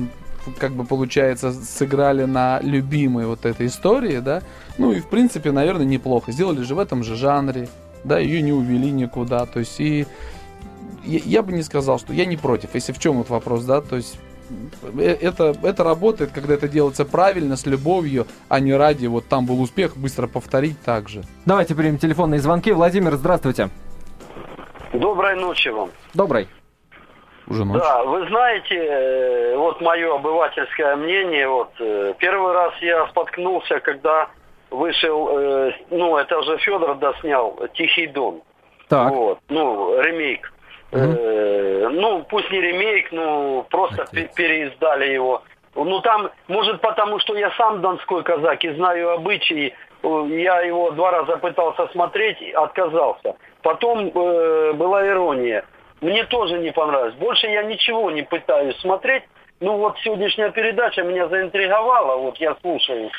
как 0.58 0.72
бы 0.72 0.84
получается, 0.84 1.52
сыграли 1.52 2.24
на 2.24 2.60
любимой 2.62 3.26
вот 3.26 3.44
этой 3.44 3.66
истории, 3.66 4.18
да. 4.20 4.42
Ну 4.78 4.92
и 4.92 5.00
в 5.00 5.08
принципе, 5.08 5.50
наверное, 5.52 5.84
неплохо. 5.84 6.32
Сделали 6.32 6.62
же 6.62 6.74
в 6.74 6.78
этом 6.78 7.02
же 7.04 7.16
жанре, 7.16 7.68
да, 8.04 8.18
ее 8.18 8.40
не 8.40 8.52
увели 8.52 8.90
никуда. 8.90 9.44
То 9.46 9.58
есть 9.58 9.78
и 9.80 10.06
я, 11.04 11.20
я 11.24 11.42
бы 11.42 11.52
не 11.52 11.62
сказал, 11.62 11.98
что 11.98 12.12
я 12.12 12.24
не 12.24 12.36
против. 12.36 12.74
Если 12.74 12.92
в 12.92 12.98
чем 12.98 13.18
вот 13.18 13.30
вопрос, 13.30 13.64
да, 13.64 13.80
то 13.80 13.96
есть 13.96 14.18
э, 14.98 15.16
это, 15.20 15.54
это 15.62 15.84
работает, 15.84 16.30
когда 16.32 16.54
это 16.54 16.68
делается 16.68 17.04
правильно, 17.04 17.56
с 17.56 17.66
любовью, 17.66 18.26
а 18.48 18.60
не 18.60 18.74
ради, 18.74 19.06
вот 19.06 19.26
там 19.28 19.46
был 19.46 19.60
успех, 19.60 19.96
быстро 19.96 20.26
повторить 20.26 20.80
так 20.82 21.08
же. 21.08 21.22
Давайте 21.46 21.74
примем 21.74 21.98
телефонные 21.98 22.40
звонки. 22.40 22.72
Владимир, 22.72 23.14
здравствуйте. 23.16 23.70
Доброй 24.92 25.36
ночи 25.36 25.68
вам. 25.68 25.90
Добрый. 26.14 26.48
Уже 27.46 27.64
ночь. 27.64 27.80
Да, 27.80 28.04
вы 28.04 28.26
знаете, 28.28 28.76
э, 28.76 29.56
вот 29.56 29.80
мое 29.80 30.14
обывательское 30.14 30.96
мнение, 30.96 31.48
вот 31.48 31.72
э, 31.80 32.14
первый 32.18 32.52
раз 32.52 32.72
я 32.80 33.06
споткнулся, 33.08 33.80
когда 33.80 34.28
вышел, 34.70 35.72
ну 35.90 36.16
это 36.16 36.42
же 36.42 36.56
Федор 36.58 36.94
доснял 36.96 37.58
Тихий 37.74 38.06
Дон. 38.06 38.40
Так. 38.90 39.12
Вот, 39.12 39.38
ну, 39.48 40.00
ремейк. 40.00 40.52
Э, 40.92 41.88
ну, 41.92 42.24
пусть 42.28 42.50
не 42.50 42.60
ремейк, 42.60 43.12
ну, 43.12 43.64
просто 43.70 44.06
пе- 44.12 44.30
переиздали 44.34 45.12
его. 45.12 45.42
Ну, 45.74 46.00
там, 46.00 46.30
может, 46.48 46.80
потому 46.80 47.18
что 47.20 47.36
я 47.36 47.50
сам 47.52 47.80
донской 47.80 48.22
казак 48.22 48.64
и 48.64 48.72
знаю 48.72 49.12
обычаи, 49.12 49.74
э, 50.02 50.26
я 50.30 50.60
его 50.62 50.90
два 50.90 51.12
раза 51.12 51.36
пытался 51.36 51.86
смотреть, 51.88 52.42
отказался. 52.54 53.36
Потом 53.62 54.10
э, 54.14 54.72
была 54.72 55.06
ирония. 55.06 55.64
Мне 56.00 56.24
тоже 56.24 56.58
не 56.58 56.72
понравилось. 56.72 57.14
Больше 57.14 57.46
я 57.46 57.62
ничего 57.62 58.10
не 58.10 58.22
пытаюсь 58.22 58.76
смотреть. 58.78 59.22
Ну, 59.60 59.76
вот 59.76 59.98
сегодняшняя 60.02 60.50
передача 60.50 61.02
меня 61.02 61.28
заинтриговала, 61.28 62.16
вот 62.16 62.38
я 62.38 62.56
слушаю. 62.62 63.10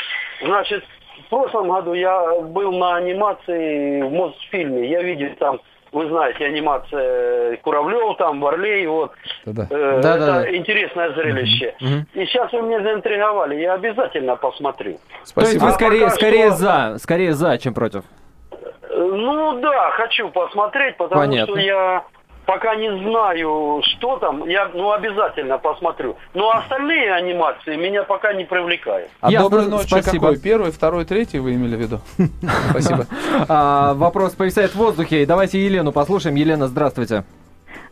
Значит, 0.41 0.83
в 1.25 1.29
прошлом 1.29 1.69
году 1.69 1.93
я 1.93 2.41
был 2.41 2.71
на 2.71 2.95
анимации 2.95 4.01
в 4.01 4.11
Мосфильме. 4.11 4.89
Я 4.89 5.03
видел 5.03 5.29
там, 5.37 5.61
вы 5.91 6.07
знаете, 6.07 6.45
анимация 6.45 7.57
Куравлев, 7.57 8.17
там, 8.17 8.39
Варлей, 8.39 8.87
вот. 8.87 9.11
Да-да. 9.45 9.67
Э, 9.69 9.99
Да-да-да. 10.01 10.41
это 10.45 10.55
интересное 10.57 11.11
зрелище. 11.13 11.75
Мгм. 11.81 12.07
И 12.13 12.25
сейчас 12.25 12.51
вы 12.53 12.61
меня 12.61 12.81
заинтриговали, 12.81 13.55
я 13.55 13.73
обязательно 13.73 14.35
посмотрю. 14.35 14.93
То 14.93 14.99
есть 15.19 15.27
Спасибо. 15.29 15.63
вы 15.63 15.69
А 15.69 15.71
скорее, 15.73 16.09
скорее 16.09 16.47
что- 16.47 16.57
за, 16.57 16.95
скорее 16.99 17.33
за, 17.33 17.57
чем 17.57 17.73
против. 17.73 18.03
Э, 18.51 18.57
Ну 18.97 19.59
да, 19.61 19.91
хочу 19.91 20.29
посмотреть, 20.29 20.97
потому 20.97 21.21
Понятно. 21.21 21.55
что 21.55 21.59
я 21.61 22.03
пока 22.51 22.75
не 22.75 22.89
знаю, 22.89 23.81
что 23.83 24.17
там, 24.17 24.45
я 24.45 24.69
ну 24.73 24.91
обязательно 24.91 25.57
посмотрю. 25.57 26.17
Но 26.33 26.51
остальные 26.51 27.13
анимации 27.13 27.77
меня 27.77 28.03
пока 28.03 28.33
не 28.33 28.43
привлекают. 28.43 29.09
А 29.21 29.31
Ясно, 29.31 29.49
доброй 29.49 29.67
ночи 29.69 29.87
спасибо. 29.87 30.27
какой? 30.27 30.39
Первый, 30.39 30.71
второй, 30.71 31.05
третий 31.05 31.39
вы 31.39 31.53
имели 31.53 31.77
в 31.77 31.79
виду? 31.79 32.01
Спасибо. 32.71 33.05
А, 33.47 33.93
вопрос 33.93 34.33
повисает 34.33 34.71
в 34.71 34.75
воздухе. 34.75 35.25
Давайте 35.25 35.63
Елену 35.63 35.93
послушаем. 35.93 36.35
Елена, 36.35 36.67
здравствуйте. 36.67 37.23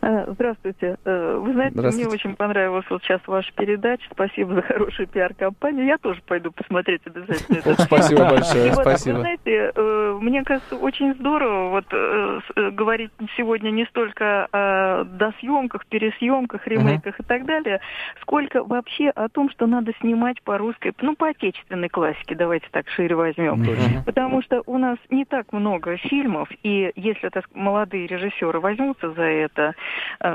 Э, 0.02 0.24
Здравствуйте. 0.32 0.96
Э, 1.04 1.36
Вы 1.38 1.52
знаете, 1.52 1.74
Здравствуйте. 1.76 2.06
мне 2.08 2.14
очень 2.14 2.36
понравилась 2.36 2.86
вот 2.88 3.02
сейчас 3.02 3.20
ваша 3.26 3.52
передача. 3.54 4.08
Спасибо 4.12 4.54
за 4.54 4.62
хорошую 4.62 5.08
пиар-компанию. 5.08 5.84
Я 5.86 5.98
тоже 5.98 6.20
пойду 6.26 6.50
посмотреть 6.52 7.02
обязательно 7.06 7.60
фильм. 7.60 7.76
Спасибо 7.78 8.24
большое, 8.30 8.68
вот, 8.70 8.76
Вы 8.76 8.82
спасибо. 8.82 9.20
знаете, 9.20 9.72
э, 9.74 10.18
мне 10.20 10.42
кажется, 10.42 10.76
очень 10.76 11.14
здорово 11.14 11.68
вот 11.70 11.84
с- 11.92 12.70
говорить 12.72 13.10
сегодня 13.36 13.70
не 13.70 13.84
столько 13.86 14.46
о 14.52 15.04
досъемках, 15.04 15.84
пересъемках, 15.86 16.66
ремейках 16.66 17.20
и 17.20 17.22
так 17.22 17.44
далее, 17.44 17.80
сколько 18.22 18.64
вообще 18.64 19.10
о 19.10 19.28
том, 19.28 19.50
что 19.50 19.66
надо 19.66 19.92
снимать 20.00 20.42
по 20.42 20.56
русской, 20.56 20.92
ну, 21.02 21.14
по 21.14 21.28
отечественной 21.28 21.88
классике, 21.88 22.34
давайте 22.34 22.66
так 22.70 22.88
шире 22.88 23.14
возьмем. 23.16 23.64
Потому 24.06 24.42
что 24.42 24.62
у 24.66 24.78
нас 24.78 24.96
не 25.10 25.24
так 25.24 25.52
много 25.52 25.96
фильмов, 25.98 26.48
и 26.62 26.90
если 26.96 27.28
так, 27.28 27.44
молодые 27.54 28.06
режиссеры 28.06 28.60
возьмутся 28.60 29.10
за 29.12 29.22
это, 29.24 29.74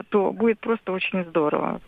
то 0.10 0.32
будет 0.32 0.60
просто 0.60 0.92
очень 0.92 1.24
здорово. 1.26 1.82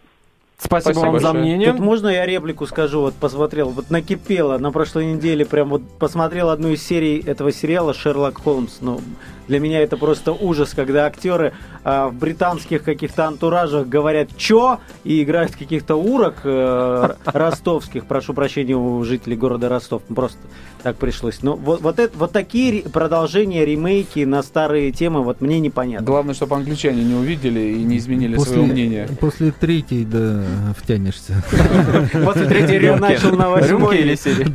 Спасибо, 0.60 0.93
Спасибо 0.93 1.12
вам 1.12 1.20
за 1.20 1.26
большое. 1.28 1.43
мнение. 1.43 1.72
Тут 1.72 1.80
можно 1.80 2.08
я 2.08 2.26
реплику 2.26 2.66
скажу? 2.66 3.01
Вот 3.01 3.14
посмотрел, 3.14 3.70
вот 3.70 3.91
накипело 3.91 4.58
на 4.58 4.72
прошлой 4.72 5.14
неделе, 5.14 5.45
прям 5.45 5.70
вот 5.70 5.84
посмотрел 5.99 6.49
одну 6.49 6.70
из 6.70 6.84
серий 6.84 7.20
этого 7.20 7.51
сериала 7.51 7.93
«Шерлок 7.93 8.41
Холмс». 8.41 8.78
Ну, 8.82 8.99
для 9.47 9.60
меня 9.60 9.82
это 9.82 9.97
просто 9.97 10.34
ужас, 10.34 10.74
когда 10.76 11.05
актеры 11.05 11.53
а, 11.84 12.10
в 12.10 12.16
британских 12.16 12.84
каких-то 12.84 13.28
антуражах 13.28 13.88
говорят 13.88 14.30
«чё?» 14.36 14.80
и 15.03 15.24
играют 15.24 15.55
каких-то 15.55 15.95
урок 15.95 16.38
э, 16.43 17.14
ростовских, 17.26 18.05
прошу 18.05 18.34
прощения 18.34 18.76
у 18.76 19.03
жителей 19.03 19.38
города 19.38 19.70
Ростов, 19.70 20.01
просто 20.03 20.39
так 20.84 20.97
пришлось. 20.97 21.41
Но 21.41 21.55
вот, 21.55 21.82
вот, 21.82 21.99
это, 21.99 22.18
вот 22.18 22.32
такие 22.32 22.84
продолжения, 22.84 23.66
ремейки 23.66 24.26
на 24.26 24.43
старые 24.43 24.91
темы, 24.91 25.24
вот 25.24 25.39
мне 25.39 25.60
непонятно. 25.60 26.05
Главное, 26.05 26.34
чтобы 26.34 26.55
англичане 26.55 27.03
не 27.03 27.14
увидели 27.14 27.60
и 27.60 27.84
не 27.84 27.97
изменили 27.97 28.38
своего 28.38 28.66
мнения. 28.66 29.08
После 29.20 29.51
третьей, 29.51 30.03
да, 30.03 30.43
втянешься. 30.78 31.43
После 32.26 32.45
третьей 32.48 32.80
рюмки. 32.80 33.02
начал 33.02 33.36
на 33.36 33.50
восьмой. 33.50 33.70
Рюмки 33.70 33.95
или 33.95 34.16
серии? 34.16 34.48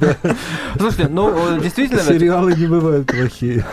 Слушайте, 0.76 1.08
ну, 1.08 1.56
э, 1.56 1.60
действительно, 1.60 2.02
Сериалы 2.02 2.54
не 2.54 2.66
бывают 2.66 3.06
плохие. 3.06 3.64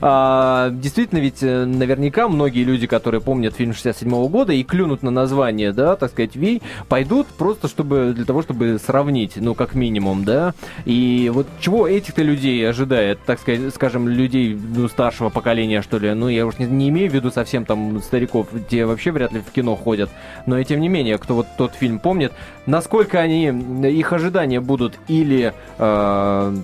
а, 0.00 0.70
действительно, 0.70 1.18
ведь 1.18 1.42
э, 1.42 1.64
наверняка 1.64 2.28
многие 2.28 2.64
люди, 2.64 2.86
которые 2.86 3.20
помнят 3.20 3.54
фильм 3.54 3.72
67 3.72 4.28
года 4.28 4.52
и 4.52 4.62
клюнут 4.62 5.02
на 5.02 5.10
название, 5.10 5.72
да, 5.72 5.96
так 5.96 6.10
сказать, 6.10 6.36
Вий, 6.36 6.62
пойдут 6.88 7.26
просто 7.28 7.68
чтобы 7.68 8.12
для 8.14 8.24
того, 8.24 8.42
чтобы 8.42 8.78
сравнить, 8.78 9.32
ну, 9.36 9.54
как 9.54 9.74
минимум, 9.74 10.24
да. 10.24 10.54
И 10.84 11.30
вот 11.32 11.46
чего 11.60 11.86
этих-то 11.86 12.22
людей 12.22 12.68
ожидает, 12.68 13.18
так 13.24 13.40
сказать, 13.40 13.74
скажем, 13.74 14.08
людей 14.08 14.58
ну, 14.74 14.88
старшего 14.88 15.28
поколения, 15.28 15.82
что 15.82 15.98
ли, 15.98 16.12
ну, 16.14 16.28
я 16.28 16.46
уж 16.46 16.58
не, 16.58 16.66
не 16.66 16.88
имею 16.88 17.10
в 17.10 17.14
виду 17.14 17.30
совсем 17.30 17.64
там 17.64 18.00
стариков, 18.02 18.48
те 18.68 18.84
вообще 18.86 19.10
вряд 19.10 19.32
ли 19.32 19.40
в 19.40 19.50
кино 19.52 19.76
ходят, 19.76 20.10
но 20.46 20.58
и 20.58 20.64
тем 20.64 20.80
не 20.80 20.88
менее, 20.88 21.18
кто 21.20 21.34
вот 21.34 21.46
тот 21.56 21.74
фильм 21.74 21.98
помнит, 21.98 22.32
насколько 22.66 23.20
они, 23.20 23.46
их 23.90 24.12
ожидания 24.12 24.60
будут 24.60 24.98
или 25.08 25.52
э, 25.78 26.56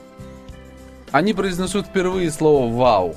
Они 1.13 1.33
произнесут 1.35 1.87
впервые 1.87 2.31
слово 2.31 2.75
«вау». 2.75 3.17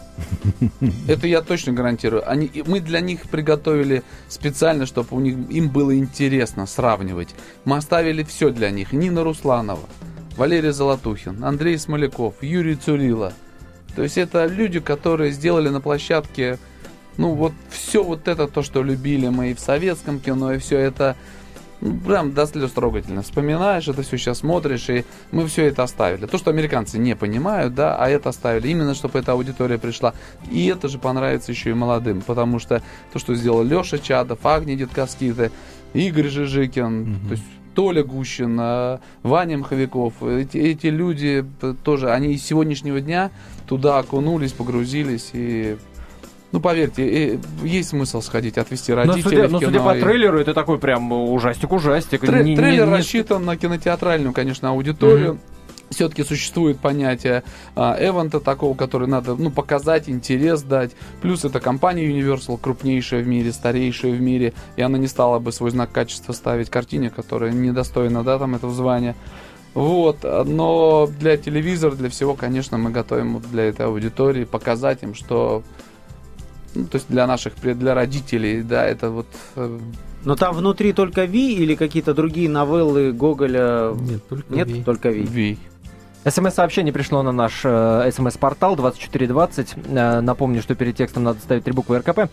Это 1.07 1.27
я 1.27 1.41
точно 1.41 1.73
гарантирую. 1.73 2.29
Они, 2.29 2.49
мы 2.65 2.79
для 2.79 2.99
них 2.99 3.23
приготовили 3.29 4.03
специально, 4.27 4.85
чтобы 4.85 5.09
у 5.11 5.19
них, 5.19 5.35
им 5.49 5.69
было 5.69 5.97
интересно 5.97 6.65
сравнивать. 6.67 7.29
Мы 7.65 7.77
оставили 7.77 8.23
все 8.23 8.51
для 8.51 8.69
них. 8.69 8.93
Нина 8.93 9.23
Русланова, 9.23 9.87
Валерий 10.37 10.71
Золотухин, 10.71 11.43
Андрей 11.43 11.77
Смоляков, 11.77 12.35
Юрий 12.41 12.75
Цурила. 12.75 13.33
То 13.95 14.03
есть 14.03 14.17
это 14.17 14.45
люди, 14.45 14.79
которые 14.79 15.31
сделали 15.31 15.69
на 15.69 15.81
площадке, 15.81 16.59
ну 17.17 17.33
вот 17.33 17.53
все 17.69 18.03
вот 18.03 18.27
это, 18.27 18.47
то, 18.47 18.61
что 18.63 18.83
любили 18.83 19.27
мы 19.27 19.51
и 19.51 19.53
в 19.53 19.59
советском 19.59 20.19
кино, 20.19 20.53
и 20.53 20.57
все 20.57 20.77
это 20.77 21.15
ну, 21.81 21.97
прям 21.97 22.33
до 22.33 22.45
слез 22.45 22.71
трогательно. 22.71 23.21
Вспоминаешь 23.21 23.87
это 23.87 24.01
все 24.01 24.17
сейчас 24.17 24.39
смотришь, 24.39 24.89
и 24.89 25.05
мы 25.31 25.47
все 25.47 25.65
это 25.65 25.83
оставили. 25.83 26.25
То, 26.25 26.37
что 26.37 26.51
американцы 26.51 26.97
не 26.97 27.15
понимают, 27.15 27.73
да, 27.73 27.95
а 27.95 28.09
это 28.09 28.29
оставили. 28.29 28.67
Именно, 28.67 28.95
чтобы 28.95 29.19
эта 29.19 29.31
аудитория 29.31 29.77
пришла. 29.77 30.13
И 30.51 30.67
это 30.67 30.89
же 30.89 30.99
понравится 30.99 31.51
еще 31.51 31.69
и 31.69 31.73
молодым, 31.73 32.21
потому 32.21 32.59
что 32.59 32.81
то, 33.13 33.19
что 33.19 33.33
сделал 33.33 33.63
Леша 33.63 33.97
Чадов, 33.97 34.45
Агния 34.45 34.75
Детковскита, 34.75 35.51
Игорь 35.93 36.27
Жижикин, 36.27 37.19
то 37.27 37.31
есть 37.31 37.43
Толя 37.75 38.03
Гущин, 38.03 38.57
а, 38.59 38.99
Ваня 39.23 39.57
Мховиков, 39.59 40.21
эти, 40.21 40.57
эти 40.57 40.87
люди 40.87 41.45
тоже, 41.83 42.11
они 42.11 42.33
из 42.33 42.43
сегодняшнего 42.43 42.99
дня 42.99 43.31
туда 43.67 43.99
окунулись, 43.99 44.51
погрузились 44.51 45.29
и 45.33 45.77
ну, 46.51 46.59
поверьте, 46.59 47.33
э, 47.33 47.37
есть 47.63 47.89
смысл 47.89 48.21
сходить, 48.21 48.57
отвезти 48.57 48.91
Но 48.91 48.97
родителей 48.97 49.23
судя, 49.23 49.47
в 49.47 49.51
но 49.51 49.59
кино. 49.59 49.71
судя 49.71 49.83
по 49.83 49.97
и- 49.97 50.01
трейлеру, 50.01 50.39
это 50.39 50.53
такой 50.53 50.79
прям 50.79 51.11
ужастик-ужастик. 51.11 52.21
Тре- 52.21 52.43
Не- 52.43 52.51
не- 52.51 52.55
трейлер 52.55 52.87
не- 52.87 52.93
рассчитан 52.97 53.45
на 53.45 53.55
кинотеатральную, 53.57 54.33
конечно, 54.33 54.69
аудиторию. 54.69 55.39
Все-таки 55.91 56.23
существует 56.23 56.79
понятие 56.79 57.41
а, 57.75 57.97
эвента 57.99 58.39
такого, 58.39 58.75
который 58.75 59.07
надо 59.07 59.35
ну, 59.35 59.49
показать, 59.49 60.07
интерес 60.07 60.61
дать. 60.61 60.91
Плюс 61.19 61.45
это 61.45 61.59
компания 61.59 62.07
Universal, 62.07 62.59
крупнейшая 62.61 63.23
в 63.23 63.27
мире, 63.27 63.51
старейшая 63.51 64.11
в 64.11 64.21
мире, 64.21 64.53
и 64.75 64.83
она 64.83 64.99
не 64.99 65.07
стала 65.07 65.39
бы 65.39 65.51
свой 65.51 65.71
знак 65.71 65.91
качества 65.91 66.33
ставить 66.33 66.69
картине, 66.69 67.09
которая 67.09 67.51
недостойна 67.51 68.23
да, 68.23 68.37
там, 68.37 68.53
этого 68.53 68.71
звания. 68.71 69.15
Вот, 69.73 70.23
но 70.23 71.07
для 71.19 71.37
телевизора, 71.37 71.95
для 71.95 72.09
всего, 72.09 72.35
конечно, 72.35 72.77
мы 72.77 72.91
готовим 72.91 73.41
для 73.51 73.63
этой 73.65 73.85
аудитории 73.87 74.43
показать 74.43 75.01
им, 75.03 75.15
что 75.15 75.63
ну, 76.75 76.85
то 76.85 76.97
есть 76.97 77.07
для 77.09 77.27
наших, 77.27 77.53
для 77.61 77.93
родителей, 77.93 78.63
да, 78.63 78.85
это 78.85 79.09
вот 79.09 79.27
э, 79.55 79.79
Но 80.25 80.35
там 80.35 80.55
внутри 80.55 80.93
только 80.93 81.25
Ви 81.25 81.53
или 81.53 81.75
какие-то 81.75 82.13
другие 82.13 82.49
новеллы 82.49 83.11
Гоголя? 83.11 83.93
Нет, 83.99 84.27
только 84.29 84.55
Нет, 84.55 84.67
Ви. 84.67 84.83
только 84.83 85.09
Ви. 85.09 85.23
Ви. 85.23 85.57
СМС-сообщение 86.25 86.91
пришло 86.91 87.23
на 87.23 87.31
наш 87.31 87.61
э, 87.63 88.11
СМС-портал 88.13 88.75
2420. 88.75 89.75
Э, 89.87 90.19
напомню, 90.19 90.61
что 90.61 90.75
перед 90.75 90.97
текстом 90.97 91.23
надо 91.23 91.39
ставить 91.39 91.63
три 91.63 91.71
буквы 91.71 91.99
РКП. 91.99 92.29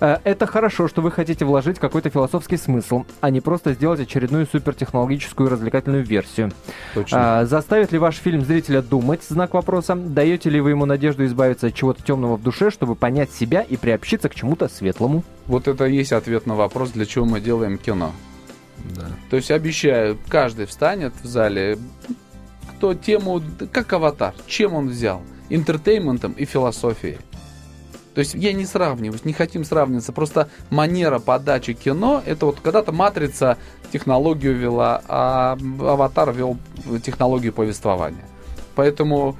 Э, 0.00 0.18
это 0.24 0.46
хорошо, 0.46 0.88
что 0.88 1.00
вы 1.00 1.10
хотите 1.10 1.46
вложить 1.46 1.78
какой-то 1.78 2.10
философский 2.10 2.58
смысл, 2.58 3.06
а 3.22 3.30
не 3.30 3.40
просто 3.40 3.72
сделать 3.72 4.00
очередную 4.00 4.46
супертехнологическую 4.46 5.48
развлекательную 5.48 6.04
версию. 6.04 6.52
Точно. 6.92 7.40
А, 7.40 7.44
заставит 7.46 7.92
ли 7.92 7.98
ваш 7.98 8.16
фильм 8.16 8.44
зрителя 8.44 8.82
думать? 8.82 9.22
Знак 9.26 9.54
вопроса. 9.54 9.94
Даете 9.94 10.50
ли 10.50 10.60
вы 10.60 10.70
ему 10.70 10.84
надежду 10.84 11.24
избавиться 11.24 11.68
от 11.68 11.74
чего-то 11.74 12.02
темного 12.02 12.36
в 12.36 12.42
душе, 12.42 12.70
чтобы 12.70 12.94
понять 12.94 13.32
себя 13.32 13.62
и 13.62 13.78
приобщиться 13.78 14.28
к 14.28 14.34
чему-то 14.34 14.68
светлому? 14.68 15.24
Вот 15.46 15.66
это 15.66 15.86
и 15.86 15.96
есть 15.96 16.12
ответ 16.12 16.46
на 16.46 16.56
вопрос, 16.56 16.90
для 16.90 17.06
чего 17.06 17.24
мы 17.24 17.40
делаем 17.40 17.78
кино. 17.78 18.12
Да. 18.96 19.06
То 19.30 19.36
есть 19.36 19.50
обещаю, 19.50 20.18
каждый 20.28 20.66
встанет 20.66 21.14
в 21.22 21.26
зале, 21.26 21.78
кто 22.70 22.94
тему, 22.94 23.42
как 23.72 23.92
аватар, 23.92 24.34
чем 24.46 24.74
он 24.74 24.88
взял, 24.88 25.22
интертейментом 25.48 26.32
и 26.32 26.44
философией. 26.44 27.18
То 28.14 28.20
есть 28.20 28.34
я 28.34 28.52
не 28.52 28.66
сравниваюсь, 28.66 29.24
не 29.24 29.32
хотим 29.32 29.64
сравниваться, 29.64 30.12
просто 30.12 30.48
манера 30.70 31.20
подачи 31.20 31.74
кино, 31.74 32.22
это 32.26 32.46
вот 32.46 32.60
когда-то 32.60 32.92
Матрица 32.92 33.56
технологию 33.92 34.56
вела, 34.56 35.02
а 35.06 35.52
Аватар 35.52 36.32
вел 36.32 36.56
технологию 37.04 37.52
повествования. 37.52 38.24
Поэтому 38.74 39.36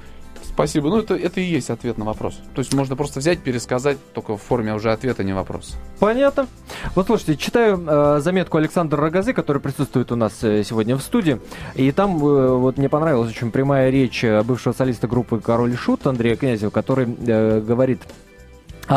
спасибо, 0.53 0.89
ну 0.89 0.99
это, 0.99 1.15
это 1.15 1.41
и 1.41 1.43
есть 1.43 1.69
ответ 1.69 1.97
на 1.97 2.05
вопрос. 2.05 2.39
То 2.53 2.59
есть 2.59 2.73
можно 2.73 2.95
просто 2.95 3.19
взять, 3.19 3.39
пересказать, 3.39 3.97
только 4.13 4.37
в 4.37 4.41
форме 4.41 4.73
уже 4.73 4.91
ответа, 4.91 5.23
не 5.23 5.33
вопроса. 5.33 5.75
Понятно. 5.99 6.47
Вот 6.95 7.07
слушайте, 7.07 7.37
читаю 7.37 7.83
э, 7.85 8.19
заметку 8.21 8.57
Александра 8.57 8.99
Рогозы, 8.99 9.33
который 9.33 9.61
присутствует 9.61 10.11
у 10.11 10.15
нас 10.15 10.43
э, 10.43 10.63
сегодня 10.63 10.95
в 10.95 11.01
студии. 11.01 11.39
И 11.75 11.91
там 11.91 12.17
э, 12.17 12.55
вот 12.57 12.77
мне 12.77 12.89
понравилась 12.89 13.31
очень 13.31 13.51
прямая 13.51 13.89
речь 13.89 14.23
э, 14.23 14.41
бывшего 14.43 14.73
солиста 14.73 15.07
группы 15.07 15.39
Король 15.39 15.75
Шут 15.75 16.05
Андрея 16.07 16.35
Князева, 16.35 16.69
который 16.69 17.07
э, 17.27 17.61
говорит 17.61 18.01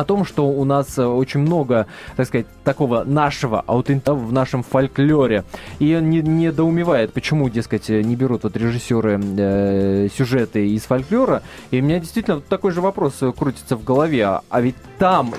о 0.01 0.05
том, 0.05 0.25
что 0.25 0.47
у 0.49 0.65
нас 0.65 0.99
э, 0.99 1.05
очень 1.05 1.41
много, 1.41 1.87
так 2.17 2.27
сказать, 2.27 2.47
такого 2.65 3.05
нашего 3.05 3.61
аутентика 3.61 4.15
в 4.15 4.33
нашем 4.33 4.63
фольклоре. 4.63 5.45
И 5.79 5.95
он 5.95 6.11
не, 6.11 6.21
недоумевает, 6.21 7.13
почему, 7.13 7.49
дескать, 7.49 7.89
э, 7.91 8.03
не 8.03 8.17
берут 8.17 8.43
вот 8.43 8.57
режиссеры 8.57 9.21
э, 9.23 10.09
сюжеты 10.17 10.69
из 10.69 10.83
фольклора. 10.83 11.43
И 11.71 11.81
у 11.81 11.85
меня 11.85 12.01
действительно 12.01 12.41
такой 12.41 12.73
же 12.73 12.81
вопрос 12.81 13.23
э, 13.23 13.33
крутится 13.33 13.77
в 13.77 13.85
голове. 13.85 14.41
А, 14.49 14.61
ведь 14.61 14.77
там 14.99 15.33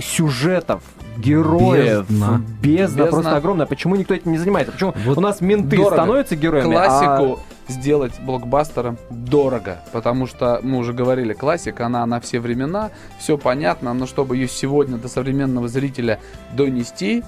сюжетов 0.00 0.82
героев 1.18 2.08
Бездна. 2.08 2.42
бездна, 2.62 2.96
Бездна. 3.04 3.06
просто 3.06 3.36
огромная. 3.36 3.66
Почему 3.66 3.96
никто 3.96 4.14
этим 4.14 4.32
не 4.32 4.38
занимается? 4.38 4.72
Почему 4.72 4.94
Вот 5.06 5.18
у 5.18 5.20
нас 5.20 5.40
менты 5.40 5.76
дорого. 5.76 5.96
становятся 5.96 6.36
героями? 6.36 6.74
а- 6.76 6.88
классику 6.88 7.40
сделать 7.68 8.12
блокбастером 8.20 8.98
дорого, 9.10 9.78
потому 9.92 10.26
что 10.26 10.60
мы 10.62 10.78
уже 10.78 10.92
говорили, 10.92 11.32
классика, 11.32 11.86
она 11.86 12.04
на 12.04 12.20
все 12.20 12.38
времена, 12.40 12.90
все 13.18 13.38
понятно, 13.38 13.94
но 13.94 14.06
чтобы 14.06 14.36
ее 14.36 14.48
сегодня 14.48 14.98
до 14.98 15.08
современного 15.08 15.68
зрителя 15.68 16.20
донести, 16.54 17.22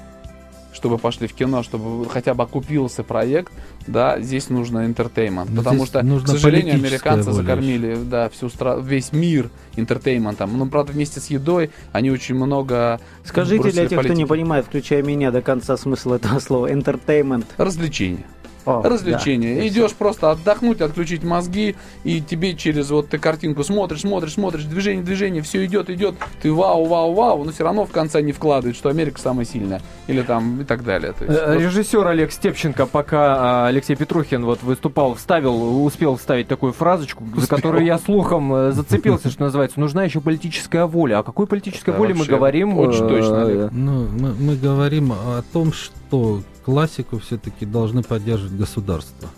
чтобы 0.77 0.99
пошли 0.99 1.27
в 1.27 1.33
кино, 1.33 1.63
чтобы 1.63 2.09
хотя 2.09 2.35
бы 2.35 2.45
окупился 2.45 3.03
проект, 3.03 3.53
да, 3.87 4.21
здесь 4.21 4.51
нужно 4.51 4.85
интертеймент, 4.87 5.51
Но 5.51 5.63
потому 5.63 5.87
что, 5.87 6.01
к 6.03 6.29
сожалению, 6.29 6.75
американцы 6.75 7.33
закормили, 7.33 7.97
да, 7.97 8.29
всю 8.29 8.47
стра- 8.47 8.81
весь 8.83 9.13
мир 9.13 9.51
интертейментом, 9.77 10.57
но 10.57 10.67
правда 10.67 10.93
вместе 10.93 11.21
с 11.21 11.27
едой 11.29 11.71
они 11.93 12.11
очень 12.11 12.35
много 12.35 13.01
Скажите 13.25 13.71
для 13.71 13.87
тех, 13.89 13.99
кто 13.99 14.09
не 14.09 14.09
политики. 14.09 14.29
понимает, 14.29 14.67
включая 14.67 15.03
меня, 15.03 15.31
до 15.31 15.43
конца 15.43 15.77
смысл 15.77 16.13
этого 16.13 16.39
слова. 16.39 16.71
Entertainment. 16.71 17.47
развлечения. 17.57 18.27
О, 18.67 18.83
Развлечение. 18.83 19.61
да, 19.61 19.69
Идешь 19.69 19.93
просто 19.95 20.31
отдохнуть, 20.33 20.81
отключить 20.81 21.23
мозги, 21.23 21.77
и 22.05 22.21
тебе 22.21 22.55
через 22.55 22.91
вот 22.91 23.09
ты 23.09 23.19
картинку 23.19 23.65
смотришь, 23.65 24.01
смотришь, 24.01 24.35
смотришь, 24.35 24.65
движение, 24.65 25.05
движение, 25.05 25.43
все 25.43 25.65
идет, 25.65 25.89
идет, 25.89 26.17
ты 26.43 26.53
вау, 26.53 26.85
вау, 26.85 27.15
вау, 27.15 27.45
но 27.45 27.53
все 27.53 27.65
равно 27.65 27.87
в 27.87 27.93
конце 27.93 28.21
не 28.23 28.33
вкладывает, 28.33 28.77
что 28.77 28.89
Америка 28.89 29.21
самая 29.21 29.47
сильная. 29.47 29.81
Или 30.09 30.23
там 30.23 30.61
и 30.61 30.65
так 30.65 30.85
далее. 30.85 31.13
То 31.13 31.25
есть, 31.25 31.37
Э, 31.47 31.59
Режиссер 31.59 32.07
Олег 32.07 32.33
Степченко, 32.33 32.87
пока 32.87 33.37
а, 33.39 33.67
Алексей 33.69 33.95
Петрухин 33.95 34.45
вот 34.45 34.63
выступал, 34.63 35.15
вставил, 35.15 35.85
успел 35.85 36.17
вставить 36.17 36.49
такую 36.49 36.73
фразочку, 36.73 37.25
за 37.37 37.47
которую 37.47 37.85
я 37.85 37.99
слухом 37.99 38.53
э, 38.53 38.73
зацепился, 38.73 39.31
что 39.31 39.45
называется, 39.45 39.79
нужна 39.79 40.05
еще 40.05 40.21
политическая 40.21 40.87
воля. 40.87 41.19
О 41.19 41.23
какой 41.23 41.47
политической 41.47 41.95
воле 41.95 42.15
мы 42.15 42.25
говорим? 42.25 42.77
очень 42.79 43.05
э, 43.05 43.09
точно, 43.09 43.43
Олег. 43.47 43.71
Ну, 43.73 44.09
мы, 44.09 44.35
мы 44.35 44.57
говорим 44.57 45.13
о 45.13 45.43
том, 45.53 45.73
что 45.73 46.41
классику 46.67 47.21
все-таки 47.21 47.65
должны 47.65 48.03
поддерживать 48.03 48.59
государство. 48.59 49.29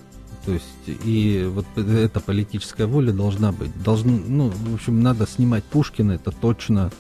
То 0.47 0.53
есть 0.53 0.65
и 0.87 1.47
вот 1.53 1.67
эта 1.77 2.21
политическая 2.21 2.87
воля 2.87 3.13
должна 3.13 3.53
быть. 3.53 3.71
Должны, 3.83 4.19
ну, 4.27 4.49
в 4.49 4.75
общем, 4.75 5.03
надо 5.03 5.27
снимать 5.27 5.63
Пушкина, 5.63 6.13
это 6.13 6.33
точно. 6.33 6.91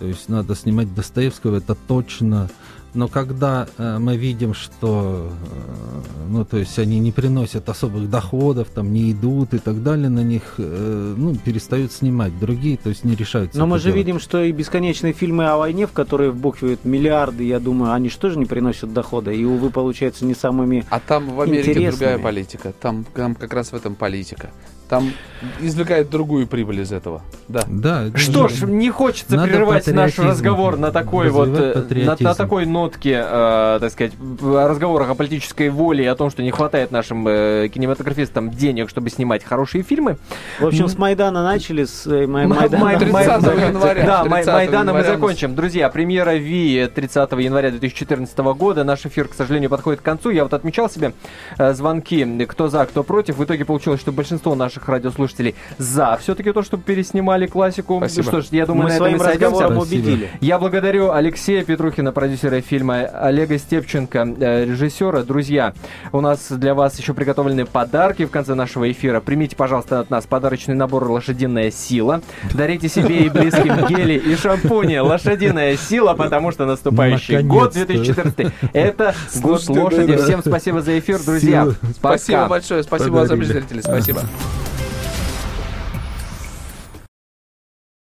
То 0.00 0.06
есть 0.06 0.28
надо 0.28 0.56
снимать 0.56 0.92
Достоевского, 0.96 1.58
это 1.58 1.76
точно. 1.76 2.50
Но 2.92 3.06
когда 3.08 3.68
э, 3.78 3.98
мы 3.98 4.16
видим, 4.16 4.52
что, 4.52 5.30
э, 5.30 6.26
ну, 6.28 6.44
то 6.44 6.56
есть 6.56 6.78
они 6.78 6.98
не 6.98 7.12
приносят 7.12 7.68
особых 7.68 8.10
доходов, 8.10 8.68
там 8.74 8.92
не 8.92 9.12
идут 9.12 9.54
и 9.54 9.58
так 9.58 9.82
далее, 9.82 10.08
на 10.08 10.24
них, 10.24 10.54
э, 10.58 11.14
ну, 11.16 11.36
перестают 11.36 11.92
снимать. 11.92 12.36
Другие, 12.38 12.76
то 12.76 12.88
есть 12.88 13.04
не 13.04 13.14
решаются. 13.14 13.58
Но 13.58 13.66
мы 13.66 13.78
же 13.78 13.84
делать. 13.84 13.98
видим, 13.98 14.18
что 14.18 14.42
и 14.42 14.50
бесконечные 14.50 15.12
фильмы 15.12 15.46
о 15.46 15.56
войне, 15.56 15.86
в 15.86 15.92
которые 15.92 16.30
вбухивают 16.32 16.84
миллиарды, 16.84 17.44
я 17.44 17.60
думаю, 17.60 17.92
они 17.92 18.08
что 18.08 18.28
же 18.28 18.38
не 18.38 18.46
приносят 18.46 18.92
дохода? 18.92 19.30
И, 19.30 19.44
увы, 19.44 19.70
получается, 19.70 20.24
не 20.24 20.34
самыми 20.34 20.84
А 20.90 20.98
там 20.98 21.30
в 21.34 21.40
Америке 21.40 21.70
Интересными. 21.70 21.90
другая 21.90 22.18
политика. 22.18 22.72
Там, 22.80 23.04
там 23.14 23.34
как 23.36 23.52
раз 23.52 23.70
в 23.70 23.74
этом 23.74 23.94
политика. 23.94 24.50
Там 24.90 25.12
извлекают 25.60 26.10
другую 26.10 26.46
прибыль 26.46 26.80
из 26.80 26.92
этого. 26.92 27.22
Да. 27.48 27.62
Да. 27.68 28.04
это 28.08 28.18
Что 28.18 28.48
же- 28.48 28.56
ж, 28.56 28.68
не 28.68 28.90
хочется 28.90 29.36
Надо 29.36 29.48
прерывать 29.48 29.86
наш 29.86 30.18
разговор 30.18 30.76
на 30.76 30.90
такой 30.92 31.30
вот, 31.30 31.48
э, 31.54 32.04
на, 32.04 32.16
на 32.18 32.34
такой 32.34 32.66
нотке, 32.66 33.24
э, 33.26 33.78
так 33.80 33.90
сказать, 33.92 34.12
разговорах 34.42 35.08
о 35.10 35.14
политической 35.14 35.70
воле 35.70 36.04
и 36.04 36.06
о 36.06 36.14
том, 36.14 36.28
что 36.30 36.42
не 36.42 36.50
хватает 36.50 36.90
нашим 36.90 37.26
э, 37.26 37.68
кинематографистам 37.72 38.50
денег, 38.50 38.90
чтобы 38.90 39.08
снимать 39.10 39.42
хорошие 39.44 39.82
фильмы. 39.82 40.18
В 40.58 40.66
общем, 40.66 40.88
с 40.88 40.98
Майдана 40.98 41.42
начали, 41.42 41.84
с 41.84 42.06
э, 42.06 42.26
Май- 42.26 42.46
Май- 42.46 42.58
Майдана. 42.60 42.84
Май- 42.84 42.98
30 42.98 43.12
Май- 43.12 43.68
января. 43.68 44.04
Да, 44.06 44.24
Май- 44.24 44.42
30 44.42 44.54
Майдана 44.54 44.92
мы 44.92 44.98
января 44.98 45.08
мы- 45.12 45.14
закончим. 45.14 45.54
Друзья, 45.54 45.88
премьера 45.88 46.34
Ви 46.36 46.86
30 46.94 47.40
января 47.40 47.70
2014 47.70 48.52
года. 48.54 48.84
Наш 48.84 49.06
эфир, 49.06 49.28
к 49.28 49.34
сожалению, 49.34 49.70
подходит 49.70 50.00
к 50.00 50.04
концу. 50.04 50.30
Я 50.30 50.42
вот 50.42 50.52
отмечал 50.52 50.90
себе 50.90 51.12
э, 51.58 51.72
звонки, 51.72 52.24
кто 52.46 52.68
за, 52.68 52.84
кто 52.86 53.02
против. 53.04 53.36
В 53.38 53.44
итоге 53.44 53.64
получилось, 53.64 54.00
что 54.00 54.12
большинство 54.12 54.54
наших 54.54 54.79
радиослушателей 54.88 55.54
за 55.78 56.16
все-таки 56.20 56.52
то, 56.52 56.62
чтобы 56.62 56.82
переснимали 56.82 57.46
классику. 57.46 57.98
Спасибо. 57.98 58.28
Что 58.28 58.40
ж, 58.40 58.46
я 58.50 58.66
думаю, 58.66 58.84
Мы 58.84 58.88
на 58.90 58.92
этом 58.94 59.06
своим 59.06 59.16
и 59.16 59.20
сойдемся. 59.20 59.68
убедили. 59.68 60.30
Я 60.40 60.58
благодарю 60.58 61.10
Алексея 61.12 61.64
Петрухина, 61.64 62.12
продюсера 62.12 62.60
фильма, 62.60 63.00
Олега 63.00 63.58
Степченко, 63.58 64.28
э, 64.38 64.64
режиссера. 64.64 65.22
Друзья, 65.22 65.74
у 66.12 66.20
нас 66.20 66.46
для 66.50 66.74
вас 66.74 66.98
еще 66.98 67.14
приготовлены 67.14 67.66
подарки 67.66 68.24
в 68.26 68.30
конце 68.30 68.54
нашего 68.54 68.90
эфира. 68.90 69.20
Примите, 69.20 69.56
пожалуйста, 69.56 70.00
от 70.00 70.10
нас 70.10 70.26
подарочный 70.26 70.74
набор 70.74 71.04
«Лошадиная 71.10 71.70
сила». 71.70 72.20
Дарите 72.54 72.88
себе 72.88 73.26
и 73.26 73.28
близким 73.28 73.86
гели 73.88 74.14
и 74.14 74.36
шампуни 74.36 74.96
«Лошадиная 74.98 75.76
сила», 75.76 76.14
потому 76.14 76.52
что 76.52 76.66
наступающий 76.66 77.42
год 77.42 77.74
Наконец-то. 77.74 77.86
2014 77.86 78.52
это 78.72 79.14
год 79.40 79.62
Слушайте, 79.62 79.80
лошади. 80.02 80.16
Всем 80.22 80.40
спасибо 80.40 80.80
за 80.80 80.98
эфир, 80.98 81.18
друзья. 81.24 81.68
Спасибо 81.94 82.46
большое. 82.46 82.82
Спасибо, 82.82 83.20
Подарили. 83.20 83.44
зрители. 83.44 83.80
Спасибо. 83.80 84.20